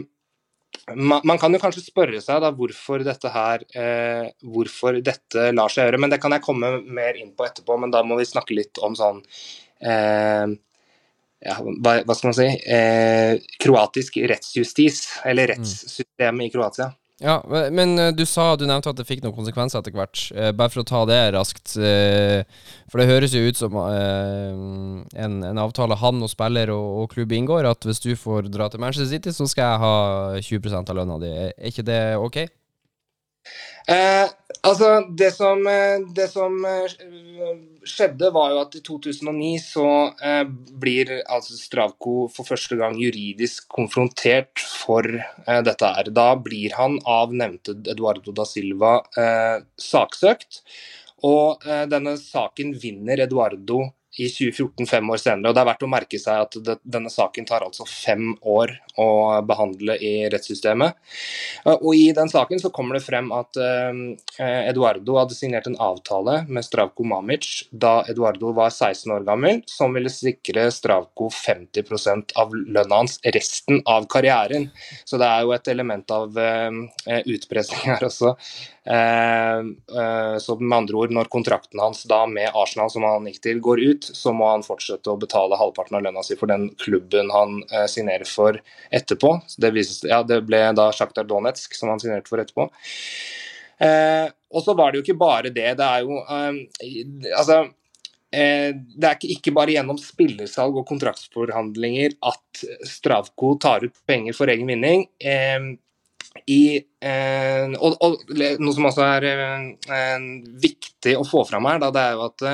man, 0.95 1.21
man, 1.25 1.39
kan 1.39 1.55
jo 1.55 1.61
kanskje 1.63 1.83
spørre 1.89 2.21
seg 2.23 2.43
da 2.45 2.53
hvorfor 2.55 3.03
dette 3.07 3.31
her 3.35 3.65
eh, 3.75 4.29
hvorfor 4.47 5.01
dette 5.05 5.49
lar 5.57 5.73
seg 5.73 5.89
gjøre, 5.89 6.01
men 6.03 6.13
det 6.13 6.21
kan 6.23 6.35
jeg 6.37 6.45
komme 6.45 6.77
mer 6.85 7.19
inn 7.19 7.33
på 7.35 7.47
etterpå. 7.49 7.79
Men 7.83 7.95
da 7.95 8.05
må 8.07 8.19
vi 8.21 8.29
snakke 8.29 8.55
litt 8.55 8.79
om 8.87 8.95
sånn 8.99 9.23
eh, 9.83 10.47
ja, 11.47 11.57
hva, 11.59 11.99
hva, 12.03 12.15
skal 12.17 12.31
man 12.31 12.39
si 12.39 12.49
eh, 12.77 13.35
kroatisk 13.63 14.21
rettsjustis, 14.31 15.03
eller 15.27 15.51
mm. 15.51 15.55
rettssystemet 15.57 16.49
i 16.49 16.55
Kroatia. 16.55 16.91
Ja, 17.19 17.41
men 17.49 17.99
eh, 17.99 18.11
du 18.13 18.27
sa, 18.29 18.51
du 18.61 18.67
nevnte 18.69 18.91
at 18.93 18.99
det 18.99 19.07
fikk 19.09 19.23
noen 19.25 19.33
konsekvenser 19.39 19.81
etter 19.81 19.95
hvert. 19.97 20.21
Eh, 20.37 20.51
bare 20.53 20.69
for 20.73 20.83
å 20.83 20.89
ta 20.89 21.01
det 21.09 21.21
raskt. 21.33 21.73
Eh, 21.81 22.43
for 22.93 23.01
det 23.01 23.09
høres 23.09 23.33
jo 23.33 23.41
ut 23.47 23.57
som 23.57 23.79
en, 23.81 25.39
en 25.49 25.63
avtale 25.63 25.97
han 25.97 26.21
og 26.21 26.29
spiller 26.29 26.75
og, 26.75 26.91
og, 27.01 27.09
klubb 27.15 27.33
inngår, 27.33 27.71
at 27.73 27.89
hvis 27.89 28.05
du 28.05 28.13
får 28.21 28.51
dra 28.53 28.69
til 28.69 28.85
Manchester 28.85 29.09
City, 29.09 29.33
så 29.33 29.49
skal 29.49 29.73
jeg 29.73 29.83
ha 29.87 29.97
20% 30.45 30.93
av 30.93 31.01
lønna 31.01 31.19
di. 31.23 31.33
Er 31.33 31.73
ikke 31.73 31.87
det 31.89 32.01
ok? 32.21 32.39
Eh, 33.89 34.29
Altså, 34.67 34.89
det 35.15 35.31
som, 35.35 35.61
eh, 35.67 36.01
det 36.15 36.27
som, 36.31 36.65
eh, 36.65 36.89
skjedde, 37.87 38.33
var 38.33 38.51
jo 38.51 38.61
at 38.65 38.75
i 38.75 38.81
2009 38.81 39.59
så 39.63 39.87
eh, 40.23 40.45
blir 40.83 41.13
altså 41.23 41.55
Stravko 41.55 42.29
for 42.35 42.49
første 42.49 42.79
gang 42.81 42.97
juridisk 42.99 43.69
konfrontert 43.69 44.59
for 44.59 45.07
eh, 45.07 45.63
dette 45.63 45.93
her. 45.99 46.11
Da 46.11 46.35
blir 46.35 46.75
han 46.75 46.99
av 47.07 47.35
nevnte 47.35 47.77
Eduardo 47.93 48.35
da 48.35 48.47
Silva 48.49 48.97
eh, 49.17 49.61
saksøkt. 49.79 50.63
Og 51.27 51.65
denne 51.89 52.13
saken 52.21 52.75
vinner 52.77 53.23
Eduardo 53.25 53.79
i 54.17 54.29
2014, 54.33 54.87
fem 54.89 55.11
år 55.13 55.21
senere. 55.21 55.51
Og 55.51 55.57
Det 55.57 55.63
er 55.63 55.69
verdt 55.69 55.85
å 55.85 55.91
merke 55.91 56.21
seg 56.21 56.45
at 56.47 56.59
det, 56.65 56.77
denne 56.83 57.13
saken 57.13 57.47
tar 57.49 57.65
altså 57.67 57.87
fem 57.89 58.33
år 58.41 58.73
å 59.01 59.09
behandle 59.47 59.99
i 60.01 60.13
rettssystemet. 60.33 60.97
Og 61.77 61.91
I 61.97 62.11
den 62.17 62.31
saken 62.33 62.63
så 62.63 62.73
kommer 62.75 62.97
det 62.97 63.05
frem 63.05 63.29
at 63.37 63.59
eh, 63.61 64.01
Eduardo 64.71 65.19
hadde 65.21 65.37
signert 65.37 65.69
en 65.69 65.79
avtale 65.83 66.39
med 66.49 66.65
Stravko 66.65 67.05
Mamic 67.07 67.67
da 67.71 67.99
Eduardo 68.09 68.55
var 68.57 68.73
16 68.73 69.13
år 69.19 69.27
gammel, 69.29 69.61
som 69.69 69.93
ville 69.97 70.13
sikre 70.13 70.69
Stravko 70.73 71.29
50 71.33 72.35
av 72.41 72.55
lønna 72.57 73.03
hans 73.03 73.19
resten 73.25 73.83
av 73.85 74.09
karrieren. 74.13 74.71
Så 75.05 75.21
det 75.21 75.29
er 75.29 75.45
jo 75.45 75.53
et 75.57 75.69
element 75.73 76.17
av 76.17 76.41
eh, 76.41 77.21
utpressing 77.37 77.85
her 77.85 78.09
også. 78.09 78.37
Uh, 78.87 80.39
så 80.39 80.57
med 80.61 80.77
andre 80.77 80.97
ord, 80.97 81.15
når 81.15 81.31
kontrakten 81.33 81.81
hans 81.83 82.05
da 82.07 82.21
med 82.31 82.55
Arsenal, 82.55 82.91
som 82.93 83.07
han 83.07 83.27
gikk 83.27 83.41
til, 83.43 83.63
går 83.63 83.83
ut, 83.83 84.11
så 84.15 84.35
må 84.37 84.47
han 84.53 84.67
fortsette 84.67 85.11
å 85.11 85.19
betale 85.19 85.59
halvparten 85.59 85.99
av 85.99 86.05
lønna 86.07 86.23
si 86.27 86.39
for 86.39 86.51
den 86.51 86.69
klubben 86.83 87.33
han 87.35 87.59
uh, 87.73 87.87
signerer 87.91 88.29
for 88.31 88.61
etterpå. 88.95 89.33
Det, 89.59 89.73
vises, 89.75 90.05
ja, 90.07 90.23
det, 90.27 90.45
ble 90.47 90.63
da 90.79 90.93
Sjaktar 90.95 91.27
Donetsk 91.27 91.75
som 91.75 91.91
han 91.91 92.03
signerte 92.03 92.31
for 92.31 92.43
etterpå. 92.43 92.69
Og 93.77 94.63
så 94.65 94.73
var 94.73 94.93
det 94.93 95.01
jo 95.01 95.05
ikke 95.05 95.19
bare 95.21 95.51
det. 95.53 95.75
Det 95.77 95.85
er 95.85 96.07
jo 96.07 96.23
Altså 97.37 97.59
det 98.33 99.07
er 99.07 99.27
ikke 99.31 99.53
bare 99.55 99.75
gjennom 99.75 99.99
spillersalg 100.01 100.79
og 100.81 100.89
kontraktsforhandlinger 100.89 102.17
at 102.27 102.63
Stravko 102.89 103.53
tar 103.63 103.85
ut 103.87 103.95
penger 104.09 104.37
for 104.37 104.51
egen 104.53 104.69
vinning. 104.69 105.05
I, 106.45 106.79
eh, 107.03 107.75
og, 107.77 107.97
og, 108.05 108.23
Noe 108.61 108.75
som 108.77 108.89
også 108.91 109.05
er 109.07 109.29
eh, 109.31 110.31
viktig 110.63 111.17
å 111.19 111.27
få 111.27 111.45
fram 111.49 111.69
her, 111.71 111.83
da, 111.83 111.91
det 111.95 112.05
er 112.05 112.17
jo 112.17 112.25
at 112.29 112.47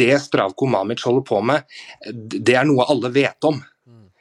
det 0.00 0.14
Stravko 0.22 0.68
Mamic 0.70 1.02
holder 1.04 1.26
på 1.28 1.42
med, 1.44 1.66
det 2.08 2.56
er 2.56 2.64
noe 2.64 2.86
alle 2.88 3.10
vet 3.12 3.48
om. 3.48 3.58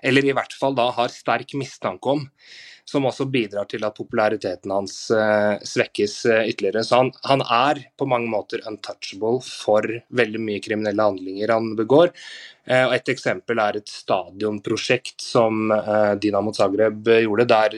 Eller 0.02 0.26
i 0.26 0.34
hvert 0.36 0.54
fall 0.58 0.76
da 0.76 0.90
har 0.96 1.14
sterk 1.14 1.54
mistanke 1.60 2.18
om. 2.18 2.26
Som 2.86 3.06
også 3.08 3.28
bidrar 3.32 3.67
til 3.70 3.84
at 3.86 3.96
populariteten 3.98 4.72
hans 4.74 4.96
uh, 5.13 5.62
svekkes 5.67 6.15
uh, 6.30 6.41
ytterligere. 6.50 6.84
Så 6.86 6.98
han, 6.98 7.12
han, 7.28 7.44
er 7.46 7.84
på 7.98 8.08
mange 8.10 8.30
måter 8.32 8.63
untouchable 8.67 9.39
for 9.46 9.86
veldig 10.17 10.41
mye 10.41 10.63
kriminelle 10.63 11.06
handlinger 11.06 11.54
han 11.54 11.72
begår. 11.80 12.12
Uh, 12.67 12.88
og 12.89 12.96
Et 12.98 13.13
eksempel 13.13 13.62
er 13.62 13.80
et 13.80 13.89
stadionprosjekt 13.89 15.22
som 15.24 15.72
Dinamo 16.22 16.54
Zagreb 16.58 17.10
gjorde, 17.24 17.48
der 17.50 17.78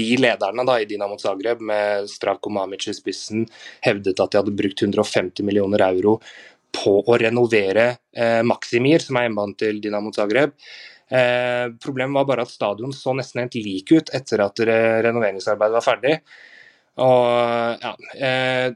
de 0.00 0.10
lederne 0.20 0.66
da, 0.66 0.78
i 0.80 0.88
Dinamo 0.90 1.18
Zagreb, 1.20 1.62
med 1.62 2.10
Stravko 2.10 2.52
Mamic 2.54 2.88
i 2.90 2.96
spissen, 2.96 3.48
hevdet 3.86 4.18
at 4.20 4.32
de 4.32 4.40
hadde 4.40 4.56
brukt 4.56 4.82
150 4.82 5.46
millioner 5.46 5.86
euro 5.90 6.18
på 6.70 7.00
å 7.02 7.16
renovere 7.18 7.96
Maksimir, 8.46 9.02
som 9.02 9.18
er 9.18 9.26
hjemmebanen 9.26 9.56
til 9.58 9.80
Dinamo 9.82 10.12
Zagreb. 10.14 10.54
Eh, 11.10 11.66
problemet 11.82 12.14
var 12.14 12.28
bare 12.28 12.46
at 12.46 12.52
stadion 12.52 12.92
så 12.94 13.14
nesten 13.18 13.42
helt 13.42 13.58
lik 13.58 13.90
ut 13.92 14.12
etter 14.14 14.44
at 14.44 14.62
renoveringsarbeidet 14.62 15.78
var 15.78 15.86
ferdig. 15.86 16.14
Og 17.00 17.82
ja, 17.82 17.96
eh, 18.20 18.70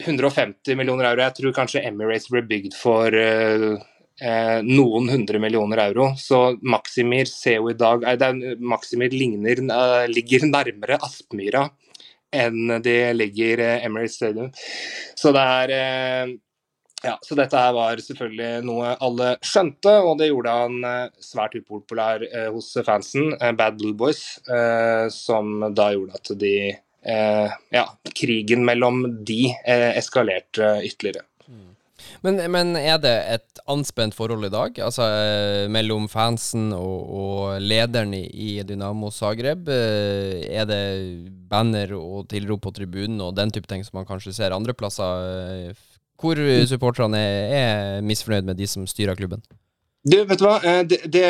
150 0.00 0.76
millioner 0.76 1.10
euro. 1.10 1.24
Jeg 1.24 1.36
tror 1.36 1.56
kanskje 1.56 1.84
Emirates 1.86 2.30
ble 2.32 2.42
bygd 2.48 2.76
for 2.78 3.14
eh, 3.16 3.76
eh 4.20 4.58
noen 4.66 5.08
hundre 5.12 5.40
millioner 5.42 5.84
euro. 5.86 6.10
Så 6.16 6.56
Maximir 6.62 7.28
ser 7.28 7.60
jo 7.60 7.70
i 7.70 7.78
dag 7.78 8.04
Maximir 8.60 9.12
ligner, 9.12 9.60
eh, 9.60 10.08
ligger 10.08 10.48
nærmere 10.48 11.00
Aspmyra 11.00 11.68
enn 12.30 12.78
det 12.82 13.12
ligger 13.16 13.58
eh, 13.58 13.84
Emirates 13.86 14.16
Stadium. 14.16 14.52
Så 15.18 15.32
det 15.34 15.42
er 15.42 16.36
ja, 17.02 17.16
så 17.22 17.36
dette 17.38 17.56
her 17.56 17.72
var 17.72 18.00
selvfølgelig 18.04 18.64
noe 18.68 18.92
alle 19.00 19.32
skjønte, 19.46 19.92
og 20.04 20.18
det 20.20 20.28
gjorde 20.28 20.52
han 20.52 20.84
eh, 20.84 21.22
svært 21.24 21.56
upopulær 21.56 22.24
eh, 22.28 22.50
hos 22.52 22.74
fansen, 22.84 23.32
eh, 23.38 23.54
Bad 23.56 23.80
Blue 23.80 23.96
Boys, 23.96 24.22
som 25.14 25.60
da 25.76 25.90
gjorde 25.96 26.20
at 26.20 26.32
de 26.40 26.54
Ja, 27.72 27.86
krigen 28.12 28.60
mellom 28.68 29.06
de 29.24 29.54
eskalerte 29.64 30.66
ytterligere. 30.84 31.22
Mm. 31.48 31.70
Men, 32.26 32.40
men, 32.52 32.74
er 32.76 32.98
det 33.00 33.14
et 33.32 33.62
anspent 33.72 34.12
forhold 34.12 34.44
i 34.44 34.50
dag, 34.52 34.76
altså 34.84 35.06
mellom 35.72 36.10
fansen 36.12 36.74
og, 36.76 36.98
og 37.22 37.64
lederen 37.64 38.12
i, 38.18 38.50
Dynamo 38.68 39.08
Zagreb? 39.16 39.72
Er 39.72 40.68
det 40.68 40.82
banner 41.48 41.96
og 41.96 42.28
tilrop 42.28 42.66
på 42.66 42.74
tribunen 42.76 43.24
og 43.24 43.32
den 43.40 43.48
type 43.48 43.70
ting 43.70 43.86
som 43.86 44.02
man 44.02 44.10
kanskje 44.10 44.36
ser 44.36 44.52
andre 44.52 44.76
plasser 44.76 45.72
hvor 46.20 46.40
supporterne 46.68 47.20
er, 47.56 48.04
misfornøyd 48.06 48.46
med 48.52 48.60
de 48.60 48.68
som 48.70 48.86
styrer 48.88 49.18
klubben? 49.18 49.42
Du, 50.00 50.16
vet 50.24 50.38
du 50.40 50.46
hva? 50.46 50.54
Eh, 50.64 50.78
det, 50.88 51.02
det, 51.12 51.24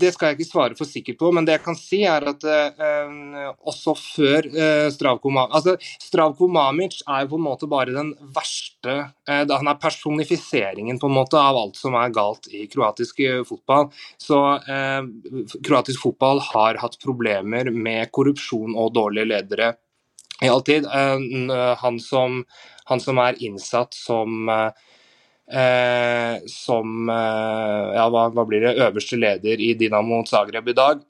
det, 0.00 0.14
skal 0.14 0.30
jeg 0.30 0.38
ikke 0.38 0.48
svare 0.48 0.76
for 0.78 0.88
sikkert 0.88 1.18
på, 1.20 1.28
men 1.36 1.44
det 1.44 1.58
jeg 1.58 1.64
kan 1.66 1.76
si 1.76 1.98
er 2.08 2.24
at 2.30 2.44
uh, 2.48 3.50
også 3.68 3.92
før 4.00 4.48
uh, 4.48 4.86
Stravko 4.94 5.28
Mamic 5.28 5.58
altså, 5.58 5.74
Stravko 6.00 6.48
Mamic 6.48 7.02
er 7.02 7.26
jo 7.26 7.34
på 7.34 7.40
en 7.40 7.44
måte 7.44 7.68
bare 7.68 7.92
den 7.92 8.14
verste 8.32 8.94
uh, 9.28 9.42
Han 9.52 9.68
er 9.68 9.82
personifiseringen 9.82 10.96
på 11.02 11.10
en 11.10 11.18
måte 11.18 11.36
av 11.36 11.58
alt 11.60 11.76
som 11.76 11.98
er 12.00 12.14
galt 12.16 12.48
i 12.48 12.64
kroatisk 12.72 13.20
fotball. 13.48 13.90
Så 14.20 14.38
kroatisk 15.66 16.00
fotball 16.06 16.40
har 16.48 16.80
hatt 16.80 16.96
problemer 17.02 17.68
med 17.74 18.08
korrupsjon 18.14 18.76
og 18.78 18.94
dårlige 18.96 19.28
ledere 19.34 19.74
i 20.42 20.48
all 20.48 20.62
tid. 20.62 20.86
han 20.86 22.00
som 22.00 22.44
han 22.88 23.00
som 23.00 23.18
er 23.20 23.36
innsatt 23.44 23.94
som 23.94 24.48
eh, 24.48 26.36
som 26.46 27.08
eh, 27.08 27.94
ja, 27.96 28.08
hva, 28.08 28.28
hva, 28.32 28.44
blir 28.48 28.64
det, 28.64 28.76
øverste 28.80 29.18
leder 29.20 29.60
i 29.60 29.74
Dinamo 29.78 30.22
Zagreb 30.26 30.68
i 30.68 30.76
dag. 30.76 31.00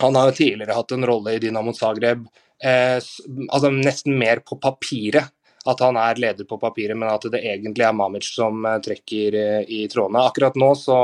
Han 0.00 0.16
har 0.16 0.30
jo 0.30 0.38
tidligere 0.40 0.76
hatt 0.76 0.92
en 0.92 1.06
rolle 1.08 1.36
i 1.36 1.40
Dinamo 1.42 1.72
Zagreb 1.76 2.26
eh, 2.62 2.96
altså 2.96 3.72
nesten 3.72 4.18
mer 4.18 4.44
på 4.46 4.60
papiret. 4.62 5.32
At 5.66 5.80
han 5.82 5.96
er 5.98 6.20
leder 6.22 6.46
på 6.46 6.60
papiret, 6.62 6.94
men 6.94 7.10
at 7.10 7.24
det 7.26 7.40
egentlig 7.42 7.82
er 7.82 7.96
Mamic 7.96 8.28
som 8.30 8.64
eh, 8.64 8.78
trekker 8.84 9.36
eh, 9.40 9.62
i 9.66 9.80
trådene. 9.90 10.22
Akkurat 10.28 10.54
nå 10.56 10.70
så, 10.78 10.98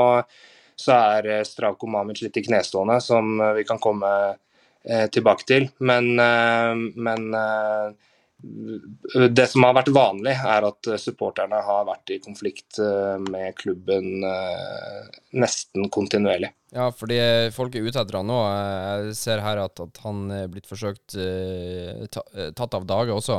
så 0.79 0.95
er 1.17 1.27
eh, 1.37 1.43
Stravko 1.47 1.89
Mamic 1.91 2.23
litt 2.23 2.39
i 2.39 2.45
knestående, 2.45 3.01
som 3.03 3.35
vi 3.57 3.65
kan 3.67 3.81
komme 3.83 4.13
tilbake 4.83 5.45
til. 5.47 5.69
Men, 5.79 6.09
men 6.15 7.27
det 9.31 9.45
som 9.47 9.63
har 9.63 9.75
vært 9.77 9.91
vanlig, 9.95 10.33
er 10.35 10.65
at 10.67 10.89
supporterne 10.99 11.61
har 11.63 11.85
vært 11.87 12.11
i 12.11 12.19
konflikt 12.23 12.79
eh, 12.81 13.15
med 13.23 13.55
klubben 13.59 14.25
eh, 14.27 15.19
nesten 15.39 15.87
kontinuerlig. 15.93 16.49
Ja, 16.75 16.89
fordi 16.91 17.19
folk 17.55 17.75
er 17.77 17.87
ute 17.87 18.01
etter 18.01 18.19
han 18.19 18.27
nå. 18.27 18.39
Jeg 18.43 19.15
ser 19.19 19.43
her 19.45 19.61
at, 19.63 19.79
at 19.79 20.01
han 20.03 20.25
er 20.33 20.49
blitt 20.51 20.67
forsøkt 20.67 21.15
tatt 22.17 22.79
av 22.79 22.87
dage 22.89 23.13
også, 23.13 23.37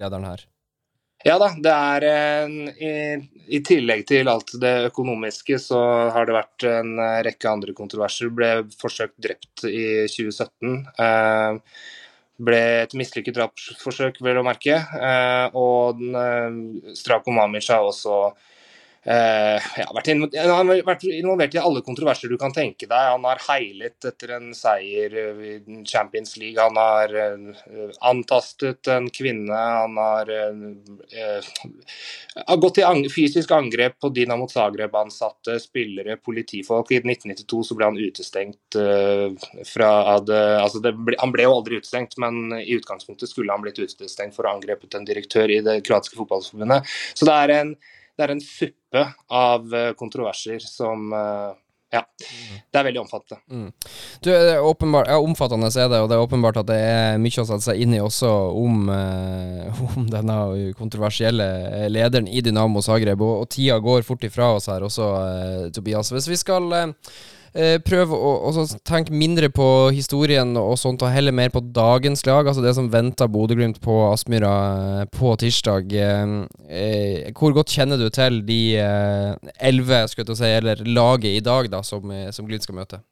lederen 0.00 0.24
her. 0.26 0.46
Ja 1.26 1.36
da, 1.36 1.50
det 1.52 1.72
er 1.74 2.04
i, 2.80 2.92
i, 3.52 3.58
tillegg 3.60 4.06
til 4.08 4.28
alt 4.32 4.54
det 4.62 4.86
økonomiske, 4.88 5.58
så 5.60 5.80
har 6.14 6.24
det 6.24 6.36
vært 6.38 6.64
en 6.70 6.94
rekke 7.26 7.50
andre 7.50 7.74
kontroverser. 7.76 8.32
Ble 8.32 8.52
forsøkt 8.80 9.18
drept 9.20 9.66
i 9.68 10.06
2017. 10.08 10.78
Uh, 10.96 11.60
ble 12.40 12.60
et 12.84 12.94
mislykket 12.96 13.36
drapsforsøk, 13.36 14.20
vel 14.24 14.40
å 14.40 14.46
merke. 14.46 14.78
Eh, 14.80 15.56
og 15.58 16.00
eh, 16.00 16.94
Strako 16.96 17.34
Mamic 17.36 17.68
har 17.72 17.84
også 17.86 18.30
Uh, 19.00 19.56
ja, 19.80 19.86
han 19.88 20.68
har 20.68 20.82
vært 20.84 21.06
involvert 21.08 21.54
i 21.56 21.60
alle 21.62 21.80
kontroverser 21.80 22.28
du 22.28 22.36
kan 22.40 22.52
tenke 22.52 22.84
deg. 22.84 23.12
Han 23.14 23.24
har 23.24 23.38
heilet 23.46 24.04
etter 24.04 24.34
en 24.36 24.50
seier 24.52 25.14
i 25.16 25.52
Champions 25.88 26.34
League. 26.36 26.60
Han 26.60 26.76
har 26.76 27.14
uh, 27.16 27.94
antastet 28.10 28.90
en 28.92 29.06
kvinne. 29.08 29.56
Han 29.56 29.96
har, 29.96 30.28
uh, 30.28 31.46
har 32.44 32.60
gått 32.60 32.76
til 32.76 32.88
ang 32.90 33.00
fysisk 33.08 33.54
angrep 33.56 33.96
på 34.04 34.10
Dinamo 34.12 34.50
Zagreb-ansatte, 34.52 35.56
spillere, 35.64 36.18
politifolk. 36.20 36.92
I 36.92 37.00
1992 37.00 37.62
så 37.70 37.76
ble 37.78 37.88
han 37.88 38.00
utestengt 38.00 38.76
fra 39.70 39.88
altså 40.10 40.82
ble, 40.84 41.16
Han 41.22 41.32
ble 41.32 41.46
jo 41.46 41.54
aldri 41.54 41.78
utestengt, 41.80 42.18
men 42.20 42.52
i 42.58 42.76
utgangspunktet 42.76 43.32
skulle 43.32 43.56
han 43.56 43.64
blitt 43.64 43.80
utestengt 43.80 44.36
for 44.36 44.44
å 44.44 44.52
ha 44.52 44.58
angrepet 44.58 44.98
en 44.98 45.08
direktør 45.08 45.48
i 45.48 45.62
det 45.64 45.78
kroatiske 45.88 46.20
fotballforbundet. 46.20 46.92
Så 47.16 47.28
det 47.28 47.38
er 47.38 47.54
en 47.56 47.74
det 48.20 48.26
er 48.26 48.36
en 48.36 48.44
suppe 48.44 49.02
av 49.32 49.74
eh, 49.74 49.92
kontroverser 49.96 50.60
som, 50.60 51.08
eh, 51.16 51.52
ja. 51.90 52.02
Det 52.70 52.78
er 52.78 52.84
veldig 52.86 53.00
omfattende. 53.00 53.72
Du, 54.20 54.28
det 54.28 54.52
er 54.52 54.62
åpenbart, 54.62 55.08
ja, 55.10 55.16
Omfattende 55.18 55.70
er 55.72 55.88
det, 55.90 55.98
og 56.04 56.10
det 56.10 56.18
er 56.18 56.22
åpenbart 56.22 56.60
at 56.60 56.68
det 56.68 56.76
er 56.84 57.18
mye 57.22 57.42
å 57.42 57.46
sette 57.48 57.64
seg 57.64 57.80
inn 57.82 57.96
i 57.96 58.02
også 58.04 58.30
om, 58.60 58.84
eh, 58.94 59.82
om 59.96 60.06
denne 60.12 60.38
kontroversielle 60.78 61.88
lederen 61.90 62.28
i 62.30 62.44
Dynamo 62.46 62.84
Zagreb. 62.84 63.24
Og, 63.24 63.42
og 63.42 63.50
tida 63.50 63.80
går 63.82 64.06
fort 64.06 64.28
ifra 64.28 64.52
oss 64.58 64.70
her 64.70 64.86
også, 64.86 65.10
eh, 65.24 65.66
Tobias. 65.74 66.12
Hvis 66.14 66.30
vi 66.30 66.38
skal 66.38 66.70
eh, 66.76 66.94
eh, 67.54 67.76
prøve 67.82 68.16
å 68.16 68.64
tenke 68.86 69.14
mindre 69.14 69.50
på 69.52 69.66
historien 69.94 70.52
og 70.60 70.76
sånt, 70.80 71.02
og 71.02 71.12
heller 71.12 71.34
mer 71.36 71.52
på 71.54 71.62
dagens 71.74 72.24
lag, 72.28 72.48
altså 72.48 72.64
det 72.64 72.74
som 72.78 72.90
venter 72.92 73.30
Bodø-Glimt 73.30 73.80
på 73.84 74.00
Aspmyra 74.10 74.54
eh, 75.02 75.04
på 75.14 75.34
tirsdag. 75.40 75.92
Eh, 75.92 76.34
eh, 76.68 77.30
hvor 77.36 77.54
godt 77.56 77.74
kjenner 77.76 78.00
du 78.00 78.08
til 78.14 78.42
de 78.46 78.60
eh, 78.80 79.54
elleve, 79.70 80.04
til 80.16 80.34
å 80.34 80.38
si, 80.38 80.50
eller 80.60 80.84
laget 80.86 81.38
i 81.38 81.44
dag, 81.44 81.70
da, 81.72 81.82
som, 81.86 82.10
eh, 82.14 82.30
som 82.34 82.48
Glimt 82.48 82.66
skal 82.66 82.80
møte? 82.80 83.02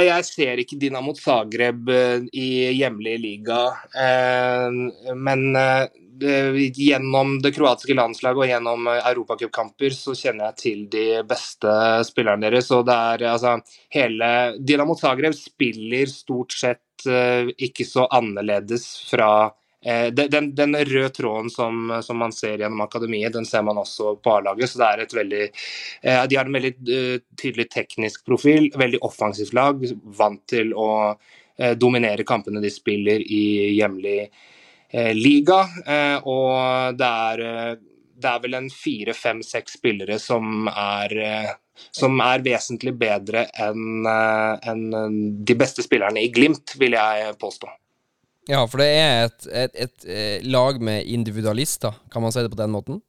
Jeg 0.00 0.24
ser 0.26 0.60
ikke 0.62 0.78
Dinamo 0.80 1.14
Zagreb 1.18 1.90
eh, 1.92 2.24
i 2.32 2.48
hjemlig 2.78 3.16
liga, 3.20 3.58
eh, 3.92 4.68
men 5.14 5.42
eh, 5.58 6.62
gjennom 6.72 7.38
det 7.42 7.52
kroatiske 7.56 7.96
landslaget 7.98 8.38
og 8.38 8.50
gjennom 8.50 8.90
europacupkamper 8.94 9.96
så 9.96 10.14
kjenner 10.14 10.50
jeg 10.50 10.58
til 10.62 10.84
de 10.92 11.06
beste 11.26 11.72
spillerne 12.06 12.46
deres. 12.46 12.70
og 12.70 12.86
det 12.86 12.94
er 12.94 13.26
altså 13.32 13.56
hele 13.90 14.28
Dinamo 14.60 14.94
Zagreb 14.98 15.34
spiller 15.34 16.06
stort 16.06 16.54
sett 16.54 16.80
ikke 17.02 17.82
så 17.88 18.04
annerledes 18.14 18.86
fra 19.08 19.50
den, 19.82 20.30
den, 20.30 20.54
den 20.54 20.76
røde 20.76 21.08
tråden 21.10 21.50
som, 21.50 21.88
som 22.02 22.18
man 22.22 22.32
ser 22.32 22.60
gjennom 22.62 22.80
akademiet, 22.84 23.32
den 23.34 23.46
ser 23.48 23.64
man 23.66 23.80
også 23.80 24.16
på 24.22 24.36
A-laget. 24.36 24.70
så 24.70 24.78
det 24.78 24.88
er 24.88 25.02
et 25.02 25.14
veldig 25.16 25.42
eh, 25.48 26.24
De 26.30 26.38
har 26.38 26.46
en 26.46 26.54
veldig 26.58 26.72
eh, 26.86 27.16
tydelig 27.40 27.66
teknisk 27.72 28.24
profil, 28.26 28.70
veldig 28.78 29.00
offensivt 29.02 29.54
lag, 29.58 29.82
vant 30.18 30.42
til 30.46 30.70
å 30.78 30.90
eh, 31.58 31.74
dominere 31.74 32.26
kampene 32.28 32.62
de 32.62 32.70
spiller 32.70 33.24
i 33.26 33.72
hjemlig 33.74 34.20
eh, 34.22 35.10
liga. 35.18 35.64
eh, 35.86 36.18
og 36.30 36.94
det 37.00 37.10
er, 37.26 37.44
eh, 37.48 37.74
det 38.22 38.30
er 38.30 38.46
vel 38.46 38.54
en 38.60 38.70
fire, 38.70 39.18
fem, 39.18 39.42
seks 39.42 39.80
spillere 39.80 40.18
som 40.22 40.70
er 40.70 41.18
eh, 41.18 41.52
som 41.90 42.20
er 42.22 42.42
vesentlig 42.44 42.92
bedre 43.00 43.46
eh, 43.50 43.78
enn 44.70 44.84
de 45.42 45.54
beste 45.58 45.82
spillerne 45.82 46.22
i 46.22 46.30
Glimt, 46.30 46.76
vil 46.78 46.94
jeg 46.94 47.32
påstå. 47.40 47.70
Ja, 48.50 48.64
for 48.66 48.82
det 48.82 48.90
er 48.98 49.28
et, 49.28 49.46
et, 49.46 49.80
et, 49.86 50.04
eh, 50.10 50.50
lag 50.50 50.80
med 50.82 51.06
individualister, 51.06 51.94
kan 52.10 52.24
man 52.24 52.34
si 52.34 52.42
det 52.42 52.50
på 52.50 52.58
den 52.58 52.74
måten? 52.74 53.02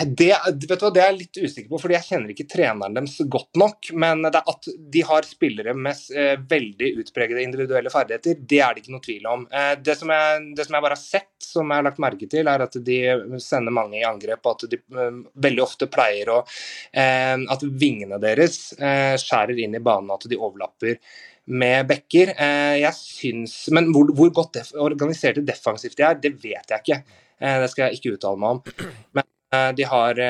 Det, 0.00 0.30
vet 0.48 0.60
du 0.60 0.84
hva, 0.84 0.90
det 0.92 1.00
er 1.02 1.10
jeg 1.10 1.18
litt 1.18 1.38
usikker 1.40 1.68
på, 1.68 1.78
fordi 1.80 1.96
jeg 1.96 2.06
kjenner 2.06 2.32
ikke 2.32 2.46
treneren 2.48 2.96
deres 2.96 3.16
godt 3.32 3.58
nok. 3.60 3.90
Men 4.00 4.24
det 4.24 4.40
at 4.40 4.68
de 4.92 5.02
har 5.04 5.28
spillere 5.28 5.74
med 5.76 6.00
eh, 6.16 6.34
veldig 6.48 6.90
utpregede 7.02 7.44
individuelle 7.44 7.92
ferdigheter, 7.92 8.40
det 8.40 8.60
er 8.64 8.72
det 8.72 8.84
ikke 8.84 8.94
noe 8.94 9.04
tvil 9.04 9.28
om. 9.32 9.46
Eh, 9.52 9.74
det, 9.84 9.98
som 10.00 10.12
jeg, 10.12 10.48
det 10.56 10.66
som 10.68 10.78
jeg 10.78 10.86
bare 10.86 10.96
har 10.96 11.02
sett, 11.02 11.34
som 11.44 11.68
jeg 11.68 11.80
har 11.80 11.88
lagt 11.88 12.02
merke 12.02 12.28
til, 12.32 12.48
er 12.48 12.64
at 12.64 12.80
de 12.88 12.98
sender 13.44 13.76
mange 13.76 14.00
i 14.00 14.06
angrep. 14.08 14.40
Og 14.44 14.56
at 14.56 14.68
de 14.72 14.80
eh, 14.80 15.22
veldig 15.48 15.64
ofte 15.64 15.90
pleier 15.92 16.32
å 16.32 16.40
eh, 16.40 17.36
At 17.52 17.64
vingene 17.68 18.20
deres 18.22 18.60
eh, 18.80 19.14
skjærer 19.20 19.60
inn 19.60 19.76
i 19.76 19.84
banen, 19.84 20.12
at 20.16 20.28
de 20.28 20.40
overlapper 20.40 21.00
med 21.46 21.86
backer. 21.88 22.34
Eh, 22.34 22.80
jeg 22.82 22.98
syns, 22.98 23.54
Men 23.74 23.92
hvor, 23.94 24.10
hvor 24.16 24.32
godt 24.34 24.58
def 24.58 24.74
organiserte 24.74 25.44
defensivt 25.46 25.96
de 25.98 26.06
er, 26.06 26.20
det 26.20 26.34
vet 26.42 26.74
jeg 26.74 26.82
ikke. 26.82 27.00
Eh, 27.40 27.56
det 27.62 27.70
skal 27.72 27.86
jeg 27.86 27.98
ikke 27.98 28.16
uttale 28.16 28.40
meg 28.42 28.56
om. 28.56 28.90
Men 29.16 29.26
eh, 29.54 29.70
de 29.78 29.86
har, 29.86 30.20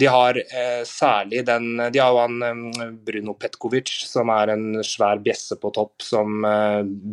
de 0.00 0.08
har 0.10 0.40
særlig 0.88 1.44
den 1.46 1.76
De 1.92 2.00
har 2.00 2.14
jo 2.14 2.22
han 2.22 2.96
Bruno 3.04 3.36
Petkovic, 3.38 3.92
som 4.08 4.32
er 4.32 4.54
en 4.54 4.80
svær 4.86 5.20
bjesse 5.24 5.58
på 5.60 5.72
topp, 5.76 6.00
som 6.02 6.46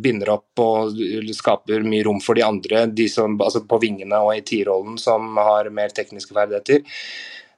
binder 0.02 0.32
opp 0.38 0.64
og 0.64 0.96
skaper 1.36 1.84
mye 1.84 2.06
rom 2.08 2.22
for 2.24 2.38
de 2.38 2.46
andre, 2.46 2.86
de 2.88 3.08
som, 3.12 3.36
altså 3.40 3.64
på 3.68 3.80
vingene 3.82 4.24
og 4.24 4.34
i 4.38 4.46
tierrollen, 4.46 4.96
som 5.00 5.36
har 5.36 5.70
mer 5.74 5.92
tekniske 5.94 6.34
ferdigheter. 6.34 6.82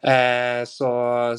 Eh, 0.05 0.65
så, 0.69 0.89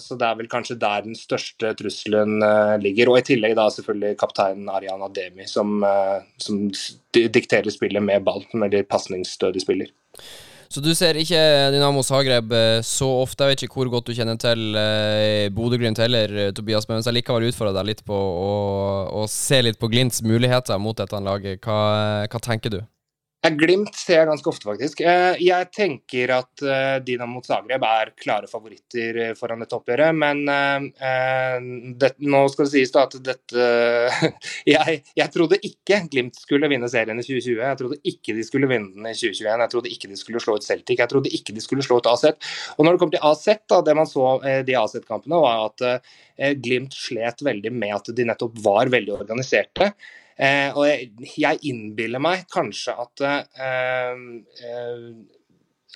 så 0.01 0.18
det 0.18 0.26
er 0.26 0.39
vel 0.39 0.49
kanskje 0.49 0.78
der 0.82 1.03
den 1.05 1.18
største 1.18 1.76
trusselen 1.78 2.39
eh, 2.41 2.74
ligger. 2.82 3.11
Og 3.11 3.20
i 3.22 3.28
tillegg 3.28 3.53
da 3.59 3.68
selvfølgelig 3.74 4.18
kapteinen 4.22 4.72
Arian 4.74 5.05
Ademi, 5.05 5.45
som, 5.49 5.78
eh, 5.86 6.26
som 6.41 6.66
dikterer 7.13 7.70
spillet 7.74 8.03
med 8.03 8.26
ball, 8.26 8.43
eller 8.55 8.74
de 8.74 8.84
pasningsstødige 8.89 9.68
spiller. 9.68 9.93
Så 10.66 10.82
du 10.82 10.89
ser 10.97 11.16
ikke 11.16 11.38
Dynamo 11.72 12.01
Zagreb 12.03 12.49
så 12.84 13.07
ofte. 13.22 13.45
Jeg 13.45 13.53
vet 13.53 13.63
ikke 13.68 13.78
hvor 13.78 13.91
godt 13.93 14.09
du 14.09 14.16
kjenner 14.18 14.36
til 14.41 14.74
Bodø-Glimt 15.55 16.01
heller, 16.01 16.34
Tobias, 16.57 16.88
men 16.89 16.97
hvis 16.97 17.07
jeg 17.07 17.20
likevel 17.20 17.45
utfordrer 17.47 17.78
deg 17.78 17.91
litt 17.91 18.01
på 18.03 18.18
å, 18.18 18.49
å 19.22 19.28
se 19.30 19.61
litt 19.61 19.78
på 19.80 19.88
Glints 19.93 20.26
muligheter 20.26 20.82
mot 20.82 20.97
dette 20.97 21.22
laget, 21.24 21.61
hva, 21.63 22.26
hva 22.26 22.41
tenker 22.43 22.74
du? 22.74 22.82
Ja, 23.46 23.52
Glimt 23.54 23.93
ser 23.93 24.24
jeg 24.24 24.30
ganske 24.32 24.50
ofte, 24.50 24.66
faktisk. 24.66 25.02
Eh, 25.06 25.38
Jeg 25.46 25.70
tenker 25.76 26.32
at 26.34 26.50
Dina 26.58 26.98
Dinamo 27.06 27.41
Zagreb 27.46 27.84
er 27.86 28.12
klare 28.18 28.48
favoritter 28.50 29.20
eh, 29.22 29.34
foran 29.38 29.62
dette 29.62 29.78
oppgjøret, 29.78 30.18
men 30.18 30.41
eh, 30.50 30.88
eh, 31.10 31.68
det, 32.02 32.16
nå 32.26 32.41
skal 32.50 32.66
det 32.66 32.72
sies 32.74 32.93
da 32.96 33.04
at 33.06 33.14
dette 33.26 33.68
jeg, 34.74 34.98
jeg 35.22 35.34
trodde 35.36 35.60
ikke 35.62 36.02
Glimt 36.10 36.41
skulle 36.41 36.70
vinne 36.72 36.89
serien 36.89 37.22
i 37.22 37.26
2020. 37.28 37.62
Jeg 37.62 37.80
trodde 37.84 38.00
ikke 38.14 38.36
de 38.39 38.48
skulle 38.50 38.72
vinne 38.72 38.96
den 38.96 39.12
i 39.12 39.14
2021. 39.14 39.62
Jeg 39.62 39.74
trodde 39.76 39.93
ikke 39.93 40.12
de 40.12 40.20
skulle 40.24 40.41
slå 40.43 40.58
ut 40.58 40.66
Celtic. 40.66 41.00
Jeg 41.06 41.14
trodde 41.14 41.34
ikke 41.38 41.56
de 41.56 41.64
skulle 41.64 41.86
slå 41.86 42.02
ut 42.02 42.10
AZ. 42.10 42.28
Og 42.80 42.86
når 42.86 42.96
det 42.98 43.04
kommer 43.04 43.18
til 43.20 43.30
AZ, 43.30 43.48
da, 43.70 43.82
det 43.86 43.98
man 44.02 44.10
så 44.10 44.28
eh, 44.41 44.62
de 44.66 44.78
AZ-kampene, 44.82 45.41
var 45.46 45.68
at 45.70 45.88
eh, 45.91 46.54
Glimt 46.66 46.98
slet 46.98 47.46
veldig 47.46 47.78
med 47.78 47.93
at 48.02 48.14
de 48.18 48.26
nettopp 48.28 48.58
var 48.66 48.89
veldig 48.93 49.20
organiserte. 49.22 49.93
Eh, 50.36 50.70
og 50.76 50.84
jeg, 50.90 51.10
jeg 51.40 51.62
innbiller 51.70 52.20
meg 52.24 52.44
kanskje 52.52 52.96
at 53.06 53.24
eh, 53.24 54.22
eh, 54.68 55.08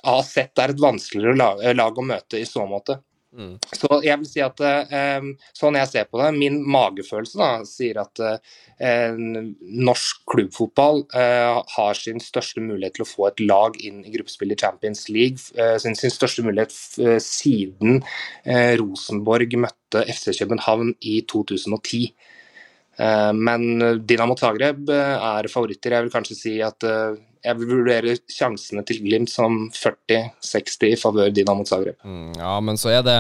AZ 0.08 0.34
er 0.40 0.72
et 0.72 0.82
vanskeligere 0.82 1.36
lag, 1.36 1.64
lag 1.76 2.00
å 2.00 2.08
møte 2.08 2.40
i 2.40 2.48
så 2.48 2.64
måte. 2.70 3.02
Mm. 3.30 3.60
Så 3.62 4.00
jeg 4.02 4.18
vil 4.18 4.26
si 4.26 4.42
at 4.42 4.62
eh, 4.66 5.26
sånn 5.54 5.76
jeg 5.78 5.90
ser 5.92 6.08
på 6.10 6.18
det, 6.18 6.32
min 6.34 6.56
magefølelse 6.66 7.38
da, 7.38 7.50
sier 7.68 8.00
at 8.02 8.22
eh, 8.26 9.20
norsk 9.20 10.24
klubbfotball 10.34 11.04
eh, 11.14 11.60
har 11.76 12.00
sin 12.00 12.18
største 12.24 12.64
mulighet 12.64 12.98
til 12.98 13.06
å 13.06 13.10
få 13.10 13.28
et 13.30 13.44
lag 13.46 13.78
inn 13.86 14.02
i 14.02 14.16
gruppespill 14.16 14.56
i 14.56 14.58
Champions 14.60 15.06
League. 15.14 15.46
Eh, 15.54 15.76
sin, 15.84 15.98
sin 16.00 16.14
største 16.14 16.46
mulighet 16.48 16.74
eh, 17.04 17.20
siden 17.22 18.02
eh, 18.48 18.74
Rosenborg 18.82 19.54
møtte 19.62 20.08
FC 20.10 20.34
København 20.40 20.96
i 21.06 21.20
2010. 21.30 22.10
Eh, 23.00 23.32
Men 23.34 24.04
Dinamo 24.06 24.36
Zagreb 24.40 24.90
eh, 24.92 25.16
er 25.32 25.50
favoritter. 25.52 25.96
Jeg 25.96 26.08
vil 26.08 26.14
kanskje 26.14 26.38
si 26.38 26.56
at 26.66 26.84
eh, 26.88 27.18
jeg 27.40 27.56
vil 27.56 27.70
vurdere 27.72 28.18
sjansene 28.28 28.84
til 28.88 29.00
Glimt 29.06 29.32
som 29.32 29.70
40-60 29.72 30.90
i 30.90 30.98
favør 31.00 31.32
Dinamo 31.32 31.64
Zagreb. 31.68 31.96
Mm, 32.04 32.34
ja, 32.40 32.58
men 32.60 32.80
så 32.80 32.92
er 32.98 33.06
det 33.08 33.18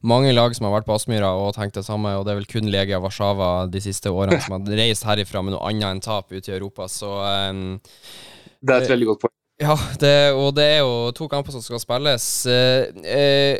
mange 0.00 0.32
lag 0.32 0.54
som 0.56 0.68
har 0.68 0.78
vært 0.78 0.88
på 0.88 0.96
Aspmyra 0.96 1.34
og 1.36 1.52
tenkt 1.56 1.76
det 1.76 1.84
samme, 1.84 2.14
og 2.16 2.24
det 2.24 2.32
er 2.32 2.40
vel 2.40 2.48
kun 2.48 2.70
Legia 2.72 3.00
Warszawa 3.04 3.66
de 3.68 3.82
siste 3.84 4.12
årene 4.12 4.40
som 4.40 4.56
har 4.56 4.76
reist 4.80 5.04
herifra 5.08 5.44
med 5.44 5.56
noe 5.56 5.64
annet 5.68 5.90
enn 5.90 6.04
tap 6.04 6.32
ute 6.32 6.48
i 6.48 6.56
Europa, 6.56 6.88
så 6.88 7.18
um, 7.52 7.66
Det 8.60 8.74
er 8.74 8.86
et 8.86 8.94
veldig 8.94 9.10
godt 9.12 9.26
poeng. 9.26 9.34
Ja, 9.58 9.74
det, 10.00 10.14
og 10.38 10.52
det 10.54 10.64
er 10.76 10.80
jo 10.86 11.10
to 11.18 11.26
kamper 11.28 11.52
som 11.52 11.64
skal 11.64 11.82
spilles. 11.82 12.28
Uh, 12.46 13.04
eh, 13.04 13.58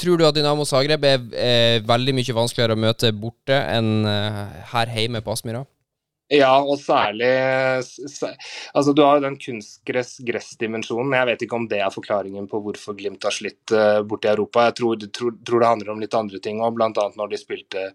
tror 0.00 0.18
du 0.18 0.26
at 0.26 0.36
Dynamo 0.36 0.64
Zagreb 0.64 1.04
er, 1.04 1.24
er 1.36 1.86
veldig 1.86 2.14
mye 2.16 2.36
vanskeligere 2.36 2.76
å 2.76 2.80
møte 2.86 3.12
borte 3.12 3.56
enn 3.76 4.06
eh, 4.08 4.60
her 4.72 4.92
hjemme 4.96 5.20
på 5.24 5.34
Aspmyra? 5.34 5.66
Ja, 6.32 6.56
og 6.58 6.80
særlig 6.82 7.28
Altså, 8.74 8.92
du 8.92 9.02
har 9.04 9.18
jo 9.18 9.26
den 9.28 9.36
kunstgress-gress-dimensjonen. 9.38 11.14
Jeg 11.14 11.28
vet 11.28 11.44
ikke 11.46 11.58
om 11.60 11.68
det 11.70 11.78
er 11.84 11.94
forklaringen 11.94 12.48
på 12.50 12.58
hvorfor 12.64 12.96
Glimt 12.98 13.22
har 13.28 13.34
slitt 13.34 13.70
uh, 13.70 14.02
borte 14.02 14.26
i 14.26 14.32
Europa. 14.32 14.66
Jeg 14.66 14.78
tror, 14.80 15.06
tror, 15.06 15.36
tror 15.46 15.62
det 15.62 15.70
handler 15.70 15.92
om 15.94 16.02
litt 16.02 16.16
andre 16.18 16.42
ting 16.42 16.58
òg, 16.58 16.74
bl.a. 16.74 16.90
når 16.90 17.30
de 17.30 17.38
spilte 17.38 17.86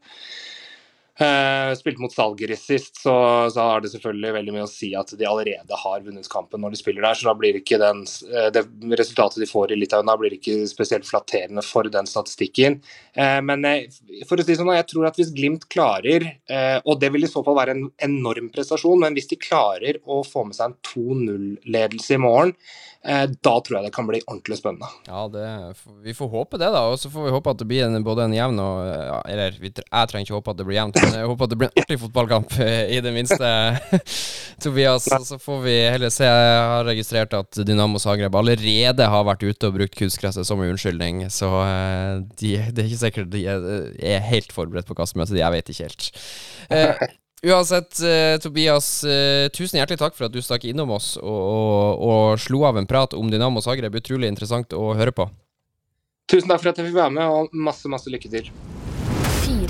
eh, 1.19 1.73
spilte 1.75 2.01
mot 2.01 2.13
Salgeris 2.13 2.63
sist, 2.65 3.01
så, 3.01 3.13
så 3.53 3.65
har 3.65 3.83
det 3.83 3.91
selvfølgelig 3.93 4.33
veldig 4.37 4.55
mye 4.55 4.65
å 4.65 4.71
si 4.71 4.91
at 4.97 5.13
de 5.17 5.27
allerede 5.27 5.79
har 5.83 6.03
vunnet 6.05 6.29
kampen 6.31 6.63
når 6.63 6.75
de 6.75 6.81
spiller 6.81 7.05
der. 7.05 7.17
Så 7.17 7.27
da 7.27 7.35
blir 7.37 7.59
ikke 7.59 7.79
den, 7.81 8.03
eh, 8.31 8.49
det 8.53 8.65
resultatet 8.99 9.41
de 9.43 9.49
får 9.49 9.73
i 9.73 9.79
Litauen, 9.79 10.07
da 10.07 10.17
blir 10.19 10.35
ikke 10.37 10.61
spesielt 10.71 11.07
flatterende 11.07 11.63
for 11.65 11.89
den 11.91 12.09
statistikken. 12.09 12.79
Uh, 13.17 13.39
men 13.43 13.65
for 14.27 14.39
å 14.39 14.45
si 14.45 14.55
sånn, 14.55 14.71
jeg 14.75 14.87
tror 14.89 15.09
at 15.09 15.17
hvis 15.19 15.33
Glimt 15.35 15.67
klarer, 15.71 16.23
uh, 16.51 16.79
og 16.85 17.01
det 17.01 17.11
vil 17.13 17.27
i 17.27 17.31
så 17.31 17.43
fall 17.45 17.57
være 17.57 17.75
en 17.75 17.89
enorm 18.03 18.47
prestasjon, 18.53 19.01
men 19.03 19.17
hvis 19.17 19.29
de 19.31 19.39
klarer 19.41 19.99
å 20.05 20.21
få 20.27 20.45
med 20.47 20.57
seg 20.57 20.71
en 20.71 20.77
2-0-ledelse 20.87 22.15
i 22.15 22.21
morgen, 22.21 22.55
da 23.01 23.53
tror 23.65 23.79
jeg 23.79 23.87
det 23.87 23.93
kan 23.95 24.05
bli 24.05 24.19
ordentlig 24.27 24.59
spennende. 24.59 24.85
Ja, 25.07 25.23
det, 25.33 25.45
vi 26.05 26.13
får 26.13 26.27
håpe 26.29 26.59
det, 26.61 26.67
da. 26.69 26.83
Og 26.91 26.99
så 27.01 27.09
får 27.09 27.25
vi 27.25 27.33
håpe 27.33 27.55
at 27.55 27.57
det 27.57 27.65
blir 27.71 27.87
en, 27.87 27.97
både 28.05 28.27
en 28.27 28.35
jevn 28.35 28.61
og 28.61 29.23
Eller 29.25 29.57
jeg 29.57 29.73
trenger 29.73 30.21
ikke 30.21 30.37
håpe 30.37 30.53
at 30.53 30.59
det 30.59 30.67
blir 30.69 30.77
jevnt. 30.77 31.00
Jeg 31.01 31.27
håper 31.29 31.47
at 31.47 31.53
det 31.53 31.59
blir 31.59 31.69
en 31.69 31.81
artig 31.83 31.97
fotballkamp, 32.01 32.55
i 32.61 32.99
det 33.03 33.13
minste. 33.15 33.51
Tobias, 34.63 35.07
så 35.27 35.39
får 35.41 35.63
vi 35.65 35.77
heller 35.93 36.13
se. 36.13 36.27
Jeg 36.27 36.59
har 36.71 36.85
registrert 36.87 37.33
at 37.37 37.61
Dynamo 37.67 38.01
Zagreb 38.01 38.35
allerede 38.37 39.07
har 39.13 39.25
vært 39.27 39.45
ute 39.45 39.69
og 39.69 39.79
brukt 39.79 39.97
kunstgresset 39.97 40.47
som 40.47 40.61
unnskyldning, 40.61 41.25
så 41.33 41.49
de, 42.39 42.53
det 42.71 42.83
er 42.83 42.91
ikke 42.91 43.01
sikkert 43.05 43.33
de 43.33 43.47
er, 43.49 44.21
helt 44.31 44.53
forberedt 44.53 44.89
på 44.89 44.97
de. 44.97 45.41
Jeg 45.41 45.55
vet 45.57 45.73
ikke 45.73 45.89
helt. 45.89 46.11
Eh, 46.69 47.09
Uansett, 47.41 47.97
uh, 48.05 48.37
Tobias, 48.37 49.03
uh, 49.03 49.49
tusen 49.49 49.79
hjertelig 49.79 49.97
takk 49.97 50.13
for 50.13 50.27
at 50.27 50.33
du 50.33 50.43
stakk 50.45 50.67
innom 50.69 50.93
oss 50.93 51.15
og, 51.17 51.39
og, 51.41 52.03
og, 52.05 52.25
slo 52.41 52.61
av 52.69 52.77
en 52.77 52.85
prat 52.89 53.15
om 53.17 53.31
Dynamo 53.33 53.63
Zagreb. 53.65 53.97
Utrolig 53.97 54.29
interessant 54.29 54.77
å 54.77 54.91
høre 54.93 55.15
på. 55.15 55.25
Tusen 56.29 56.53
takk 56.53 56.61
for 56.61 56.69
at 56.69 56.77
jeg 56.77 56.91
fikk 56.91 56.99
være 57.01 57.17
med, 57.17 57.25
og 57.25 57.57
masse, 57.65 57.89
masse 57.89 58.13
lykke 58.13 58.29
til. 58.29 58.53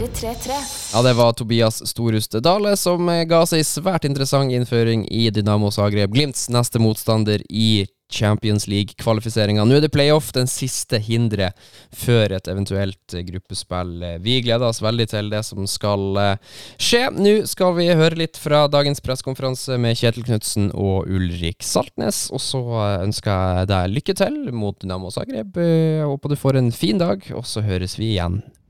4-3-3. 0.01 0.51
Ja, 0.93 1.01
det 1.01 1.13
var 1.13 1.33
Tobias 1.33 1.87
Storuste 1.89 2.39
Dale 2.39 2.73
som 2.77 3.05
ga 3.29 3.43
seg 3.45 3.61
svært 3.67 4.07
interessant 4.07 4.53
innføring 4.53 5.05
i 5.13 5.27
Dynamo 5.29 5.69
Zagreb. 5.71 6.13
Glimts 6.15 6.47
neste 6.49 6.81
motstander 6.81 7.43
i 7.49 7.85
Champions 8.11 8.65
League-kvalifiseringa. 8.67 9.63
Nå 9.63 9.77
er 9.77 9.83
det 9.85 9.91
playoff, 9.93 10.31
den 10.35 10.49
siste 10.49 10.97
hinderet 10.99 11.55
før 11.95 12.33
et 12.35 12.49
eventuelt 12.49 13.15
gruppespill. 13.27 13.93
Vi 14.25 14.39
gleder 14.43 14.67
oss 14.67 14.81
veldig 14.83 15.05
til 15.13 15.29
det 15.31 15.43
som 15.47 15.69
skal 15.69 16.17
eh, 16.19 16.55
skje. 16.81 17.03
Nå 17.15 17.35
skal 17.47 17.77
vi 17.77 17.87
høre 17.87 18.19
litt 18.23 18.39
fra 18.41 18.65
dagens 18.73 19.03
pressekonferanse 19.05 19.77
med 19.79 19.99
Kjetil 20.01 20.25
Knutsen 20.27 20.71
og 20.73 21.07
Ulrik 21.13 21.61
Saltnes. 21.63 22.25
Og 22.33 22.41
så 22.43 22.63
ønsker 23.05 23.61
jeg 23.61 23.69
deg 23.71 23.93
lykke 23.93 24.17
til 24.17 24.41
mot 24.49 24.81
Dynamo 24.81 25.13
Zagreb. 25.13 25.61
Håper 26.09 26.33
du 26.33 26.39
får 26.41 26.59
en 26.59 26.73
fin 26.75 26.99
dag, 26.99 27.23
og 27.37 27.45
så 27.47 27.63
høres 27.63 27.95
vi 28.01 28.15
igjen 28.15 28.41
eh, 28.41 28.60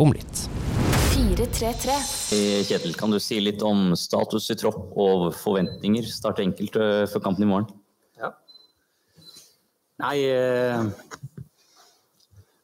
om 0.00 0.12
litt. 0.14 0.44
4-3-3. 1.14 1.96
Kjetil, 2.66 2.94
kan 2.98 3.12
du 3.12 3.20
si 3.22 3.38
litt 3.42 3.62
om 3.62 3.92
status 3.98 4.50
i 4.50 4.56
tropp 4.58 4.96
og 4.98 5.28
forventninger? 5.38 6.06
Starte 6.10 6.42
enkelt 6.46 6.76
eh, 6.80 7.04
for 7.10 7.22
kampen 7.24 7.46
i 7.46 7.50
morgen. 7.50 7.70
Nei 10.02 10.16
eh, 10.26 10.82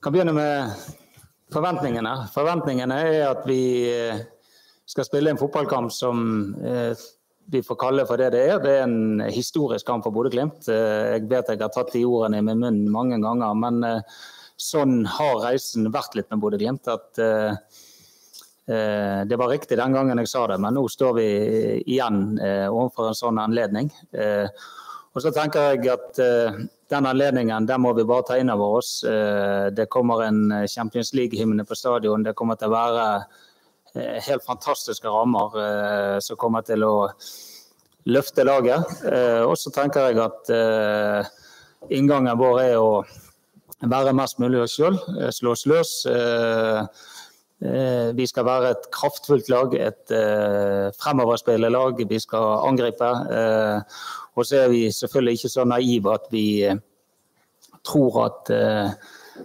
kan 0.02 0.12
begynne 0.12 0.34
med 0.34 0.72
forventningene. 1.54 2.14
Forventningene 2.34 2.98
er 3.06 3.22
at 3.28 3.46
vi 3.46 3.60
eh, 3.86 4.24
skal 4.90 5.06
spille 5.06 5.30
en 5.30 5.38
fotballkamp 5.38 5.94
som 5.94 6.24
eh, 6.58 7.06
vi 7.50 7.62
får 7.66 7.78
kalle 7.78 8.06
for 8.06 8.18
det 8.18 8.32
det 8.34 8.42
er. 8.48 8.58
Det 8.62 8.74
er 8.80 8.84
en 8.88 9.22
historisk 9.30 9.86
kamp 9.86 10.06
for 10.06 10.14
Bodø-Glimt. 10.14 10.66
Eh, 10.66 11.14
jeg 11.14 11.30
vet 11.30 11.54
jeg 11.54 11.62
har 11.62 11.72
tatt 11.74 11.94
de 11.94 12.02
ordene 12.08 12.42
i 12.42 12.46
min 12.50 12.62
munn 12.64 12.82
mange 12.90 13.20
ganger, 13.22 13.54
men 13.62 13.82
eh, 13.86 14.20
sånn 14.60 15.04
har 15.08 15.40
reisen 15.44 15.88
vært 15.92 16.16
litt 16.18 16.28
med 16.32 16.42
Bodø-Glimt. 16.42 16.88
at 16.88 17.20
eh, 17.24 17.54
det 19.26 19.36
var 19.40 19.50
riktig 19.50 19.80
den 19.80 19.96
gangen 19.96 20.20
jeg 20.22 20.28
sa 20.30 20.44
det, 20.46 20.60
men 20.62 20.76
nå 20.76 20.84
står 20.86 21.14
vi 21.16 21.24
igjen 21.90 22.36
overfor 22.38 23.08
en 23.08 23.16
sånn 23.18 23.40
anledning. 23.42 23.88
Og 25.10 25.24
så 25.24 25.32
tenker 25.34 25.72
jeg 25.72 25.88
at 25.90 26.20
den 26.92 27.08
anledningen 27.08 27.66
den 27.66 27.82
må 27.82 27.90
vi 27.98 28.04
bare 28.06 28.28
ta 28.28 28.36
inn 28.38 28.52
over 28.54 28.76
oss. 28.78 28.92
Det 29.74 29.88
kommer 29.90 30.22
en 30.22 30.68
Champions 30.70 31.10
League-hymne 31.18 31.66
på 31.66 31.74
stadion. 31.74 32.22
Det 32.22 32.36
kommer 32.38 32.60
til 32.60 32.70
å 32.70 32.76
være 32.76 33.08
helt 34.28 34.46
fantastiske 34.46 35.10
rammer 35.10 36.20
som 36.22 36.38
kommer 36.38 36.62
til 36.62 36.86
å 36.86 36.94
løfte 38.06 38.46
laget. 38.46 39.02
Og 39.50 39.56
så 39.58 39.74
tenker 39.74 40.12
jeg 40.12 40.22
at 40.28 40.54
inngangen 41.90 42.38
vår 42.38 42.62
er 42.68 42.78
å 42.78 43.02
være 43.80 44.12
mest 44.16 44.38
mulig 44.42 44.60
oss 44.60 44.76
sjøl, 44.76 44.98
slå 45.32 45.54
oss 45.56 45.66
løs. 45.70 45.92
Vi 48.16 48.26
skal 48.28 48.44
være 48.44 48.70
et 48.72 48.86
kraftfullt 48.92 49.48
lag, 49.52 49.74
et 49.76 50.12
fremoverspillende 51.00 51.72
lag. 51.72 52.04
Vi 52.08 52.18
skal 52.20 52.64
angripe. 52.68 53.10
Og 54.40 54.46
så 54.46 54.64
er 54.64 54.68
vi 54.72 54.90
selvfølgelig 54.92 55.32
ikke 55.32 55.48
så 55.48 55.64
naive 55.64 56.14
at 56.14 56.28
vi 56.30 56.44
eh, 56.64 56.78
tror 57.84 58.24
at 58.24 58.52
eh, 58.54 58.92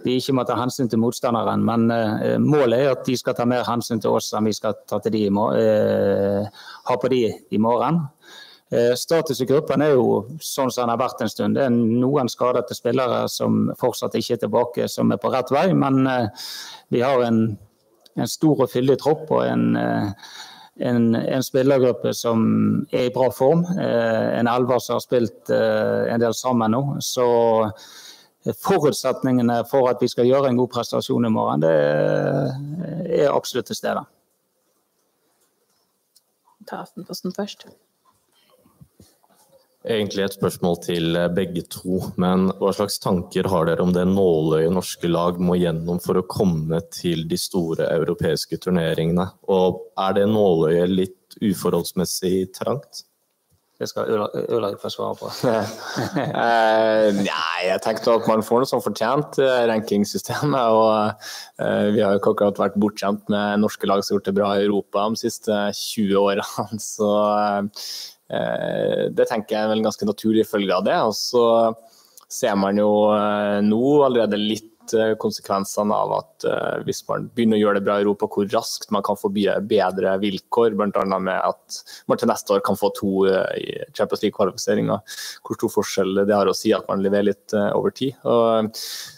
vi 0.04 0.18
ikke 0.20 0.34
må 0.36 0.44
ta 0.44 0.56
hensyn 0.58 0.88
til 0.88 1.00
motstanderen. 1.02 1.64
Men 1.64 1.90
eh, 1.90 2.36
målet 2.40 2.80
er 2.80 2.92
at 2.94 3.06
de 3.06 3.16
skal 3.16 3.36
ta 3.36 3.44
mer 3.48 3.66
hensyn 3.68 4.00
til 4.00 4.16
oss 4.16 4.32
enn 4.36 4.48
vi 4.48 4.56
skal 4.56 4.78
ta 4.88 5.00
til 5.02 5.16
de 5.16 5.26
i 5.26 5.32
ha 6.86 6.96
på 7.02 7.12
de 7.12 7.22
i 7.50 7.58
morgen. 7.60 8.04
Status 8.98 9.38
i 9.40 9.46
gruppen 9.46 9.82
er 9.84 9.92
jo 9.94 10.24
sånn 10.42 10.72
som 10.74 10.82
den 10.82 10.90
har 10.90 10.98
vært 10.98 11.20
en 11.22 11.30
stund. 11.30 11.54
Det 11.54 11.68
er 11.68 11.70
noen 11.70 12.26
skadete 12.26 12.74
spillere 12.74 13.20
som 13.30 13.68
fortsatt 13.78 14.16
ikke 14.18 14.34
er 14.34 14.40
tilbake, 14.42 14.88
som 14.90 15.14
er 15.14 15.20
på 15.22 15.30
rett 15.30 15.52
vei. 15.54 15.68
Men 15.70 16.02
vi 16.90 17.04
har 17.04 17.22
en, 17.22 17.38
en 18.18 18.32
stor 18.32 18.64
og 18.64 18.72
fyldig 18.72 18.98
tropp 19.04 19.30
og 19.30 19.44
en 19.46 19.68
en, 20.76 21.14
en, 21.14 21.42
spillergruppe 21.42 22.12
som 22.14 22.40
er 22.92 23.08
i 23.08 23.12
bra 23.12 23.30
form. 23.32 23.64
Eh, 23.78 24.38
en 24.38 24.48
elver 24.50 24.80
som 24.82 24.98
har 24.98 25.04
spilt 25.04 25.52
eh, 25.52 26.12
en 26.12 26.20
del 26.20 26.34
sammen 26.36 26.76
nå. 26.76 26.82
Så 27.04 27.26
forutsetningene 28.62 29.62
for 29.70 29.90
at 29.90 30.02
vi 30.02 30.10
skal 30.12 30.28
gjøre 30.28 30.52
en 30.52 30.60
god 30.60 30.70
prestasjon 30.76 31.26
i 31.26 31.32
morgen, 31.32 31.64
det 31.64 31.72
er 33.24 33.32
absolutt 33.32 33.72
til 33.72 33.80
stede. 33.80 34.04
Ta 36.66 36.84
Aftenposten 36.84 37.34
først 37.34 37.66
egentlig 39.86 40.24
et 40.24 40.36
spørsmål 40.36 40.78
til 40.84 41.16
eh, 41.18 41.30
begge 41.32 41.64
to. 41.72 42.00
Men 42.20 42.50
hva 42.60 42.72
slags 42.76 43.00
tanker 43.02 43.48
har 43.50 43.68
dere 43.68 43.84
om 43.84 43.94
det 43.94 44.06
nåløyet 44.10 44.74
norske 44.74 45.10
lag 45.10 45.40
må 45.42 45.58
gjennom 45.60 46.00
for 46.02 46.20
å 46.20 46.26
komme 46.28 46.82
til 46.94 47.26
de 47.30 47.40
store 47.40 47.88
europeiske 47.94 48.60
turneringene? 48.62 49.28
Og 49.52 49.84
er 50.00 50.20
det 50.20 50.30
nåløyet 50.32 50.94
litt 50.94 51.38
uforholdsmessig 51.42 52.48
trangt? 52.56 53.04
Det 53.76 53.90
skal 53.90 54.08
Ulrik 54.08 54.78
få 54.80 54.88
svare 54.88 55.18
på. 55.20 55.28
uh, 55.44 57.08
nei, 57.18 57.58
jeg 57.66 57.82
tenkte 57.84 58.14
at 58.16 58.30
man 58.30 58.40
får 58.40 58.62
noe 58.62 58.70
som 58.70 58.80
fortjent 58.80 59.36
uh, 59.42 59.66
rankingsystemet. 59.68 60.56
Og 60.72 60.88
uh, 61.60 61.84
vi 61.92 62.00
har 62.00 62.14
jo 62.14 62.22
ikke 62.22 62.32
akkurat 62.32 62.62
vært 62.62 62.78
bortskjemt 62.80 63.28
med 63.28 63.60
norske 63.60 63.84
lag 63.90 64.00
som 64.00 64.14
har 64.14 64.22
gjort 64.22 64.30
det 64.30 64.36
bra 64.38 64.54
i 64.56 64.64
Europa 64.64 65.04
de 65.12 65.20
siste 65.26 65.60
20 65.76 66.16
årene. 66.22 66.80
Så 66.88 67.12
Eh, 67.56 67.62
det 68.26 69.26
tenker 69.30 69.54
jeg 69.54 69.68
er 69.68 69.72
en 69.76 69.84
ganske 69.86 70.08
naturlig 70.08 70.46
følge 70.48 70.74
av 70.74 70.86
det. 70.86 70.96
Og 71.06 71.14
så 71.14 71.44
ser 72.28 72.56
man 72.58 72.78
jo 72.80 72.90
eh, 73.14 73.60
nå 73.64 73.82
allerede 74.06 74.38
litt 74.40 74.94
eh, 74.96 75.14
konsekvensene 75.20 75.94
av 75.94 76.14
at 76.18 76.46
hvis 76.86 77.02
man 77.08 77.28
begynner 77.34 77.58
å 77.58 77.60
gjøre 77.60 77.80
det 77.80 77.86
bra 77.86 77.96
i 77.98 78.04
Europa, 78.04 78.28
hvor 78.30 78.48
raskt 78.52 78.90
man 78.94 79.04
kan 79.06 79.18
få 79.18 79.30
bedre 79.32 80.16
vilkår. 80.22 80.76
Bl.a. 80.78 81.18
med 81.18 81.38
at 81.38 81.80
man 82.10 82.20
til 82.20 82.30
neste 82.30 82.54
år 82.54 82.62
kan 82.66 82.78
få 82.78 82.90
to 82.98 83.26
Champions 83.96 84.22
League-kvalifiseringer. 84.24 85.18
Hvor 85.46 85.58
stor 85.58 85.74
forskjell 85.78 86.22
det 86.22 86.34
har 86.34 86.50
å 86.50 86.54
si 86.56 86.74
at 86.76 86.86
man 86.90 87.02
leverer 87.04 87.30
litt 87.30 87.56
over 87.56 87.94
tid. 87.96 88.18
Og 88.28 88.70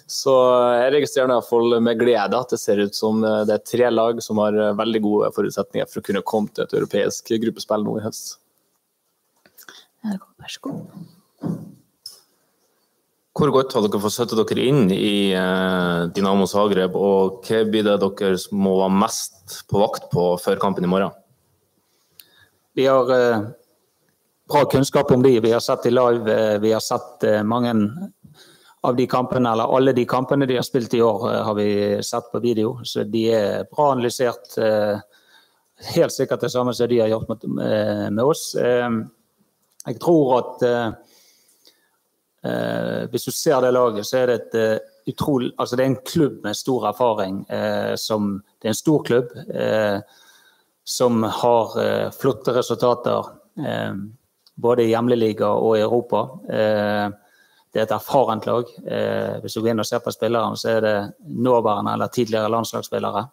så 0.08 0.34
jeg 0.78 0.94
registrerer 0.94 1.28
i 1.28 1.36
hvert 1.36 1.50
fall 1.50 1.78
med 1.84 2.00
glede 2.00 2.38
at 2.38 2.54
det 2.54 2.60
ser 2.62 2.80
ut 2.80 2.96
som 2.96 3.20
det 3.20 3.58
er 3.58 3.64
tre 3.66 3.92
lag 3.92 4.22
som 4.24 4.40
har 4.40 4.56
veldig 4.78 5.04
gode 5.04 5.32
forutsetninger 5.36 5.90
for 5.90 6.00
å 6.00 6.08
kunne 6.08 6.26
komme 6.28 6.52
til 6.54 6.64
et 6.64 6.76
europeisk 6.80 7.34
gruppespill 7.44 7.84
nå 7.84 7.98
i 8.00 8.06
høst. 8.08 8.38
Vær 10.04 10.52
så 10.52 10.62
god. 10.68 11.08
Hvor 13.38 13.52
godt 13.54 13.74
har 13.76 13.84
dere 13.84 14.00
fått 14.02 14.16
sette 14.16 14.34
dere 14.34 14.64
inn 14.66 14.88
i 14.90 15.30
eh, 15.36 16.00
Dinamo 16.10 16.46
Zagreb, 16.50 16.96
og 16.98 17.44
hva 17.46 17.60
blir 17.70 17.84
det 17.86 17.98
dere 18.02 18.34
må 18.50 18.72
være 18.80 18.96
mest 19.04 19.60
på 19.70 19.78
vakt 19.78 20.08
på 20.10 20.32
før 20.42 20.58
kampen 20.58 20.86
i 20.86 20.90
morgen? 20.90 21.14
Vi 22.74 22.86
har 22.86 23.12
eh, 23.14 23.44
bra 24.50 24.64
kunnskap 24.70 25.10
om 25.14 25.22
de. 25.22 25.36
Vi 25.40 25.52
har 25.52 25.62
sett 25.62 25.86
de 25.86 25.92
live. 25.94 26.34
Eh, 26.34 26.58
vi 26.58 26.72
har 26.72 26.82
sett 26.82 27.24
eh, 27.24 27.42
mange 27.42 27.74
av 28.82 28.96
de 28.96 29.06
kampene, 29.10 29.52
eller 29.52 29.76
alle 29.76 29.94
de 29.94 30.06
kampene 30.06 30.46
de 30.46 30.58
har 30.58 30.66
spilt 30.66 30.94
i 30.94 31.02
år, 31.02 31.28
har 31.44 31.54
vi 31.58 31.68
sett 32.06 32.30
på 32.32 32.40
video. 32.42 32.80
Så 32.86 33.04
de 33.06 33.24
er 33.34 33.70
bra 33.70 33.92
analysert. 33.92 34.50
Eh, 34.58 34.98
helt 35.94 36.14
sikkert 36.14 36.42
det 36.42 36.50
samme 36.54 36.74
som 36.74 36.90
de 36.90 37.00
har 37.02 37.10
gjort 37.10 37.30
med, 37.30 37.46
med 38.10 38.24
oss. 38.24 38.50
Jeg 39.88 40.00
tror 40.02 40.32
at 40.36 40.64
eh, 40.68 40.88
eh, 42.44 43.02
hvis 43.12 43.28
du 43.28 43.32
ser 43.32 43.62
det 43.64 43.72
laget, 43.72 44.06
så 44.06 44.20
er 44.20 44.30
det 44.30 44.38
et 44.38 44.56
uh, 44.58 44.94
utrolig 45.08 45.52
Altså 45.56 45.76
det 45.76 45.84
er 45.84 45.90
en 45.92 46.02
klubb 46.06 46.42
med 46.44 46.56
stor 46.56 46.88
erfaring. 46.90 47.42
Eh, 47.50 47.94
som, 47.96 48.42
det 48.60 48.68
er 48.68 48.74
en 48.74 48.82
stor 48.82 49.04
klubb 49.04 49.32
eh, 49.54 50.00
som 50.84 51.22
har 51.22 51.78
eh, 51.82 52.10
flotte 52.12 52.54
resultater 52.56 53.34
både 54.54 54.84
i 54.84 54.90
hjemlig 54.92 55.40
og 55.42 55.72
i 55.74 55.80
Europa. 55.82 56.20
det 56.46 57.80
er 57.80 57.82
et 57.82 57.90
erfarent 57.90 58.46
lag. 58.46 58.70
hvis 59.42 59.54
du 59.54 59.60
går 59.60 59.70
inn 59.72 59.82
og 59.82 59.86
ser 59.86 59.98
på 59.98 60.12
spillerne, 60.14 60.56
så 60.56 60.68
er 60.76 60.80
det 60.80 61.12
nåværende 61.26 61.92
eller 61.92 62.06
tidligere 62.06 62.52
landslagsspillere 62.54 63.24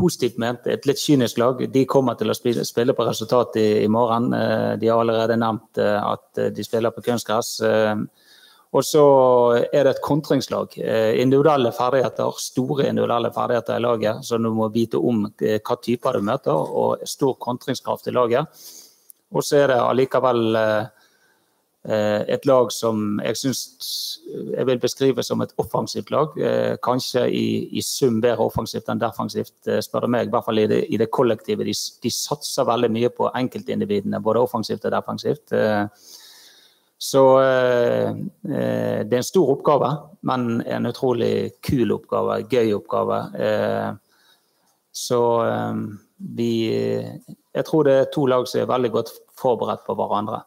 positivt 0.00 0.40
ment, 0.40 0.66
et 0.66 0.88
litt 0.88 0.98
kynisk 0.98 1.38
lag. 1.38 1.60
De 1.70 1.84
kommer 1.84 2.16
til 2.16 2.32
å 2.32 2.38
spille 2.40 2.96
på 2.96 3.06
resultat 3.06 3.60
i, 3.60 3.86
morgen. 3.92 4.32
Eh, 4.34 4.72
de 4.80 4.88
har 4.90 5.04
allerede 5.04 5.36
nevnt 5.38 5.78
eh, 5.78 6.00
at 6.00 6.42
de 6.56 6.66
spiller 6.66 6.96
på 6.96 7.04
kunstgress. 7.12 7.60
Eh, 7.60 7.94
Og 8.70 8.84
så 8.86 9.02
er 9.74 9.82
det 9.82 9.96
et 9.96 10.02
kontringslag. 10.04 10.76
Eh, 10.78 11.16
individuelle 11.18 11.72
ferdigheter, 11.74 12.36
store 12.38 12.84
individuelle 12.86 13.32
ferdigheter 13.34 13.80
i 13.80 13.82
laget, 13.82 14.20
så 14.22 14.38
du 14.38 14.46
må 14.54 14.68
vite 14.70 14.94
om 14.94 15.24
eh, 15.42 15.58
hva 15.58 15.76
typer 15.82 16.14
du 16.14 16.22
møter, 16.28 16.54
og 16.54 17.02
stor 17.02 17.34
kontringskraft 17.42 18.06
i 18.06 18.14
laget. 18.14 18.62
Og 19.34 19.42
så 19.42 19.64
er 19.64 19.72
det 19.72 19.80
allikevel 19.82 20.60
eh, 20.60 20.99
et 21.80 22.44
lag 22.44 22.68
som 22.76 23.20
jeg 23.24 23.38
syns 23.40 23.60
jeg 24.28 24.66
vil 24.68 24.80
beskrive 24.82 25.22
som 25.24 25.40
et 25.40 25.54
offensivt 25.62 26.10
lag. 26.12 26.34
Kanskje 26.84 27.22
i, 27.32 27.44
i 27.72 27.80
sum 27.80 28.18
bedre 28.20 28.44
offensivt 28.44 28.90
enn 28.92 29.00
defensivt, 29.00 29.54
spør 29.80 30.04
du 30.04 30.12
meg. 30.12 30.28
I 30.28 30.34
hvert 30.34 30.44
fall 30.44 30.60
i 30.60 30.66
det, 30.68 30.82
i 30.92 30.98
det 31.00 31.08
kollektive. 31.08 31.64
De, 31.64 31.72
de, 31.72 32.12
satser 32.12 32.68
veldig 32.68 32.90
mye 32.92 33.10
på 33.16 33.30
enkeltindividene, 33.32 34.20
både 34.20 34.44
offensivt 34.44 34.84
og 34.84 34.92
defensivt. 34.92 35.56
Så 37.02 37.40
eh, 37.40 38.08
eh, 38.10 39.00
det 39.08 39.14
er 39.14 39.22
en 39.22 39.24
stor 39.24 39.54
oppgave, 39.54 39.88
men 40.28 40.60
en 40.60 40.86
utrolig 40.90 41.54
kul 41.64 41.94
oppgave, 41.94 42.42
gøy 42.52 42.74
oppgave. 42.76 43.20
Eh, 43.40 43.94
så 44.92 45.20
eh, 45.46 45.80
vi 46.36 46.52
Jeg 47.54 47.64
tror 47.64 47.88
det 47.88 47.94
er 47.96 48.10
to 48.12 48.26
lag 48.28 48.44
som 48.48 48.60
er 48.60 48.68
veldig 48.68 48.90
godt 48.92 49.14
forberedt 49.40 49.86
på 49.86 49.96
hverandre. 49.96 50.42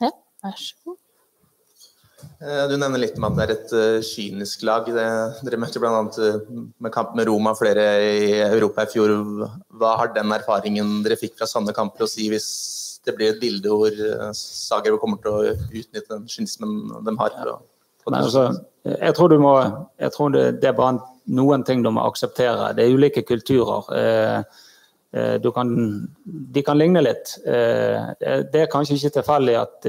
Ja, 0.00 0.10
vær 0.44 0.56
så 0.60 0.78
god. 0.84 1.00
Eh, 2.40 2.62
du 2.70 2.76
nevner 2.80 3.00
litt 3.00 3.18
om 3.20 3.28
at 3.28 3.36
det 3.36 3.44
er 3.44 3.52
et 3.54 3.74
uh, 3.76 4.04
kynisk 4.04 4.64
lag. 4.66 4.88
Dere 4.88 5.60
møtte 5.60 5.82
bl.a. 5.82 6.00
Uh, 6.16 6.62
med 6.82 6.94
kamp 6.94 7.14
med 7.18 7.28
Roma 7.28 7.52
flere 7.58 7.84
i 8.04 8.32
Europa 8.46 8.86
i 8.86 8.90
fjor. 8.94 9.14
Hva 9.76 9.98
har 10.00 10.14
den 10.16 10.32
erfaringen 10.34 10.98
dere 11.04 11.20
fikk 11.20 11.36
fra 11.38 11.48
sånne 11.50 11.76
kamper 11.76 12.06
å 12.06 12.10
si 12.10 12.30
hvis 12.32 12.50
det 13.06 13.14
blir 13.16 13.32
et 13.32 13.40
bilde 13.42 13.70
hvor 13.70 13.94
eh, 13.94 14.30
Zagreb 14.36 14.98
kommer 15.02 15.20
til 15.22 15.32
å 15.32 15.54
utnytte 15.54 16.08
den 16.10 16.26
kynismen 16.30 16.78
de 17.06 17.16
har. 17.20 17.36
Ja. 17.38 17.56
Altså, 18.14 18.48
jeg 18.86 19.14
tror, 19.18 19.34
må, 19.42 19.52
jeg 19.98 20.14
tror 20.14 20.32
det, 20.34 20.44
det, 20.62 20.70
er 20.70 20.78
bare 20.78 21.00
noen 21.38 21.64
ting 21.66 21.82
du 21.82 21.90
må 21.94 22.04
akseptere. 22.06 22.72
Det 22.76 22.84
er 22.84 22.94
ulike 22.94 23.24
kulturer. 23.26 23.90
Eh, 23.94 24.36
eh, 24.38 24.64
kan, 25.54 25.70
de 26.24 26.62
kan 26.62 26.78
ligne 26.78 27.00
litt. 27.00 27.36
Det 27.44 28.60
er 28.60 28.72
kanskje 28.72 28.98
ikke 28.98 29.14
tilfeldig 29.14 29.54
at 29.60 29.88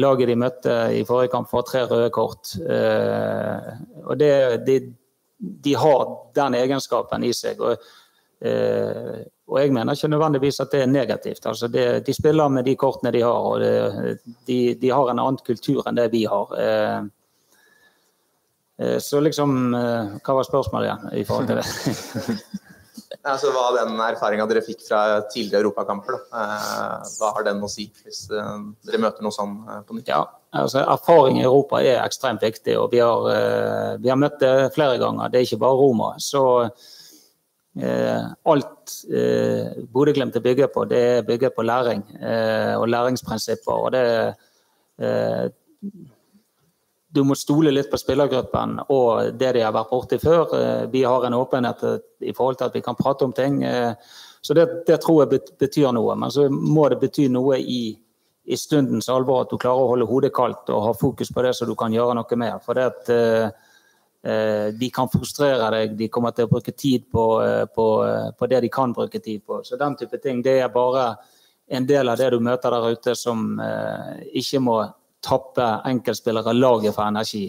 laget 0.00 0.30
de 0.30 0.36
møtte 0.40 0.76
i 0.96 1.02
forrige 1.04 1.32
kamp, 1.34 1.50
får 1.50 1.66
tre 1.68 1.82
røde 1.90 2.12
kort. 2.14 2.54
Og 4.04 4.14
det, 4.20 4.30
de, 4.64 4.78
de 5.36 5.74
har 5.76 6.06
den 6.38 6.56
egenskapen 6.62 7.26
i 7.28 7.34
seg. 7.36 7.60
Og 7.60 7.76
Eh, 8.44 9.24
og 9.48 9.60
jeg 9.60 9.72
mener 9.72 9.92
ikke 9.92 10.08
nødvendigvis 10.08 10.60
at 10.60 10.72
det 10.72 10.82
er 10.82 10.86
negativt. 10.86 11.46
Altså 11.46 11.68
det, 11.68 12.06
de 12.06 12.14
spiller 12.14 12.48
med 12.48 12.64
de 12.64 12.76
kortene 12.76 13.12
de 13.12 13.22
har, 13.22 13.30
og 13.30 13.60
det, 13.60 14.18
de, 14.46 14.74
de, 14.80 14.90
har 14.90 15.10
en 15.10 15.18
annen 15.18 15.40
kultur 15.46 15.84
enn 15.88 15.96
det 15.96 16.10
vi 16.12 16.24
har. 16.28 16.52
Eh, 16.60 17.00
eh, 18.80 18.98
så 19.00 19.20
liksom 19.20 19.56
Hva 19.72 20.36
var 20.40 20.48
spørsmålet 20.48 20.90
igjen 20.90 21.20
i 21.20 21.24
forhold 21.28 21.48
til 21.48 21.56
det? 21.60 22.36
altså, 23.22 23.52
hva 23.54 23.66
den 23.78 24.00
erfaringa 24.06 24.46
dere 24.50 24.64
fikk 24.64 24.86
fra 24.86 25.02
tidligere 25.32 25.64
europakamper, 25.64 26.18
hva 26.30 27.34
har 27.36 27.46
den 27.46 27.62
å 27.64 27.70
si 27.70 27.88
hvis 28.04 28.26
dere 28.30 29.02
møter 29.02 29.26
noe 29.26 29.34
sånn 29.34 29.56
på 29.86 29.98
nytt? 29.98 30.10
Ja, 30.12 30.22
altså 30.54 30.84
Erfaring 30.84 31.40
i 31.40 31.46
Europa 31.46 31.82
er 31.82 32.02
ekstremt 32.04 32.44
viktig, 32.44 32.76
og 32.80 32.92
vi 32.94 33.02
har, 33.02 33.98
vi 34.02 34.12
har 34.12 34.20
møtt 34.20 34.38
det 34.42 34.54
flere 34.76 35.00
ganger. 35.02 35.32
Det 35.32 35.40
er 35.40 35.48
ikke 35.48 35.62
bare 35.64 35.80
Roma. 35.80 36.12
så 36.22 36.44
Eh, 37.74 38.26
alt 38.42 38.92
eh, 39.10 39.72
Bodø-Glimt 39.90 40.36
er 40.36 40.42
bygget 40.44 40.70
på, 40.70 40.84
det 40.86 40.98
er 40.98 41.24
bygget 41.26 41.56
på 41.56 41.62
læring 41.66 42.04
eh, 42.22 42.74
og 42.78 42.88
læringsprinsipper. 42.88 43.72
og 43.72 43.92
det 43.92 44.04
du 47.14 47.22
må 47.26 47.36
stole 47.38 47.70
litt 47.70 47.90
på 47.92 48.00
spillergruppen 48.00 48.80
og 48.90 49.36
det 49.38 49.52
de 49.56 49.64
har 49.64 49.74
vært 49.74 49.90
borti 49.92 50.18
før. 50.18 50.54
Vi 50.90 51.04
har 51.06 51.26
en 51.26 51.36
åpenhet 51.38 51.84
i 52.20 52.32
forhold 52.34 52.58
til 52.58 52.66
at 52.68 52.74
vi 52.74 52.82
kan 52.82 52.98
prate 52.98 53.26
om 53.26 53.32
ting. 53.32 53.60
Så 54.42 54.56
det, 54.58 54.64
det 54.88 54.98
tror 55.04 55.22
jeg 55.22 55.44
betyr 55.60 55.92
noe. 55.94 56.16
Men 56.18 56.32
så 56.34 56.48
må 56.50 56.88
det 56.90 56.98
bety 57.04 57.28
noe 57.30 57.60
i, 57.60 57.82
i, 58.44 58.58
stundens 58.58 59.08
alvor 59.14 59.44
at 59.44 59.54
du 59.54 59.60
klarer 59.62 59.84
å 59.84 59.92
holde 59.92 60.08
hodet 60.10 60.32
kaldt 60.34 60.72
og 60.74 60.88
ha 60.88 60.96
fokus 60.98 61.30
på 61.30 61.46
det 61.46 61.54
så 61.54 61.68
du 61.70 61.76
kan 61.78 61.94
gjøre 61.94 62.18
noe 62.18 62.40
mer. 62.42 62.58
For 62.66 62.74
det 62.74 62.90
at 62.90 63.14
Eh, 64.24 64.72
de 64.72 64.88
kan 64.90 65.08
frustrere 65.12 65.66
deg, 65.74 65.98
de 65.98 66.06
kommer 66.08 66.32
til 66.32 66.46
å 66.46 66.48
bruke 66.48 66.72
tid 66.72 67.02
på, 67.12 67.24
eh, 67.44 67.66
på, 67.68 67.84
eh, 68.08 68.30
på, 68.32 68.46
det 68.48 68.62
de 68.64 68.70
kan 68.72 68.92
bruke 68.96 69.20
tid 69.20 69.44
på. 69.44 69.60
Så 69.62 69.76
den 69.76 69.96
type 69.96 70.16
ting 70.22 70.40
det 70.40 70.60
er 70.62 70.68
bare 70.68 71.18
en 71.68 71.84
del 71.84 72.08
av 72.08 72.16
det 72.16 72.30
du 72.30 72.40
møter 72.40 72.70
der 72.70 72.88
ute 72.92 73.14
som 73.14 73.60
ikke 74.32 74.60
må 74.60 74.76
tappe 75.24 75.66
enkeltspillere 75.88 76.54
laget 76.54 76.94
for 76.94 77.08
energi. 77.08 77.46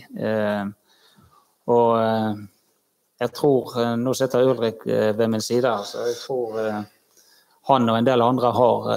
og 1.65 1.91
jeg 3.19 3.31
tror 3.33 3.95
Nå 3.97 4.13
sitter 4.13 4.47
Ulrik 4.49 4.85
ved 4.85 5.27
min 5.27 5.41
side, 5.41 5.71
så 5.85 6.05
jeg 6.07 6.15
tror 6.19 6.59
han 7.67 7.89
og 7.89 7.97
en 7.97 8.05
del 8.05 8.21
andre 8.21 8.51
har 8.51 8.89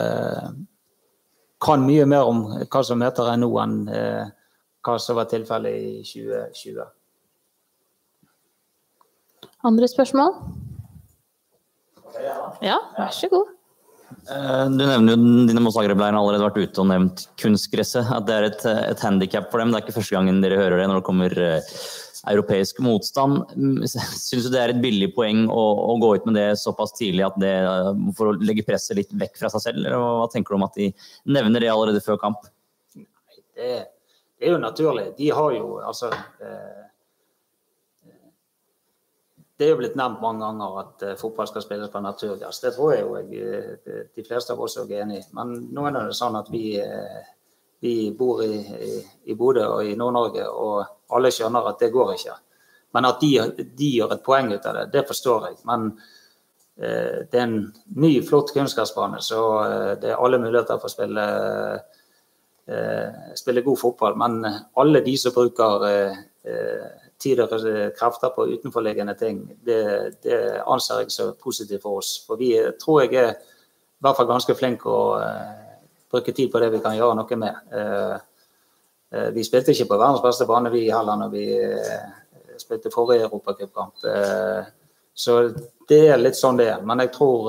kan 1.60 1.82
mye 1.86 2.06
mer 2.06 2.28
om 2.28 2.44
hva 2.70 2.82
som 2.84 2.98
møter 2.98 3.32
en 3.32 3.40
nå, 3.42 3.50
enn 3.62 3.78
hva 4.84 4.98
som 5.02 5.18
var 5.18 5.26
tilfellet 5.30 5.74
i 5.74 6.02
2020. 6.06 6.86
Andre 9.66 9.88
spørsmål? 9.88 10.34
Ja, 12.62 12.78
vær 12.98 13.10
så 13.10 13.28
god. 13.28 13.57
Eh, 14.08 14.64
du 14.72 14.82
nevner 14.82 15.14
jo 15.14 15.46
Dinamo 15.48 15.72
Zagreb-leiren 15.74 16.16
allerede 16.18 16.46
vært 16.46 16.60
ute 16.62 16.82
og 16.82 16.90
nevnt 16.90 17.24
kunstgresset. 17.40 18.08
At 18.14 18.28
det 18.28 18.36
er 18.36 18.46
et, 18.48 18.66
et 18.94 19.04
handikap 19.04 19.50
for 19.52 19.60
dem. 19.60 19.72
Det 19.72 19.80
er 19.80 19.86
ikke 19.86 19.98
første 20.00 20.16
gangen 20.16 20.42
dere 20.44 20.60
hører 20.60 20.82
det 20.82 20.88
når 20.90 21.00
det 21.00 21.08
kommer 21.08 21.36
eh, 21.44 21.74
europeisk 22.32 22.80
motstand. 22.84 23.52
Syns 23.88 24.48
du 24.48 24.50
det 24.52 24.62
er 24.62 24.74
et 24.74 24.82
billig 24.82 25.10
poeng 25.16 25.46
å, 25.52 25.64
å, 25.92 25.98
gå 26.00 26.14
ut 26.16 26.28
med 26.28 26.38
det 26.40 26.48
såpass 26.60 26.96
tidlig 26.96 27.26
at 27.28 27.38
det, 27.40 27.54
for 28.18 28.32
å 28.32 28.38
legge 28.40 28.66
presset 28.66 28.98
litt 28.98 29.12
vekk 29.12 29.38
fra 29.40 29.52
seg 29.54 29.68
selv? 29.68 29.84
Eller 29.84 30.00
hva 30.00 30.28
tenker 30.32 30.54
du 30.54 30.60
om 30.60 30.66
at 30.68 30.78
de 30.78 30.90
nevner 31.28 31.64
det 31.64 31.72
allerede 31.72 32.04
før 32.04 32.20
kamp? 32.20 32.48
Nei, 32.96 33.40
det, 33.56 33.72
det 34.38 34.48
er 34.48 34.56
jo 34.56 34.62
naturlig. 34.62 35.10
De 35.20 35.32
har 35.36 35.56
jo 35.56 35.78
altså 35.84 36.12
eh, 36.14 36.87
det 39.58 39.66
er 39.66 39.72
jo 39.72 39.78
blitt 39.80 39.96
nevnt 39.98 40.20
mange 40.22 40.44
ganger 40.44 40.76
at 40.84 41.02
uh, 41.02 41.14
fotball 41.18 41.48
skal 41.50 41.64
spilles 41.64 41.90
på 41.90 42.02
naturgass. 42.02 42.60
Det 42.62 42.70
tror 42.76 42.92
jeg 42.94 43.02
jo 43.02 43.16
jeg, 43.18 43.40
eh, 43.42 44.04
de 44.14 44.24
fleste 44.26 44.54
av 44.54 44.60
oss 44.62 44.76
er 44.78 44.92
enig 45.02 45.18
i. 45.18 45.24
Men 45.34 45.56
nå 45.74 45.86
er 45.88 45.96
det 45.96 46.14
sånn 46.14 46.38
at 46.38 46.50
vi, 46.52 46.76
uh, 46.78 47.24
vi 47.82 47.94
bor 48.18 48.44
i, 48.44 48.60
i, 48.62 48.90
i 49.26 49.34
Bodø 49.38 49.64
og 49.66 49.82
i 49.82 49.96
Nord-Norge, 49.98 50.44
og 50.46 51.16
alle 51.16 51.32
skjønner 51.34 51.72
at 51.72 51.82
det 51.82 51.90
går 51.94 52.14
ikke. 52.14 52.36
Men 52.94 53.10
at 53.10 53.18
de, 53.20 53.32
de, 53.58 53.90
gjør 53.98 54.14
et 54.14 54.22
poeng 54.24 54.52
ut 54.54 54.70
av 54.70 54.78
det, 54.78 54.86
det 54.94 55.04
forstår 55.10 55.48
jeg. 55.48 55.58
Men 55.66 55.90
uh, 55.90 57.18
det 57.26 57.34
er 57.34 57.44
en 57.48 57.58
ny, 57.98 58.12
flott 58.30 58.54
kunstgressbane, 58.54 59.18
så 59.26 59.42
det 59.98 60.12
er 60.12 60.22
alle 60.22 60.38
muligheter 60.38 60.78
for 60.78 60.86
å 60.86 60.94
spille, 60.94 61.26
spille 63.34 63.62
god 63.64 63.78
fotball. 63.80 64.14
Men 64.20 64.44
alle 64.78 65.00
de 65.02 65.14
som 65.18 65.34
bruker 65.34 65.88
tid 67.18 67.40
og 67.42 67.52
krefter 67.98 68.32
på 68.34 68.46
utenforliggende 68.46 69.14
ting, 69.18 69.40
det, 69.66 69.80
det, 70.22 70.38
anser 70.66 71.02
jeg 71.02 71.12
så 71.14 71.32
positivt 71.34 71.82
for 71.82 72.02
oss. 72.02 72.12
For 72.26 72.40
vi 72.40 72.52
tror 72.80 73.02
jeg 73.04 73.14
er 73.18 73.32
i 73.34 74.04
hvert 74.04 74.18
fall 74.18 74.30
ganske 74.30 74.54
flinke 74.54 74.90
å 74.90 75.02
uh, 75.18 75.78
bruke 76.10 76.34
tid 76.34 76.52
på 76.52 76.62
det 76.62 76.70
vi 76.76 76.82
kan 76.84 76.96
gjøre 76.96 77.18
noe 77.18 77.38
med. 77.40 77.72
Uh, 77.74 78.18
vi 79.34 79.42
spilte 79.46 79.72
ikke 79.72 79.88
på 79.90 79.98
verdens 79.98 80.22
beste 80.22 80.46
bane 80.46 80.70
vi 80.70 80.84
heller 80.92 81.16
når 81.16 81.30
vi 81.32 81.44
spilte 82.60 82.90
forrige 82.92 83.24
europacupkamp. 83.24 84.02
så 85.14 85.36
det 85.88 86.00
er 86.10 86.20
litt 86.20 86.36
sånn 86.36 86.58
det 86.58 86.66
er. 86.74 86.82
Men 86.84 87.00
jeg 87.00 87.14
tror 87.14 87.48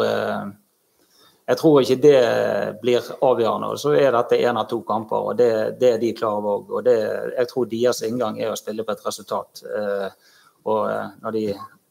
jeg 1.50 1.58
tror 1.58 1.80
ikke 1.82 1.96
det 2.04 2.18
blir 2.82 3.06
avgjørende. 3.26 3.72
og 3.74 3.80
Så 3.82 3.96
er 3.98 4.14
dette 4.14 4.38
én 4.38 4.58
av 4.60 4.68
to 4.70 4.84
kamper, 4.86 5.32
og 5.32 5.38
det, 5.40 5.50
det 5.82 5.96
er 5.96 6.02
de 6.02 6.12
klar 6.14 6.38
over 6.38 6.78
òg. 6.78 6.90
Jeg 7.34 7.50
tror 7.50 7.66
deres 7.72 8.04
inngang 8.06 8.38
er 8.38 8.52
å 8.54 8.60
spille 8.60 8.86
på 8.86 8.94
et 8.94 9.02
resultat. 9.08 9.64
Eh, 9.66 10.36
og 10.70 10.84
eh, 10.92 11.08
når, 11.24 11.38
de, 11.40 11.44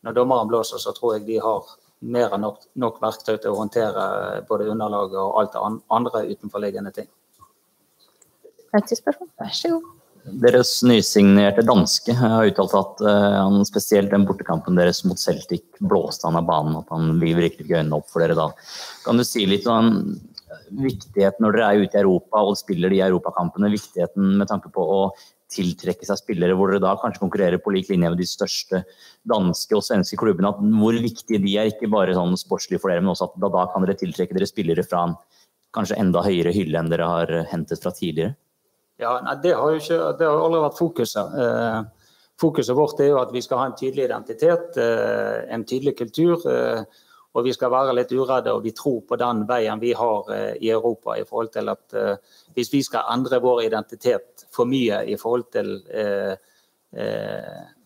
når 0.07 0.19
dommeren 0.21 0.53
blåser, 0.53 0.79
så 0.79 0.95
tror 0.95 1.17
jeg 1.17 1.27
de 1.27 1.41
har 1.43 1.75
mer 2.07 2.37
enn 2.37 2.47
nok, 2.47 2.69
nok 2.79 3.03
verktøy 3.03 3.35
til 3.35 3.51
å 3.51 3.59
håndtere 3.59 4.05
både 4.47 4.71
underlaget 4.71 5.19
og 5.25 5.41
alt 5.43 5.57
det 5.57 5.65
andre 5.99 6.23
utenforliggende 6.31 6.95
ting. 6.95 7.11
Et 8.79 8.95
spørsmål? 8.95 9.33
Vær 9.43 9.55
så 9.59 9.75
god. 9.75 9.98
Deres 10.43 10.73
nysignerte 10.87 11.65
danske 11.67 12.15
har 12.17 12.49
uttalt 12.51 12.75
at 12.79 13.05
uh, 13.05 13.37
han 13.39 13.65
spesielt 13.69 14.11
den 14.13 14.27
bortekampen 14.29 14.79
deres 14.79 15.05
mot 15.09 15.21
Celtic 15.21 15.65
blåste 15.81 16.29
han 16.29 16.39
av 16.41 16.49
banen. 16.49 16.77
At 16.81 16.91
han 16.95 17.17
lyver 17.21 17.49
virkelig 17.49 17.79
øynene 17.79 18.01
opp 18.01 18.11
for 18.13 18.25
dere 18.25 18.37
da. 18.39 18.51
Kan 19.07 19.21
du 19.21 19.27
si 19.27 19.47
litt 19.49 19.67
om 19.71 20.19
viktigheten 20.69 21.45
når 21.45 21.57
dere 21.57 21.69
er 21.73 21.83
ute 21.85 21.99
i 21.99 22.03
Europa 22.03 22.43
og 22.45 22.59
spiller 22.61 22.93
de 22.93 23.03
europakampene, 23.05 23.73
viktigheten 23.73 24.39
med 24.41 24.49
tanke 24.51 24.71
på 24.73 24.85
å 24.85 25.03
tiltrekke 25.53 26.05
seg 26.05 26.21
spillere 26.21 26.57
hvor 26.57 26.73
dere 26.73 26.83
da 26.85 26.97
kanskje 27.01 27.23
konkurrerer 27.23 27.61
på 27.63 27.73
lik 27.73 27.89
linje 27.89 28.11
med 28.13 28.21
de 28.21 28.27
største 28.29 28.83
danske 29.29 29.77
og 29.77 29.85
svenske 29.87 30.19
klubbene. 30.21 30.53
at 30.53 30.61
Hvor 30.61 30.99
viktige 31.01 31.41
de 31.41 31.57
er, 31.57 31.73
ikke 31.73 31.91
bare 31.93 32.17
sånn 32.17 32.37
sportslig 32.41 32.83
for 32.83 32.93
dere, 32.93 33.05
men 33.05 33.15
også 33.15 33.31
at 33.31 33.39
da, 33.41 33.53
da 33.55 33.65
kan 33.73 33.87
dere 33.87 33.97
tiltrekke 34.01 34.37
dere 34.37 34.51
spillere 34.51 34.85
fra 34.85 35.07
en 35.09 35.17
kanskje 35.77 35.99
enda 36.01 36.25
høyere 36.25 36.53
hylle 36.53 36.81
enn 36.81 36.93
dere 36.93 37.09
har 37.09 37.33
hentet 37.53 37.81
fra 37.83 37.93
tidligere? 37.97 38.37
Ja, 38.99 39.21
nei, 39.23 39.37
Det 39.43 39.55
har 39.55 39.71
jo 39.71 39.79
ikke, 39.79 39.99
det 40.19 40.27
har 40.27 40.41
aldri 40.43 40.63
vært 40.65 40.79
fokuset. 40.79 41.37
Eh, 41.39 41.83
fokuset 42.41 42.77
vårt 42.77 43.01
er 43.01 43.13
jo 43.13 43.21
at 43.21 43.33
vi 43.35 43.43
skal 43.43 43.61
ha 43.63 43.67
en 43.69 43.77
tydelig 43.79 44.09
identitet, 44.09 44.77
eh, 44.77 45.45
en 45.55 45.65
tydelig 45.65 45.97
kultur. 45.99 46.43
Eh, 46.51 46.83
og 47.35 47.45
vi 47.45 47.53
skal 47.53 47.71
være 47.71 47.95
litt 47.95 48.13
uredde, 48.13 48.53
og 48.53 48.65
vi 48.65 48.73
tror 48.75 49.03
på 49.07 49.17
den 49.21 49.45
veien 49.47 49.79
vi 49.79 49.93
har 49.95 50.31
eh, 50.35 50.55
i 50.61 50.71
Europa. 50.71 51.15
i 51.15 51.25
forhold 51.25 51.53
til 51.53 51.69
at 51.69 51.95
eh, 51.95 52.17
Hvis 52.55 52.73
vi 52.73 52.83
skal 52.83 53.07
endre 53.13 53.41
vår 53.41 53.63
identitet 53.63 54.47
for 54.51 54.65
mye 54.67 55.05
i 55.07 55.17
forhold 55.17 55.45
til 55.53 55.83
eh, 55.93 56.35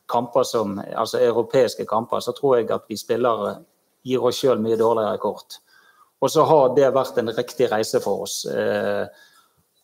kamper 0.08 0.42
som, 0.42 0.78
altså 0.78 1.18
europeiske 1.20 1.84
kamper, 1.86 2.20
så 2.20 2.32
tror 2.32 2.56
jeg 2.56 2.70
at 2.70 2.88
vi 2.88 2.96
spillere 2.96 3.58
gir 4.04 4.24
oss 4.24 4.40
sjøl 4.40 4.60
mye 4.62 4.78
dårligere 4.78 5.18
kort. 5.18 5.58
Og 6.22 6.30
så 6.30 6.44
har 6.46 6.74
det 6.76 6.92
vært 6.94 7.18
en 7.18 7.32
riktig 7.34 7.70
reise 7.72 8.00
for 8.00 8.22
oss. 8.22 8.44
Eh, 8.46 9.06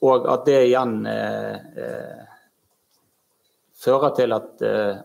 og 0.06 0.28
at 0.30 0.44
det 0.46 0.58
igjen 0.68 1.00
eh, 1.10 1.56
eh, 1.82 2.26
fører 3.78 4.14
til 4.14 4.34
at 4.36 4.62
eh, 4.66 5.00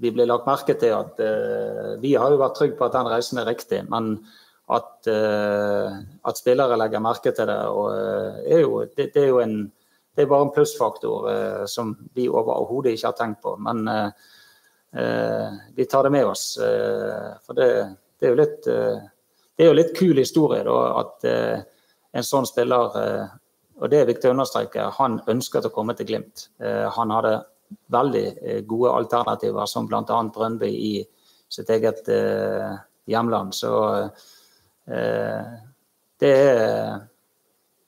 vi 0.00 0.12
blir 0.14 0.28
lagt 0.30 0.46
merke 0.48 0.76
til 0.78 0.94
at 0.96 1.18
eh, 1.24 1.96
vi 2.02 2.14
har 2.14 2.30
jo 2.30 2.38
vært 2.40 2.56
trygge 2.58 2.78
på 2.78 2.86
at 2.86 2.94
den 2.94 3.10
reisen 3.10 3.42
er 3.42 3.50
riktig, 3.50 3.82
men 3.90 4.14
at, 4.70 5.08
at 5.10 6.38
spillere 6.38 6.76
legger 6.78 7.02
merke 7.02 7.32
til 7.34 7.48
det, 7.50 7.56
er 7.58 8.60
jo, 8.62 8.84
det, 8.86 9.08
det, 9.16 9.24
er 9.24 9.32
jo 9.32 9.40
en, 9.42 9.56
det 10.14 10.22
er 10.22 10.28
bare 10.30 10.46
en 10.46 10.52
plussfaktor 10.54 11.26
som 11.66 11.90
vi 12.14 12.28
overhodet 12.30 12.92
ikke 12.94 13.08
har 13.08 13.16
tenkt 13.18 13.40
på. 13.42 13.56
Men 13.58 13.82
eh, 13.90 15.58
vi 15.74 15.88
tar 15.90 16.06
det 16.06 16.14
med 16.14 16.30
oss. 16.30 16.44
for 17.42 17.58
det, 17.58 17.66
det, 18.14 18.28
er 18.28 18.30
jo 18.30 18.38
litt, 18.38 18.62
det 18.62 19.66
er 19.66 19.72
jo 19.72 19.74
litt 19.74 19.90
kul 19.98 20.22
historie 20.22 20.62
da, 20.62 20.78
at 21.02 21.26
en 21.26 22.30
sånn 22.30 22.46
spiller 22.46 22.94
og 23.80 23.90
det 23.90 24.02
er 24.02 24.10
viktig 24.10 24.28
å 24.28 24.34
understreke, 24.34 24.90
han 24.98 25.18
ønsket 25.32 25.66
å 25.66 25.72
komme 25.74 25.96
til 25.96 26.06
Glimt. 26.10 26.50
Han 26.60 27.12
hadde 27.14 27.38
veldig 27.90 28.26
eh, 28.42 28.60
gode 28.66 28.92
alternativer, 28.92 29.66
som 29.66 29.88
bl.a. 29.88 30.02
Brøndby 30.34 30.70
i 30.70 30.94
sitt 31.50 31.70
eget 31.70 32.08
eh, 32.08 32.74
hjemland. 33.10 33.54
Så 33.54 33.72
eh, 34.90 35.52
det 36.20 36.32
er, 36.32 36.98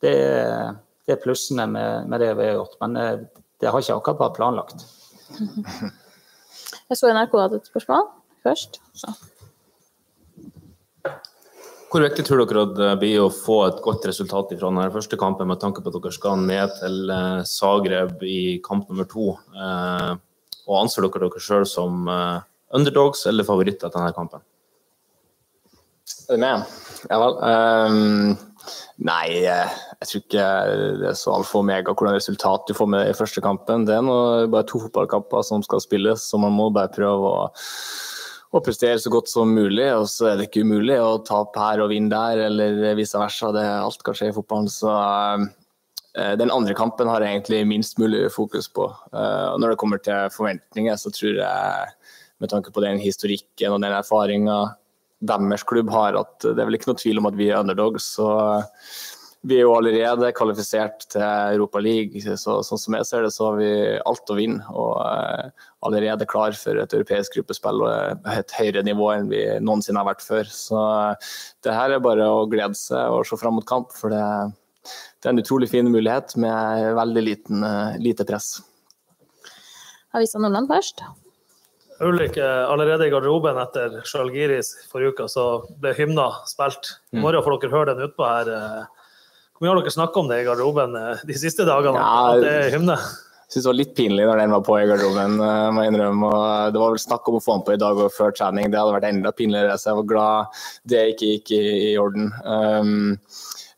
det 0.02 0.14
er, 0.14 0.72
det 1.06 1.16
er 1.16 1.22
plussene 1.22 1.66
med, 1.70 2.08
med, 2.08 2.22
det 2.22 2.32
vi 2.38 2.48
har 2.48 2.60
gjort. 2.60 2.78
Men 2.82 2.96
eh, 3.00 3.18
det 3.60 3.70
har 3.70 3.82
ikke 3.82 3.98
akkurat 3.98 4.24
vært 4.26 4.38
planlagt. 4.40 4.86
Jeg 6.88 6.98
så 6.98 7.12
NRK 7.12 7.38
hadde 7.40 7.62
et 7.62 7.70
spørsmål 7.70 8.08
først. 8.42 8.82
Så. 8.98 9.14
Hvor 11.92 12.00
viktig 12.00 12.24
tror 12.24 12.40
dere 12.48 12.62
det 12.72 12.92
blir 13.02 13.18
å 13.20 13.28
få 13.28 13.58
et 13.66 13.80
godt 13.84 14.06
resultat 14.08 14.54
fra 14.54 14.68
denne 14.70 14.86
første 14.94 15.16
kampen, 15.20 15.50
med 15.50 15.60
tanke 15.60 15.82
på 15.84 15.90
at 15.90 15.98
dere 15.98 16.14
skal 16.16 16.38
ned 16.40 16.70
til 16.78 17.10
eh, 17.12 17.42
Zagreb 17.44 18.22
i 18.24 18.36
kamp 18.64 18.86
nummer 18.88 19.04
to? 19.10 19.34
Eh, 19.52 20.14
og 20.64 20.78
Anser 20.78 21.04
dere 21.04 21.26
dere 21.26 21.42
sjøl 21.44 21.66
som 21.68 22.08
eh, 22.08 22.38
underdogs 22.72 23.26
eller 23.28 23.44
favoritter 23.44 23.92
til 23.92 23.98
denne 23.98 24.16
kampen? 24.16 24.40
Er 26.30 26.38
du 26.38 26.40
med? 26.40 26.64
Ja 27.10 27.18
vel. 27.20 27.36
Um, 27.44 28.32
nei, 29.04 29.26
jeg 29.44 30.08
tror 30.08 30.22
ikke 30.22 30.46
det 31.02 31.10
er 31.10 31.18
så 31.18 31.34
alfa 31.36 31.58
og 31.58 31.66
omega 31.66 31.92
hvordan 31.92 32.16
resultat 32.16 32.64
du 32.70 32.72
får 32.78 32.88
med 32.94 33.10
i 33.10 33.18
første 33.20 33.44
kampen. 33.44 33.84
Det 33.84 33.98
er 33.98 34.08
noe, 34.08 34.48
bare 34.48 34.64
to 34.70 34.80
fotballkamper 34.86 35.44
som 35.44 35.60
skal 35.68 35.84
spilles, 35.84 36.24
så 36.24 36.40
man 36.40 36.56
må 36.56 36.70
bare 36.72 36.94
prøve 36.96 37.36
å 37.36 37.44
å 38.52 38.60
prestere 38.60 39.00
så 39.00 39.10
godt 39.12 39.30
som 39.32 39.52
mulig. 39.56 39.88
Og 39.96 40.06
så 40.12 40.30
er 40.30 40.38
det 40.38 40.48
ikke 40.48 40.66
umulig 40.66 40.98
å 41.00 41.22
tape 41.26 41.60
her 41.60 41.82
og 41.84 41.92
vinne 41.92 42.12
der, 42.12 42.46
eller 42.50 42.96
vice 42.98 43.20
versa. 43.20 43.52
Det, 43.54 43.64
alt 43.64 44.04
kan 44.04 44.18
skje 44.18 44.30
i 44.30 44.36
fotballen. 44.36 44.68
Så 44.72 44.92
uh, 44.92 46.34
den 46.40 46.52
andre 46.52 46.76
kampen 46.78 47.10
har 47.10 47.24
jeg 47.24 47.38
egentlig 47.38 47.62
minst 47.70 48.00
mulig 48.02 48.26
fokus 48.34 48.68
på. 48.68 48.90
Uh, 49.14 49.54
og 49.54 49.62
når 49.62 49.74
det 49.74 49.80
kommer 49.82 50.02
til 50.04 50.28
forventninger, 50.36 51.00
så 51.00 51.12
tror 51.14 51.40
jeg, 51.40 51.96
med 52.42 52.52
tanke 52.52 52.74
på 52.74 52.84
den 52.84 53.00
historikken 53.00 53.72
og 53.72 53.82
den 53.84 53.94
erfaringa 53.94 54.60
deres 55.22 55.62
klubb 55.62 55.90
har, 55.94 56.16
at 56.18 56.42
det 56.42 56.58
er 56.58 56.66
vel 56.66 56.76
ikke 56.76 56.90
noe 56.90 56.98
tvil 56.98 57.20
om 57.20 57.28
at 57.30 57.36
vi 57.38 57.48
er 57.52 57.60
underdogs. 57.62 58.08
Så 58.18 58.26
vi 59.42 59.56
er 59.58 59.64
jo 59.64 59.72
allerede 59.74 60.28
kvalifisert 60.38 61.08
til 61.10 61.22
Europa 61.24 61.80
League, 61.82 62.20
så 62.38 62.60
sånn 62.62 62.78
som 62.78 62.94
jeg 62.94 63.06
ser 63.08 63.24
det, 63.26 63.32
så 63.34 63.48
har 63.48 63.56
vi 63.58 63.70
alt 63.98 64.30
å 64.30 64.36
vinne. 64.38 64.62
Og 64.70 64.92
uh, 65.02 65.66
allerede 65.82 66.28
klar 66.30 66.54
for 66.54 66.78
et 66.78 66.94
europeisk 66.94 67.34
gruppespill 67.40 67.82
og 67.82 68.28
et 68.30 68.54
høyere 68.54 68.84
nivå 68.86 69.10
enn 69.16 69.32
vi 69.32 69.42
noensinne 69.64 69.98
har 69.98 70.12
vært 70.12 70.22
før. 70.22 70.46
Så 70.46 70.78
uh, 70.78 71.32
det 71.66 71.74
her 71.74 71.96
er 71.96 72.04
bare 72.04 72.30
å 72.30 72.46
glede 72.50 72.78
seg 72.78 73.16
og 73.16 73.26
se 73.26 73.40
fram 73.40 73.58
mot 73.58 73.66
kamp, 73.66 73.90
for 73.98 74.14
det, 74.14 74.22
det, 74.86 75.26
er 75.26 75.32
en 75.34 75.42
utrolig 75.42 75.72
fin 75.74 75.90
mulighet 75.90 76.38
med 76.38 76.92
veldig 77.00 77.26
liten, 77.26 77.66
uh, 77.66 77.98
lite 77.98 78.28
press. 78.28 78.54
Avisa 80.14 80.38
Nordland 80.38 80.70
først. 80.70 81.02
Ulrik, 82.02 82.34
allerede 82.38 83.06
i 83.06 83.10
garderoben 83.12 83.58
etter 83.62 84.00
Sjalgiris 84.06 84.72
forrige 84.90 85.14
uke, 85.14 85.26
så 85.30 85.44
ble 85.82 85.92
hymna 85.94 86.32
spilt. 86.50 86.96
I 87.14 87.22
morgen 87.22 87.44
får 87.46 87.62
dere 87.62 87.74
høre 87.74 87.94
den 87.94 88.10
utpå 88.10 88.26
her. 88.26 88.50
Hvor 89.62 89.68
mye 89.68 89.76
har 89.76 89.84
dere 89.86 89.94
snakka 89.94 90.18
om 90.18 90.26
det 90.26 90.36
i 90.42 90.46
garderoben 90.48 90.94
eh, 90.98 91.20
de 91.22 91.34
siste 91.38 91.62
dagene? 91.62 92.00
Ja, 92.02 92.22
at 92.32 92.40
det 92.42 92.48
er 92.50 92.72
hymne? 92.74 92.96
Jeg 92.98 93.54
syns 93.54 93.62
det 93.62 93.68
var 93.68 93.76
litt 93.78 93.92
pinlig 93.94 94.24
når 94.26 94.40
den 94.40 94.54
var 94.56 94.64
på 94.66 94.74
i 94.74 94.88
garderoben, 94.90 95.36
eh, 95.38 95.66
må 95.70 95.84
jeg 95.84 95.92
innrømme. 95.92 96.30
Og 96.34 96.74
det 96.74 96.82
var 96.82 96.96
vel 96.96 97.02
snakk 97.04 97.30
om 97.30 97.36
å 97.38 97.42
få 97.44 97.54
den 97.54 97.62
på 97.68 97.76
i 97.76 97.78
dag 97.78 98.00
og 98.02 98.10
før 98.10 98.34
trening. 98.34 98.72
Det 98.72 98.80
hadde 98.80 98.96
vært 98.96 99.06
enda 99.12 99.32
pinligere, 99.38 99.76
så 99.78 99.92
jeg 99.92 100.00
var 100.00 100.08
glad 100.10 100.58
det 100.90 101.04
ikke 101.12 101.30
gikk 101.30 101.54
i, 101.54 101.62
i 101.92 101.94
orden. 102.02 102.34
Um, 102.42 103.14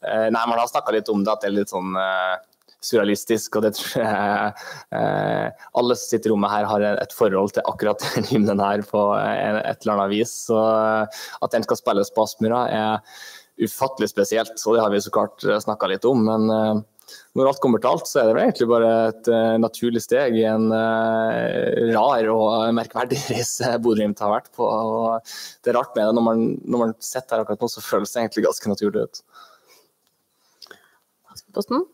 nei, 0.00 0.46
man 0.46 0.56
har 0.56 0.72
snakka 0.72 0.96
litt 0.96 1.12
om 1.12 1.20
det, 1.20 1.36
at 1.36 1.44
det 1.44 1.52
er 1.52 1.56
litt 1.58 1.76
sånn 1.76 2.00
uh, 2.00 2.40
surrealistisk, 2.80 3.60
og 3.60 3.68
det 3.68 3.74
tror 3.76 4.08
jeg 4.08 4.50
uh, 4.96 5.68
alle 5.76 6.00
som 6.00 6.06
sitter 6.06 6.32
i 6.32 6.36
rommet 6.38 6.56
her 6.56 6.72
har 6.72 6.88
et 6.94 7.16
forhold 7.20 7.58
til 7.58 7.68
akkurat 7.68 8.08
den 8.16 8.32
hymnen 8.32 8.64
her 8.70 8.88
på 8.88 9.10
et 9.20 9.84
eller 9.84 9.98
annet 9.98 10.16
vis. 10.16 10.32
Så 10.48 10.64
at 10.64 11.52
den 11.52 11.68
skal 11.68 11.84
spilles 11.84 12.16
på 12.16 12.24
Aspmyra 12.24 12.68
er 12.72 13.16
ufattelig 13.60 14.10
spesielt, 14.10 14.56
og 14.66 14.74
det 14.74 14.82
har 14.82 14.90
vi 14.92 15.02
så 15.04 15.12
klart 15.14 15.44
eh, 15.46 15.60
snakka 15.62 15.88
litt 15.90 16.06
om. 16.08 16.24
Men 16.26 16.50
uh, 16.50 16.80
når 17.38 17.50
alt 17.50 17.60
kommer 17.62 17.82
til 17.82 17.92
alt, 17.92 18.08
så 18.10 18.20
er 18.20 18.28
det 18.28 18.34
vel 18.34 18.44
egentlig 18.46 18.68
bare 18.70 18.90
et 19.10 19.30
uh, 19.30 19.54
naturlig 19.62 20.02
steg 20.02 20.38
i 20.40 20.46
en 20.48 20.66
uh, 20.72 21.92
rar 21.94 22.30
og 22.32 22.74
merkverdig 22.76 23.20
reise 23.32 23.74
Bodø-Glimt 23.78 24.22
har 24.24 24.34
vært 24.34 24.50
på. 24.56 24.66
Og 24.66 25.34
det 25.62 25.72
er 25.72 25.78
rart 25.78 25.94
med 25.94 26.08
det, 26.08 26.18
når 26.18 26.28
man, 26.30 26.44
når 26.64 26.84
man 26.86 26.96
sitter 26.98 27.36
her 27.36 27.46
akkurat 27.46 27.64
nå, 27.64 27.70
så 27.70 27.84
føles 27.84 28.14
det 28.14 28.24
egentlig 28.24 28.48
ganske 28.48 28.74
naturlig 28.74 29.06
ut. 29.06 29.24
Posten? 31.54 31.84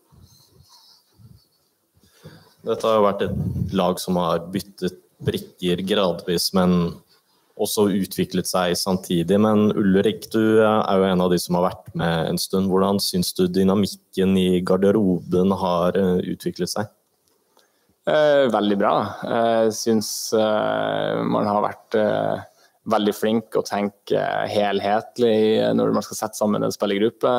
Dette 2.65 2.85
har 2.85 2.97
jo 2.97 3.05
vært 3.05 3.23
et 3.25 3.73
lag 3.77 3.97
som 4.01 4.17
har 4.21 4.43
byttet 4.53 4.97
brikker 5.21 5.81
gradvis, 5.85 6.49
men 6.57 6.95
også 7.59 7.87
utviklet 7.91 8.47
seg 8.49 8.77
samtidig. 8.79 9.37
Men 9.41 9.71
Ulrik, 9.75 10.29
du 10.33 10.61
er 10.63 10.97
jo 10.97 11.09
en 11.09 11.23
av 11.25 11.33
de 11.33 11.39
som 11.41 11.57
har 11.59 11.69
vært 11.69 11.91
med 11.97 12.31
en 12.31 12.39
stund. 12.41 12.71
Hvordan 12.71 13.01
syns 13.03 13.33
du 13.37 13.47
dynamikken 13.47 14.37
i 14.39 14.61
garderoben 14.65 15.55
har 15.59 15.97
eh, 15.99 16.19
utviklet 16.31 16.71
seg? 16.71 16.91
Eh, 18.09 18.47
veldig 18.49 18.77
bra. 18.81 18.93
Jeg 19.21 19.75
syns 19.77 20.09
eh, 20.33 21.19
man 21.21 21.45
har 21.45 21.61
vært 21.67 21.97
eh, 21.99 22.47
veldig 22.89 23.13
flink 23.13 23.59
og 23.59 23.67
tenker 23.67 24.47
helhetlig 24.49 25.69
når 25.77 25.93
man 25.93 26.05
skal 26.07 26.23
sette 26.23 26.39
sammen 26.39 26.65
en 26.65 26.73
spillergruppe. 26.73 27.35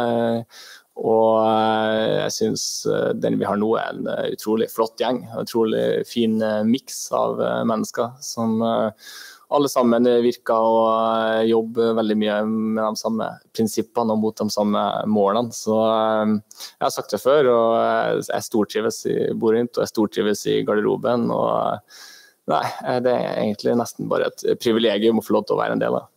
Og 1.02 1.40
eh, 1.42 2.20
jeg 2.20 2.36
syns 2.36 2.66
eh, 2.86 3.10
den 3.18 3.40
vi 3.40 3.48
har 3.48 3.58
nå 3.58 3.72
er 3.80 3.90
en 3.90 4.12
utrolig 4.36 4.70
flott 4.70 5.02
gjeng. 5.02 5.24
En 5.32 5.42
utrolig 5.42 6.06
fin 6.06 6.38
miks 6.68 7.08
av 7.16 7.42
mennesker 7.66 8.14
som 8.22 8.62
alle 9.56 9.68
sammen 9.70 10.06
virker 10.24 10.56
å 10.56 10.78
eh, 10.92 11.42
jobbe 11.50 11.92
veldig 11.98 12.16
mye 12.20 12.36
med 12.48 12.80
de 12.82 13.00
samme 13.00 13.28
prinsippene 13.54 14.14
og 14.14 14.22
mot 14.22 14.38
de 14.38 14.46
samme 14.52 14.84
målene. 15.10 15.54
Så 15.56 15.76
eh, 15.86 16.32
jeg 16.62 16.86
har 16.86 16.94
sagt 16.94 17.14
det 17.14 17.20
før, 17.22 17.50
og 17.52 18.24
jeg 18.28 18.46
stortrives 18.48 19.02
i 19.10 19.18
Borint 19.36 19.76
og 19.76 19.84
jeg 19.84 19.92
stortrives 19.92 20.46
i 20.50 20.62
garderoben. 20.66 21.28
og 21.34 22.00
Nei, 22.50 22.64
det 23.04 23.12
er 23.12 23.36
egentlig 23.44 23.76
nesten 23.78 24.08
bare 24.10 24.32
et 24.32 24.48
privilegium 24.60 25.20
å 25.20 25.24
få 25.24 25.36
lov 25.36 25.46
til 25.46 25.56
å 25.56 25.62
være 25.62 25.76
en 25.76 25.84
del 25.84 26.00
av. 26.00 26.08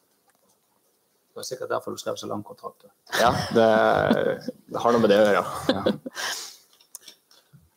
Det 1.36 1.42
var 1.42 1.48
sikkert 1.50 1.72
derfor 1.76 1.92
du 1.92 2.00
skrev 2.00 2.16
så 2.16 2.30
lang 2.32 2.42
kontrakt. 2.48 2.88
Ja, 3.20 3.34
det, 3.52 3.70
det, 4.72 4.80
har 4.80 4.96
noe 4.96 5.04
med 5.04 5.12
det 5.12 5.20
å 5.20 5.26
gjøre. 5.28 5.42
Ja. 5.70 5.96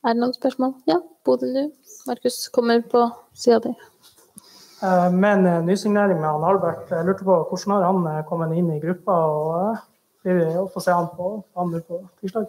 Er 0.06 0.14
det 0.14 0.22
noen 0.22 0.34
spørsmål? 0.36 0.76
Ja, 0.86 1.00
Bodø 1.26 1.48
du. 1.50 1.64
Markus 2.06 2.36
kommer 2.54 2.84
på 2.86 3.02
sida 3.34 3.58
di. 3.64 3.72
Eh, 4.82 5.12
med 5.12 5.46
en 5.46 5.66
nysignering 5.66 6.20
med 6.20 6.30
han 6.30 6.44
Albert. 6.44 6.90
Jeg 6.90 7.06
lurte 7.06 7.26
på 7.26 7.36
hvordan 7.50 7.74
har 7.74 7.86
han 7.88 8.04
eh, 8.06 8.24
kommet 8.28 8.54
inn 8.54 8.70
i 8.70 8.78
gruppa, 8.78 9.16
og 9.26 9.80
blir 10.22 10.38
vi 10.38 10.46
å 10.60 10.68
få 10.70 10.82
se 10.84 10.94
han 10.94 11.08
på 11.16 11.32
han 11.58 11.74
på 11.88 11.98
tirsdag? 12.20 12.46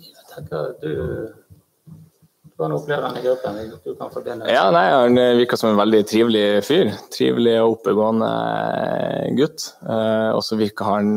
Jeg 0.00 0.28
tenker 0.32 0.72
du 0.80 0.92
du 2.52 2.64
oppleve 2.68 3.08
han 3.08 3.16
i 3.18 3.24
gruppen. 3.24 3.56
Du 3.82 3.94
kan 3.98 4.10
forbinde 4.12 4.46
Ja, 4.46 4.68
nei, 4.70 4.84
Han 4.92 5.18
virker 5.40 5.58
som 5.58 5.72
en 5.72 5.80
veldig 5.80 6.02
trivelig 6.06 6.62
fyr. 6.62 6.92
Trivelig 7.10 7.56
og 7.58 7.78
oppegående 7.78 8.28
gutt. 9.34 9.64
Og 9.82 10.42
så 10.46 10.58
virker 10.60 10.86
han 10.86 11.16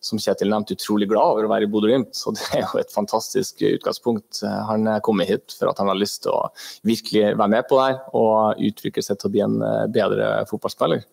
som 0.00 0.20
Kjetil 0.20 0.48
nevnte, 0.48 0.76
utrolig 0.78 1.10
glad 1.10 1.34
over 1.34 1.46
å 1.46 1.50
være 1.52 1.68
i 1.68 1.70
Bodø-Glimt. 1.70 2.14
Så 2.16 2.32
det 2.36 2.46
er 2.56 2.64
jo 2.64 2.80
et 2.80 2.92
fantastisk 2.94 3.60
utgangspunkt. 3.68 4.40
Han 4.68 4.88
er 4.88 5.04
kommet 5.04 5.28
hit 5.28 5.56
for 5.58 5.70
at 5.70 5.80
han 5.82 5.92
har 5.92 6.00
lyst 6.00 6.24
til 6.24 6.32
å 6.32 6.48
virkelig 6.88 7.34
være 7.34 7.52
med 7.52 7.68
på 7.68 7.78
det 7.78 7.86
her 7.90 8.00
og 8.16 8.64
utvikle 8.70 9.04
seg 9.04 9.20
til 9.20 9.30
å 9.30 9.34
bli 9.36 9.44
en 9.44 9.60
eh, 9.66 9.86
bedre 9.92 10.32
fotballspiller. 10.50 11.04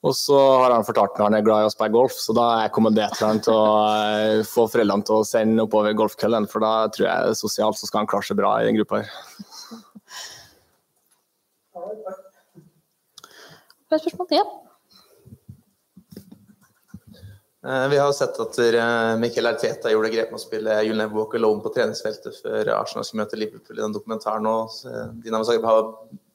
Og 0.00 0.14
så 0.16 0.36
har 0.62 0.72
han 0.72 0.84
fortalt 0.86 1.18
meg 1.18 1.26
han 1.26 1.36
er 1.36 1.44
glad 1.44 1.64
i 1.64 1.68
å 1.68 1.72
spille 1.72 1.92
golf, 1.92 2.14
så 2.16 2.32
da 2.36 2.46
er 2.54 2.62
jeg 2.64 2.72
kommandert 2.76 3.18
han 3.20 3.40
til 3.44 3.52
å 3.52 4.44
få 4.48 4.64
foreldrene 4.72 5.04
til 5.04 5.20
å 5.20 5.26
sende 5.28 5.66
oppover 5.66 5.92
golfkøllen, 5.98 6.48
for 6.48 6.64
da 6.64 6.88
tror 6.94 7.04
jeg 7.04 7.36
sosialt 7.36 7.76
så 7.76 7.88
skal 7.88 8.02
han 8.02 8.08
klare 8.08 8.24
seg 8.30 8.40
bra 8.40 8.54
i 8.56 8.70
den 8.70 8.80
gruppa 8.80 9.02
her. 9.02 9.12
Flere 13.90 14.00
spørsmål? 14.00 14.32
Ja. 14.38 14.46
Eh, 17.66 17.88
Vi 17.88 17.98
har 17.98 18.12
sett 18.12 18.40
at 18.40 18.58
eh, 18.58 19.16
Mikkel 19.20 19.46
Arteta 19.46 19.90
gjorde 19.92 20.10
grep 20.12 20.32
med 20.32 20.40
å 20.40 20.42
spille 20.42 20.78
You'll 20.80 20.96
Never 21.00 21.18
Walk 21.20 21.36
på 21.64 21.72
treningsfeltet 21.74 22.40
før 22.40 22.72
Arsenal 22.78 23.04
skulle 23.04 23.26
møte 23.26 23.40
Liverpool 23.40 23.76
i 23.76 23.82
den 23.82 23.96
dokumentaren. 23.96 24.48
Og 24.48 24.78
eh, 24.88 25.10
Dinamo 25.24 25.44
Zagreb 25.44 25.68
har 25.68 25.90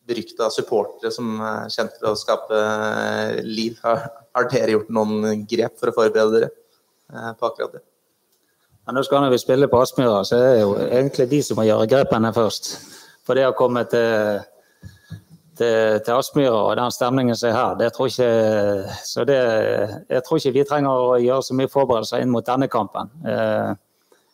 berykta 0.05 0.51
supportere 0.53 1.09
som 1.09 1.39
er 1.41 1.71
kjent 1.73 1.97
for 1.97 2.11
å 2.11 2.19
skape 2.19 2.59
liv. 3.41 3.79
Har, 3.81 4.05
dere 4.51 4.75
gjort 4.75 4.93
noen 4.93 5.45
grep 5.49 5.79
for 5.81 5.89
å 5.89 5.95
forberede 5.95 6.43
dere 6.43 6.51
på 7.39 7.47
akkurat 7.47 7.73
det? 7.73 7.81
Ja, 8.85 8.93
nå 8.93 9.01
skal 9.01 9.25
vi 9.33 9.39
spille 9.41 9.69
på 9.69 9.79
Aspmyra, 9.81 10.19
så 10.27 10.37
er 10.37 10.43
det 10.45 10.59
jo 10.59 10.75
egentlig 10.83 11.25
de 11.31 11.39
som 11.47 11.57
må 11.57 11.65
gjøre 11.65 11.87
grepene 11.89 12.29
først. 12.35 12.69
For 13.25 13.33
det 13.33 13.47
har 13.47 13.57
kommet 13.57 13.89
til, 13.95 14.43
til, 15.57 15.99
til 16.05 16.13
Aspmyra 16.13 16.59
og 16.69 16.75
den 16.79 16.93
stemningen 16.93 17.37
som 17.37 17.49
er 17.49 17.57
her, 17.57 17.73
det 17.79 17.93
tror 17.95 18.11
ikke 18.11 18.93
Så 19.07 19.25
det, 19.27 19.39
jeg 20.09 20.23
tror 20.25 20.39
ikke 20.39 20.55
vi 20.59 20.67
trenger 20.67 21.07
å 21.07 21.17
gjøre 21.21 21.47
så 21.47 21.57
mye 21.57 21.71
forberedelser 21.71 22.23
inn 22.23 22.33
mot 22.33 22.45
denne 22.45 22.67
kampen. 22.71 23.11
Eh, 23.25 23.73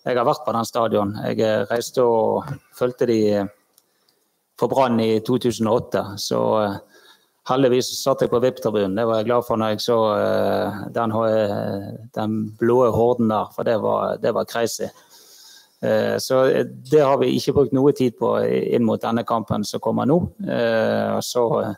Jeg 0.05 0.17
har 0.17 0.25
vært 0.25 0.45
på 0.45 0.53
den 0.55 0.65
stadion. 0.65 1.11
Jeg 1.27 1.41
eh, 1.45 1.65
reiste 1.69 2.01
og 2.01 2.47
fulgte 2.73 3.05
de 3.05 3.19
for 4.57 4.71
Brann 4.71 4.97
i 5.01 5.19
2008. 5.21 6.01
Så 6.17 6.39
eh, 6.63 6.79
heldigvis 7.51 7.91
satt 7.99 8.23
jeg 8.25 8.31
på 8.31 8.41
VIP-tribunen. 8.41 8.97
Det 8.97 9.05
var 9.05 9.21
jeg 9.21 9.29
glad 9.29 9.45
for 9.45 9.61
når 9.61 9.75
jeg 9.75 9.83
så 9.85 9.99
eh, 10.15 10.81
den, 10.97 11.13
den 12.17 12.39
blå 12.57 12.79
horden 12.95 13.29
der, 13.29 13.53
for 13.53 13.67
det 13.67 13.77
var, 13.83 14.17
det 14.23 14.33
var 14.33 14.49
crazy. 14.49 14.89
Eh, 15.81 16.17
Så 16.17 16.45
det 16.91 17.01
har 17.01 17.17
vi 17.17 17.31
ikke 17.37 17.53
brukt 17.53 17.73
noe 17.73 17.91
tid 17.97 18.17
på 18.19 18.35
inn 18.45 18.85
mot 18.85 19.01
denne 19.01 19.23
kampen 19.23 19.63
som 19.65 19.79
kommer 19.81 20.05
nå. 20.05 20.19
Eh, 20.45 21.19
Så 21.21 21.61
eh, 21.61 21.73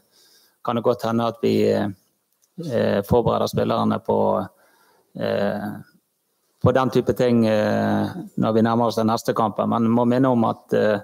kan 0.64 0.76
det 0.76 0.84
godt 0.84 1.04
hende 1.08 1.28
at 1.28 1.40
vi 1.42 1.56
eh, 1.72 3.02
forbereder 3.08 3.48
spillerne 3.48 4.00
på, 4.00 4.20
eh, 5.20 5.68
på 6.64 6.72
den 6.72 6.90
type 6.90 7.14
ting 7.14 7.46
eh, 7.48 8.08
når 8.38 8.54
vi 8.54 8.62
nærmer 8.62 8.88
oss 8.88 9.00
den 9.00 9.08
neste 9.08 9.34
kampen. 9.34 9.70
Men 9.70 9.90
må 9.92 10.06
minne 10.06 10.32
om 10.32 10.44
at 10.48 10.74
eh, 10.74 11.00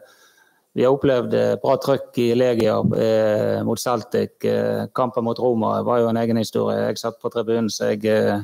vi 0.76 0.84
har 0.86 0.94
opplevd 0.94 1.34
eh, 1.34 1.56
bra 1.60 1.78
trøkk 1.82 2.18
i 2.22 2.34
Legia 2.38 2.78
eh, 2.96 3.64
mot 3.66 3.80
Celtic. 3.80 4.38
Eh, 4.46 4.86
kampen 4.96 5.26
mot 5.26 5.40
Roma 5.40 5.82
var 5.84 6.04
jo 6.04 6.12
en 6.12 6.20
egen 6.22 6.38
historie. 6.38 6.78
Jeg 6.86 7.02
satt 7.02 7.20
på 7.20 7.32
tribunen, 7.34 7.72
så 7.74 7.94
jeg 7.94 8.06
eh, 8.06 8.44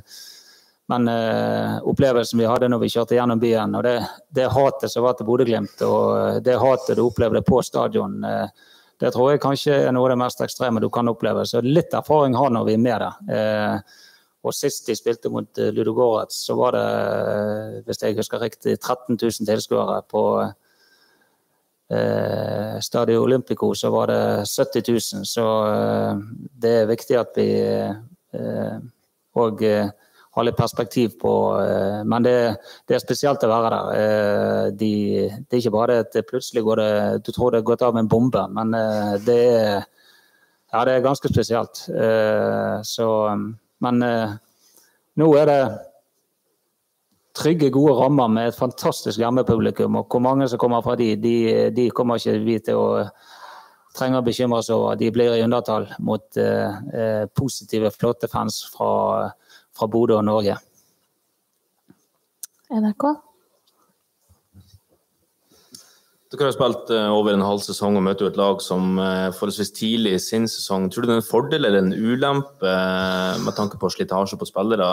Men 0.91 1.07
eh, 1.09 1.77
opplevelsen 1.89 2.39
vi 2.39 2.45
hadde 2.45 2.69
når 2.69 2.83
vi 2.83 2.91
kjørte 2.93 3.17
gjennom 3.17 3.41
byen, 3.41 3.73
og 3.77 3.83
det, 3.87 3.95
det 4.37 4.51
hatet 4.53 4.91
som 4.93 5.05
var 5.05 5.15
til 5.17 5.25
Bodø-Glimt, 5.25 5.81
og 5.87 6.09
eh, 6.19 6.41
det 6.45 6.59
hatet 6.61 6.99
du 6.99 7.07
opplevde 7.07 7.41
på 7.45 7.61
stadion, 7.65 8.19
eh, 8.21 8.73
det 9.01 9.11
tror 9.11 9.33
jeg 9.33 9.41
kanskje 9.43 9.79
er 9.87 9.95
noe 9.95 10.05
av 10.07 10.13
det 10.13 10.19
mest 10.21 10.43
ekstreme 10.45 10.79
du 10.83 10.87
kan 10.93 11.09
oppleve. 11.11 11.43
Så 11.49 11.63
litt 11.65 11.93
erfaring 11.97 12.37
har 12.37 12.53
når 12.53 12.67
vi 12.69 12.75
er 12.77 12.83
med 12.83 13.01
der. 13.01 13.17
Eh, 13.37 14.03
og 14.45 14.53
sist 14.53 14.85
de 14.85 14.95
spilte 14.95 15.31
mot 15.33 15.57
eh, 15.57 15.73
Ludogorets, 15.73 16.37
så 16.45 16.55
var 16.59 16.77
det, 16.77 16.85
eh, 17.33 17.81
hvis 17.87 18.03
jeg 18.05 18.17
husker 18.19 18.45
riktig, 18.45 18.77
13 18.77 19.17
000 19.17 19.49
tilskuere 19.49 19.97
på 20.11 20.23
eh, 21.89 22.77
Stadio 22.85 23.25
Olympico 23.25 23.73
så 23.73 23.89
var 23.93 24.13
det 24.13 24.21
70 24.45 24.85
000. 24.91 25.25
Så 25.25 25.45
det 26.61 26.73
er 26.83 26.91
viktig 26.93 27.17
at 27.19 27.33
vi 27.41 27.49
òg 29.35 29.61
eh, 29.65 29.89
har 30.35 30.45
litt 30.45 30.57
perspektiv 30.57 31.15
på 31.21 31.31
eh, 31.61 32.03
Men 32.03 32.25
det, 32.25 32.35
det 32.87 32.97
er 32.97 33.03
spesielt 33.03 33.43
å 33.45 33.49
være 33.51 33.71
der. 33.73 33.91
Eh, 33.99 34.63
de, 34.75 34.93
det 35.39 35.57
er 35.57 35.61
ikke 35.61 35.75
bare 35.77 35.99
at 36.03 36.11
det 36.15 36.25
plutselig 36.27 36.65
går 36.65 36.81
det 36.81 36.93
Du 37.25 37.31
tror 37.31 37.51
det 37.53 37.61
har 37.61 37.69
gått 37.71 37.85
av 37.87 37.97
en 37.99 38.09
bombe, 38.11 38.43
men 38.55 38.75
eh, 38.75 39.13
det 39.25 39.41
er 39.55 39.75
ja, 40.75 40.81
det 40.83 40.95
er 40.97 41.03
ganske 41.05 41.29
spesielt. 41.31 41.85
Så, 42.83 43.05
men 43.85 44.01
nå 45.15 45.27
er 45.39 45.45
det 45.47 45.59
trygge, 47.37 47.69
gode 47.71 47.93
rammer 47.95 48.27
med 48.33 48.49
et 48.49 48.57
fantastisk 48.57 49.21
hjemmepublikum. 49.21 50.01
Og 50.01 50.11
hvor 50.11 50.23
mange 50.25 50.49
som 50.51 50.59
kommer 50.59 50.83
fra 50.83 50.97
de, 50.99 51.13
de, 51.15 51.35
de 51.71 51.85
kommer 51.95 52.19
ikke 52.19 52.43
vi 52.43 52.57
til 52.65 52.81
å 52.81 53.05
trenge 53.95 54.19
å 54.19 54.25
bekymre 54.25 54.59
oss 54.59 54.71
over. 54.73 54.97
De 54.99 55.11
blir 55.13 55.37
i 55.37 55.43
undertall 55.45 55.87
mot 56.03 56.39
eh, 56.41 57.23
positive, 57.37 57.93
flotte 57.95 58.27
fans 58.31 58.61
fra, 58.73 59.31
fra 59.75 59.87
Bodø 59.91 60.17
og 60.19 60.25
Norge. 60.27 60.57
NRK? 62.71 63.07
Dere 66.35 66.49
har 66.49 66.55
spilt 66.55 66.89
eh, 66.91 67.11
over 67.13 67.35
en 67.35 67.43
halv 67.45 67.61
sesong 67.63 67.95
og 67.95 68.03
møter 68.03 68.27
et 68.27 68.39
lag 68.39 68.59
som 68.63 68.97
eh, 68.99 69.29
forholdsvis 69.37 69.71
tidlig 69.77 70.15
i 70.17 70.21
sin 70.23 70.47
sesong. 70.51 70.89
Tror 70.91 71.05
du 71.05 71.11
det 71.11 71.15
er 71.15 71.21
en 71.21 71.27
fordel 71.27 71.67
eller 71.69 71.83
en 71.83 71.93
ulempe 71.93 72.67
eh, 72.67 73.37
med 73.45 73.55
tanke 73.55 73.79
på 73.79 73.91
slitasje 73.93 74.39
på 74.41 74.47
spillere, 74.49 74.89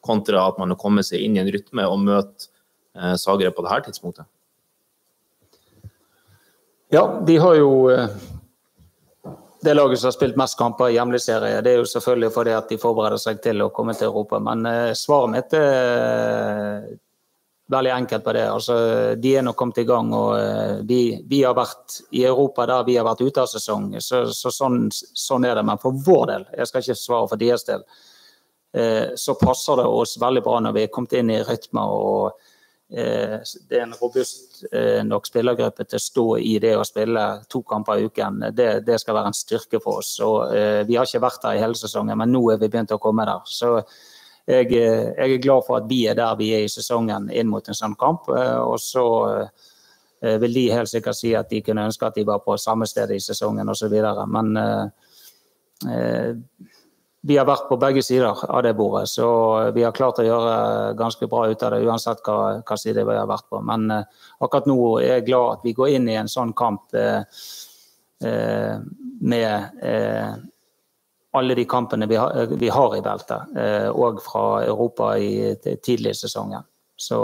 kontra 0.00 0.46
at 0.48 0.56
man 0.56 0.72
har 0.72 0.80
kommet 0.80 1.04
seg 1.04 1.26
inn 1.26 1.36
i 1.36 1.42
en 1.42 1.50
rytme 1.52 1.84
og 1.84 2.00
møter 2.06 2.48
eh, 2.96 3.16
Zagreb 3.20 3.58
på 3.58 3.66
dette 3.66 3.90
tidspunktet? 3.90 4.28
Ja, 6.94 7.04
de 7.26 7.36
har 7.38 7.58
jo 7.58 7.72
det 9.60 9.74
laget 9.74 10.00
som 10.00 10.06
har 10.06 10.12
spilt 10.12 10.36
mest 10.36 10.58
kamper 10.58 10.88
i 10.88 10.96
hjemlig 10.96 11.20
serie. 11.20 11.60
Det 11.60 11.72
er 11.72 11.82
jo 11.82 11.88
selvfølgelig 11.88 12.32
fordi 12.32 12.56
at 12.56 12.68
de 12.72 12.78
forbereder 12.80 13.20
seg 13.20 13.40
til 13.44 13.62
å 13.64 13.70
komme 13.74 13.94
til 13.96 14.08
Europa. 14.08 14.40
Men 14.40 14.66
eh, 14.66 14.92
svaret 14.96 15.32
mitt 15.34 15.56
er 15.56 15.74
eh, 15.76 16.86
veldig 17.70 17.92
enkelt 17.94 18.24
på 18.24 18.34
det. 18.36 18.46
Altså, 18.48 18.76
de 19.20 19.34
er 19.36 19.44
nå 19.44 19.52
kommet 19.58 19.82
i 19.82 19.86
gang. 19.88 20.12
og 20.16 20.36
eh, 20.38 20.78
vi, 20.88 21.00
vi, 21.28 21.42
har 21.44 21.58
vært 21.58 22.00
i 22.16 22.24
Europa 22.24 22.66
der 22.70 22.86
vi 22.88 22.96
har 22.96 23.08
vært 23.08 23.20
ute 23.20 23.44
av 23.44 23.50
sesong. 23.52 23.92
Så, 24.00 24.22
så 24.36 24.52
sånn, 24.54 24.86
sånn, 24.94 25.44
er 25.44 25.60
det. 25.60 25.66
Men 25.68 25.82
for 25.82 25.98
vår 26.06 26.24
del, 26.32 26.48
jeg 26.56 26.70
skal 26.70 26.86
ikke 26.86 26.98
svare 27.02 27.28
for 27.34 27.44
deres 27.44 27.68
del, 27.68 27.84
så 29.18 29.34
passer 29.34 29.80
det 29.80 29.84
oss 29.90 30.12
veldig 30.22 30.44
bra 30.46 30.60
når 30.62 30.74
vi 30.76 30.82
er 30.86 30.90
kommet 30.94 31.16
inn 31.18 31.32
i 31.34 31.40
rytme. 31.42 31.82
og 31.82 32.36
det 32.90 33.76
er 33.78 33.84
en 33.84 33.94
robust 33.94 34.64
eh, 34.72 35.00
nok 35.06 35.28
spillergruppe 35.28 35.84
til 35.86 36.00
å 36.00 36.02
stå 36.02 36.24
i 36.42 36.56
det 36.62 36.72
å 36.74 36.86
spille 36.86 37.24
to 37.50 37.62
kamper 37.62 38.00
i 38.00 38.08
uken. 38.10 38.40
Det, 38.50 38.70
det 38.86 38.98
skal 38.98 39.14
være 39.14 39.30
en 39.30 39.36
styrke 39.36 39.78
for 39.82 40.00
oss. 40.02 40.16
Og, 40.26 40.54
eh, 40.56 40.82
vi 40.88 40.96
har 40.98 41.06
ikke 41.06 41.22
vært 41.22 41.44
der 41.44 41.58
i 41.58 41.62
hele 41.62 41.78
sesongen, 41.78 42.18
men 42.18 42.34
nå 42.34 42.42
er 42.50 42.58
vi 42.58 42.68
begynt 42.68 42.96
å 42.96 42.98
komme 43.02 43.28
der. 43.28 43.46
Så 43.46 43.76
jeg, 44.50 44.72
jeg, 44.74 45.14
er 45.14 45.36
glad 45.42 45.66
for 45.68 45.78
at 45.78 45.86
vi 45.90 46.02
er 46.10 46.18
der 46.18 46.34
vi 46.40 46.50
er 46.56 46.64
i 46.66 46.72
sesongen 46.72 47.30
inn 47.30 47.50
mot 47.52 47.68
en 47.68 47.78
sånn 47.78 47.94
kamp. 48.00 48.26
Og 48.28 48.78
så 48.82 49.04
vil 50.20 50.56
de 50.56 50.64
helt 50.74 50.90
sikkert 50.90 51.16
si 51.16 51.30
at 51.38 51.48
de 51.52 51.62
kunne 51.64 51.86
ønske 51.86 52.08
at 52.08 52.18
de 52.18 52.26
var 52.26 52.42
på 52.42 52.58
samme 52.58 52.88
sted 52.90 53.12
i 53.14 53.20
sesongen 53.22 53.70
osv. 53.70 53.94
Men 54.34 54.50
eh, 55.88 56.26
vi 57.20 57.36
har 57.36 57.46
vært 57.48 57.66
på 57.68 57.76
begge 57.80 58.02
sider 58.04 58.32
av 58.48 58.62
det 58.64 58.72
bordet, 58.78 59.08
så 59.12 59.26
vi 59.76 59.84
har 59.84 59.96
klart 59.96 60.22
å 60.22 60.24
gjøre 60.24 60.94
ganske 60.96 61.28
bra 61.28 61.46
ut 61.50 61.62
av 61.66 61.74
det, 61.74 61.82
uansett 61.84 62.22
hva, 62.24 62.36
hva 62.64 62.78
side 62.80 63.04
vi 63.04 63.16
har 63.18 63.28
vært 63.28 63.48
på. 63.52 63.60
Men 63.64 63.90
eh, 63.92 64.22
akkurat 64.40 64.68
nå 64.70 64.78
er 65.02 65.18
jeg 65.18 65.26
glad 65.28 65.58
at 65.58 65.66
vi 65.66 65.74
går 65.76 65.96
inn 65.96 66.08
i 66.08 66.16
en 66.20 66.30
sånn 66.32 66.54
kamp 66.56 66.96
eh, 66.96 67.20
med 68.20 69.46
alle 71.32 71.54
de 71.56 71.64
kampene 71.64 72.08
vi 72.10 72.18
har, 72.20 72.50
vi 72.60 72.68
har 72.68 72.96
i 72.96 73.00
beltet, 73.00 73.54
og 73.96 74.18
fra 74.20 74.42
Europa 74.66 75.14
i 75.16 75.54
tidlig 75.56 76.12
i 76.12 76.18
sesongen. 76.18 76.66
Så 77.00 77.20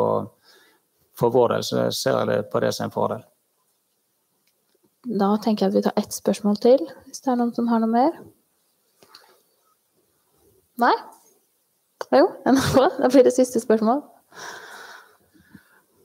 for 1.17 1.33
vår 1.35 1.57
del 1.57 1.67
så 1.67 1.89
ser 1.93 2.17
jeg 2.21 2.31
det 2.31 2.39
på 2.53 2.63
det 2.65 2.73
som 2.77 2.87
en 2.87 2.95
fordel. 2.95 3.25
Da 5.07 5.35
tenker 5.43 5.67
jeg 5.67 5.71
at 5.71 5.77
vi 5.77 5.85
tar 5.87 6.01
ett 6.01 6.17
spørsmål 6.17 6.57
til, 6.65 6.83
hvis 7.07 7.23
det 7.23 7.33
er 7.33 7.39
noen 7.41 7.53
som 7.55 7.69
har 7.71 7.83
noe 7.83 7.93
mer. 7.93 8.17
Nei? 10.81 10.95
Jo, 12.13 12.29
det 12.45 13.11
blir 13.11 13.25
det 13.27 13.35
siste 13.35 13.61
spørsmål. 13.63 14.03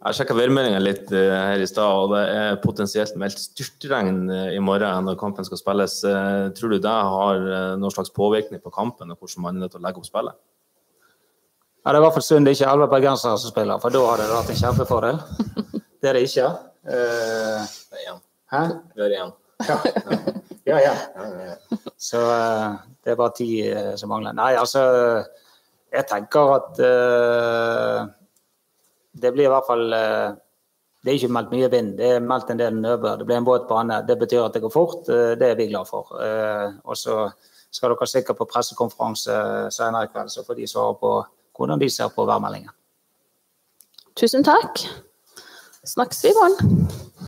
Jeg 0.01 0.17
sjekka 0.17 0.33
værmeldinga 0.33 0.79
litt 0.81 1.11
uh, 1.13 1.33
her 1.51 1.61
i 1.61 1.67
stad, 1.69 1.85
og 1.85 2.15
det 2.15 2.21
er 2.33 2.55
potensielt 2.63 3.13
meldt 3.21 3.37
styrtregn 3.37 4.23
uh, 4.31 4.47
i 4.49 4.61
morgen 4.63 5.05
når 5.05 5.19
kampen 5.19 5.45
skal 5.45 5.59
spilles. 5.59 5.99
Uh, 6.01 6.47
tror 6.57 6.73
du 6.73 6.79
det 6.81 6.93
har 7.11 7.43
noen 7.77 7.93
slags 7.93 8.09
påvirkning 8.15 8.63
på 8.63 8.73
kampen 8.73 9.13
og 9.13 9.19
hvordan 9.19 9.45
man 9.45 9.59
er 9.59 9.65
nødt 9.65 9.75
til 9.75 9.83
å 9.83 9.85
legge 9.85 10.01
opp 10.01 10.09
spillet? 10.09 10.39
Ja, 11.83 11.91
Det 11.91 11.93
er 11.93 11.99
i 11.99 12.05
hvert 12.05 12.17
fall 12.17 12.25
synd 12.25 12.47
det 12.47 12.55
ikke 12.55 12.65
er 12.65 12.73
elleve 12.73 12.93
bergensere 12.95 13.37
som 13.41 13.53
spiller, 13.53 13.81
for 13.83 13.93
da 13.93 14.01
hadde 14.07 14.25
det 14.25 14.39
vært 14.39 14.53
en 14.53 14.61
kjempefordel. 14.63 15.21
Det 16.01 16.09
er 16.09 16.17
det 16.17 16.25
ikke. 16.25 16.49
Det 16.81 16.97
er 16.97 18.01
igjen. 18.01 18.21
Hæ? 18.49 18.61
Det 18.97 19.05
er 19.05 19.15
igjen. 19.17 19.35
Ja, 20.65 20.77
ja. 20.81 20.93
ja. 21.45 21.55
Så 22.01 22.21
det 23.03 23.13
er 23.13 23.19
bare 23.19 23.33
ti 23.37 23.49
som 23.97 24.11
mangler. 24.13 24.35
Nei, 24.37 24.53
altså 24.59 24.81
jeg 25.91 26.07
tenker 26.07 26.53
at 26.55 26.79
uh, 26.79 28.05
det 29.11 29.33
blir 29.35 29.49
i 29.49 29.51
hvert 29.51 29.67
fall 29.67 29.83
uh, 29.91 30.31
Det 31.01 31.11
er 31.11 31.17
ikke 31.17 31.33
meldt 31.33 31.53
mye 31.55 31.69
vind, 31.73 31.95
det 31.97 32.11
er 32.15 32.23
meldt 32.23 32.51
en 32.53 32.59
del 32.61 32.75
nedbør. 32.77 33.17
Det 33.17 33.25
blir 33.25 33.39
en 33.39 33.47
våt 33.47 33.65
bane. 33.67 34.03
Det 34.07 34.19
betyr 34.21 34.43
at 34.45 34.53
det 34.53 34.61
går 34.61 34.69
fort. 34.69 35.09
eh, 35.09 35.31
det 35.33 35.47
er 35.49 35.55
vi 35.57 35.65
glad 35.71 35.89
for. 35.89 36.11
Eh, 36.21 36.75
og 36.85 36.93
så 36.97 37.15
skal 37.73 37.89
dere 37.89 38.07
sikkert 38.07 38.37
på 38.37 38.45
pressekonferanse 38.45 39.33
senere 39.73 40.05
i 40.05 40.11
kveld, 40.13 40.29
så 40.29 40.45
får 40.45 40.59
de 40.59 40.67
svare 40.69 40.93
på 41.01 41.15
hvordan 41.57 41.81
de 41.81 41.89
ser 41.89 42.13
på 42.13 42.25
værmeldingen. 42.29 42.69
Tusen 44.15 44.45
takk. 44.45 44.77
Snakkes 45.89 46.23
vi 46.23 46.29
i 46.29 46.37
morgen. 46.37 47.10